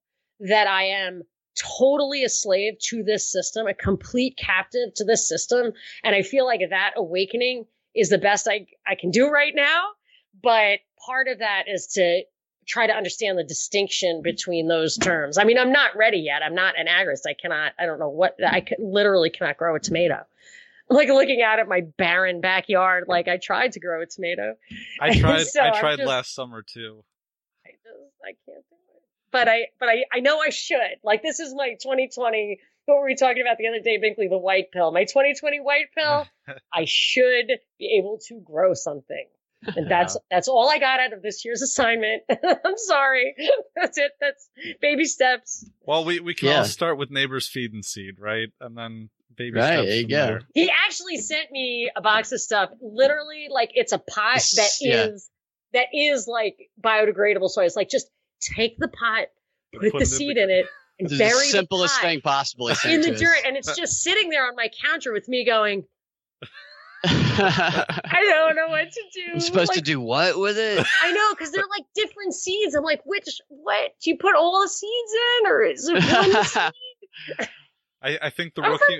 [0.41, 1.23] that I am
[1.55, 5.73] totally a slave to this system, a complete captive to this system.
[6.03, 7.65] And I feel like that awakening
[7.95, 9.87] is the best I, I can do right now.
[10.41, 12.23] But part of that is to
[12.67, 15.37] try to understand the distinction between those terms.
[15.37, 16.43] I mean, I'm not ready yet.
[16.43, 17.21] I'm not an agorist.
[17.27, 20.19] I cannot, I don't know what, I could, literally cannot grow a tomato.
[20.91, 24.55] Like looking out at my barren backyard, like I tried to grow a tomato.
[24.99, 27.03] I tried, so I tried just, last summer too.
[27.63, 28.65] I just, I can't.
[29.31, 30.79] But I, but I, I know I should.
[31.03, 32.59] Like this is my 2020.
[32.85, 34.29] What were we talking about the other day, Binkley?
[34.29, 34.91] The white pill.
[34.91, 36.27] My 2020 white pill.
[36.73, 37.47] I should
[37.77, 39.25] be able to grow something.
[39.65, 42.23] And that's that's all I got out of this year's assignment.
[42.29, 43.35] I'm sorry.
[43.75, 44.11] That's it.
[44.19, 44.49] That's
[44.81, 45.65] baby steps.
[45.81, 46.59] Well, we, we can yeah.
[46.59, 48.49] all start with neighbors feed and seed, right?
[48.61, 49.87] And then baby right, steps.
[49.87, 50.25] There you go.
[50.25, 50.41] There.
[50.53, 52.69] He actually sent me a box of stuff.
[52.81, 55.05] Literally, like it's a pot that yeah.
[55.05, 55.29] is
[55.73, 57.65] that is like biodegradable soil.
[57.65, 58.09] It's like just
[58.39, 59.27] take the pot,
[59.73, 60.65] put, put the seed in, the- in it,
[60.99, 64.47] and bury the simplest the thing possible in the dirt, and it's just sitting there
[64.47, 65.85] on my counter with me going.
[67.05, 67.85] I
[68.21, 69.21] don't know what to do.
[69.35, 70.85] I'm supposed like, to do what with it?
[71.03, 72.75] I know because they're like different seeds.
[72.75, 73.91] I'm like, which what?
[74.03, 77.49] Do you put all the seeds in, or is it one seed?
[78.01, 78.99] I, I think the I'm rookie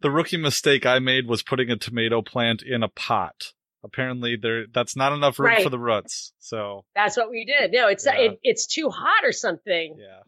[0.00, 3.52] the rookie mistake I made was putting a tomato plant in a pot.
[3.82, 5.62] Apparently, there that's not enough room right.
[5.62, 6.32] for the roots.
[6.38, 7.72] So that's what we did.
[7.72, 8.18] No, it's yeah.
[8.18, 9.96] it, it's too hot or something.
[9.98, 10.20] Yeah,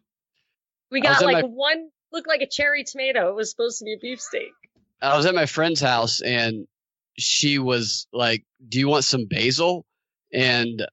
[0.90, 1.48] we got like my...
[1.48, 3.28] one looked like a cherry tomato.
[3.28, 4.52] It was supposed to be a beefsteak.
[5.02, 6.66] I was at my friend's house and
[7.18, 9.84] she was like, "Do you want some basil?"
[10.32, 10.86] And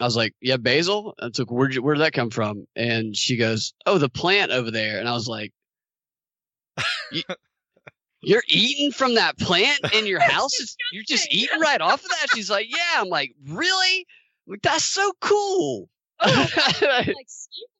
[0.00, 2.66] I was like, "Yeah, basil." I took where'd you, where'd that come from?
[2.76, 5.52] And she goes, "Oh, the plant over there." And I was like,
[8.20, 10.52] "You're eating from that plant in your house?
[10.92, 14.06] You're just eating right off of that?" She's like, "Yeah." I'm like, "Really?
[14.46, 15.88] Like, that's so cool."
[16.20, 16.48] Oh,
[16.82, 17.06] like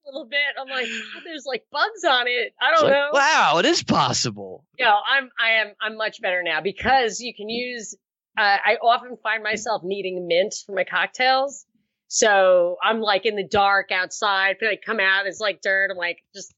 [0.08, 0.38] a little bit.
[0.58, 2.54] I'm like, oh, there's like bugs on it.
[2.60, 3.10] I don't like, know.
[3.12, 4.64] Wow, it is possible.
[4.78, 7.94] No, I'm I am I'm much better now because you can use.
[8.36, 11.66] Uh, I often find myself needing mint for my cocktails.
[12.06, 14.50] So I'm like in the dark outside.
[14.50, 15.90] I feel like come out, it's like dirt.
[15.90, 16.54] I'm like just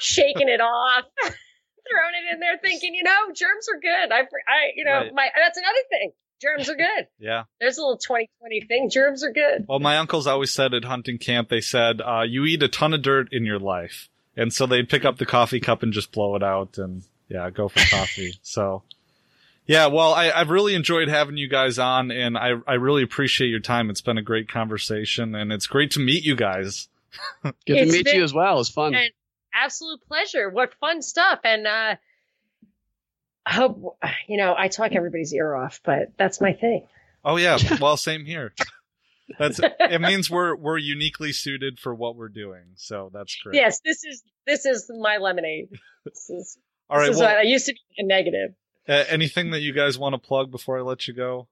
[0.00, 1.04] shaking it off,
[1.88, 4.12] throwing it in there, thinking, you know, germs are good.
[4.12, 5.14] I, I, you know, right.
[5.14, 6.12] my that's another thing
[6.44, 7.06] germs are good.
[7.18, 7.44] Yeah.
[7.58, 8.90] There's a little 2020 thing.
[8.90, 9.64] Germs are good.
[9.66, 12.92] Well, my uncles always said at hunting camp, they said, uh, you eat a ton
[12.92, 14.10] of dirt in your life.
[14.36, 17.48] And so they'd pick up the coffee cup and just blow it out and yeah,
[17.48, 18.34] go for coffee.
[18.42, 18.82] so
[19.64, 23.48] yeah, well, I, have really enjoyed having you guys on and I, I really appreciate
[23.48, 23.88] your time.
[23.88, 26.88] It's been a great conversation and it's great to meet you guys.
[27.42, 28.60] Good it's to meet you as well.
[28.60, 28.94] It's fun.
[29.54, 30.50] Absolute pleasure.
[30.50, 31.40] What fun stuff.
[31.44, 31.96] And, uh,
[33.46, 36.86] I hope you know I talk everybody's ear off, but that's my thing.
[37.24, 38.54] Oh yeah, well, same here.
[39.38, 42.64] That's it means we're we're uniquely suited for what we're doing.
[42.76, 43.54] So that's great.
[43.56, 45.68] Yes, this is this is my lemonade.
[46.04, 46.58] This is
[46.90, 47.06] All right.
[47.06, 48.54] this is Well, what I used to be a negative.
[48.86, 51.48] uh, anything that you guys want to plug before I let you go?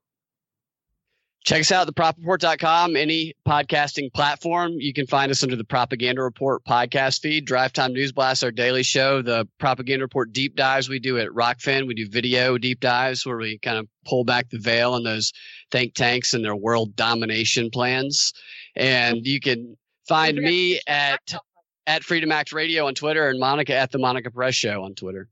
[1.44, 4.74] Check us out at thepropreport.com, any podcasting platform.
[4.76, 8.52] You can find us under the Propaganda Report podcast feed, Drive Time News Blast, our
[8.52, 11.88] daily show, the Propaganda Report deep dives we do at Rokfin.
[11.88, 15.32] We do video deep dives where we kind of pull back the veil on those
[15.72, 18.32] think tanks and their world domination plans.
[18.76, 21.20] And you can find me at
[21.88, 25.28] at Freedom Act Radio on Twitter and Monica at the Monica Perez Show on Twitter.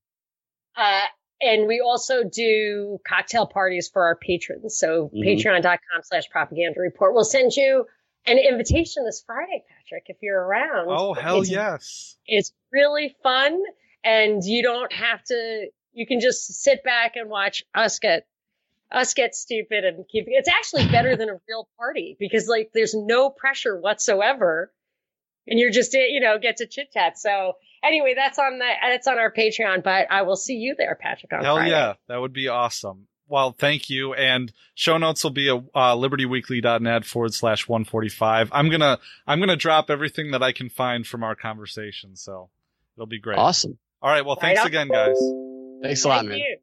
[0.76, 1.02] Uh,
[1.40, 4.76] and we also do cocktail parties for our patrons.
[4.78, 5.24] So Mhm.
[5.24, 7.14] patreon.com slash propaganda report.
[7.14, 7.86] We'll send you
[8.26, 10.88] an invitation this Friday, Patrick, if you're around.
[10.90, 12.18] Oh hell It's- yes!
[12.26, 13.62] It's really fun
[14.04, 18.26] and you don't have to, you can just sit back and watch us get,
[18.92, 22.94] us get stupid and keep, it's actually better than a real party because like there's
[22.94, 24.72] no pressure whatsoever
[25.46, 27.18] and you're just, you know, get to chit chat.
[27.18, 30.96] So anyway, that's on the, that's on our Patreon, but I will see you there,
[31.00, 31.70] Patrick, on Hell Friday.
[31.70, 33.06] yeah, that would be awesome.
[33.28, 34.12] Well, thank you.
[34.12, 38.50] And show notes will be at uh, libertyweekly.net forward slash 145.
[38.52, 42.50] I'm gonna I'm gonna drop everything that I can find from our conversation, so
[42.96, 43.38] it'll be great.
[43.38, 43.78] Awesome.
[44.02, 44.24] All right.
[44.24, 44.66] Well, thanks on.
[44.66, 45.16] again, guys.
[45.82, 46.38] Thanks a lot, Thank man.
[46.38, 46.58] you.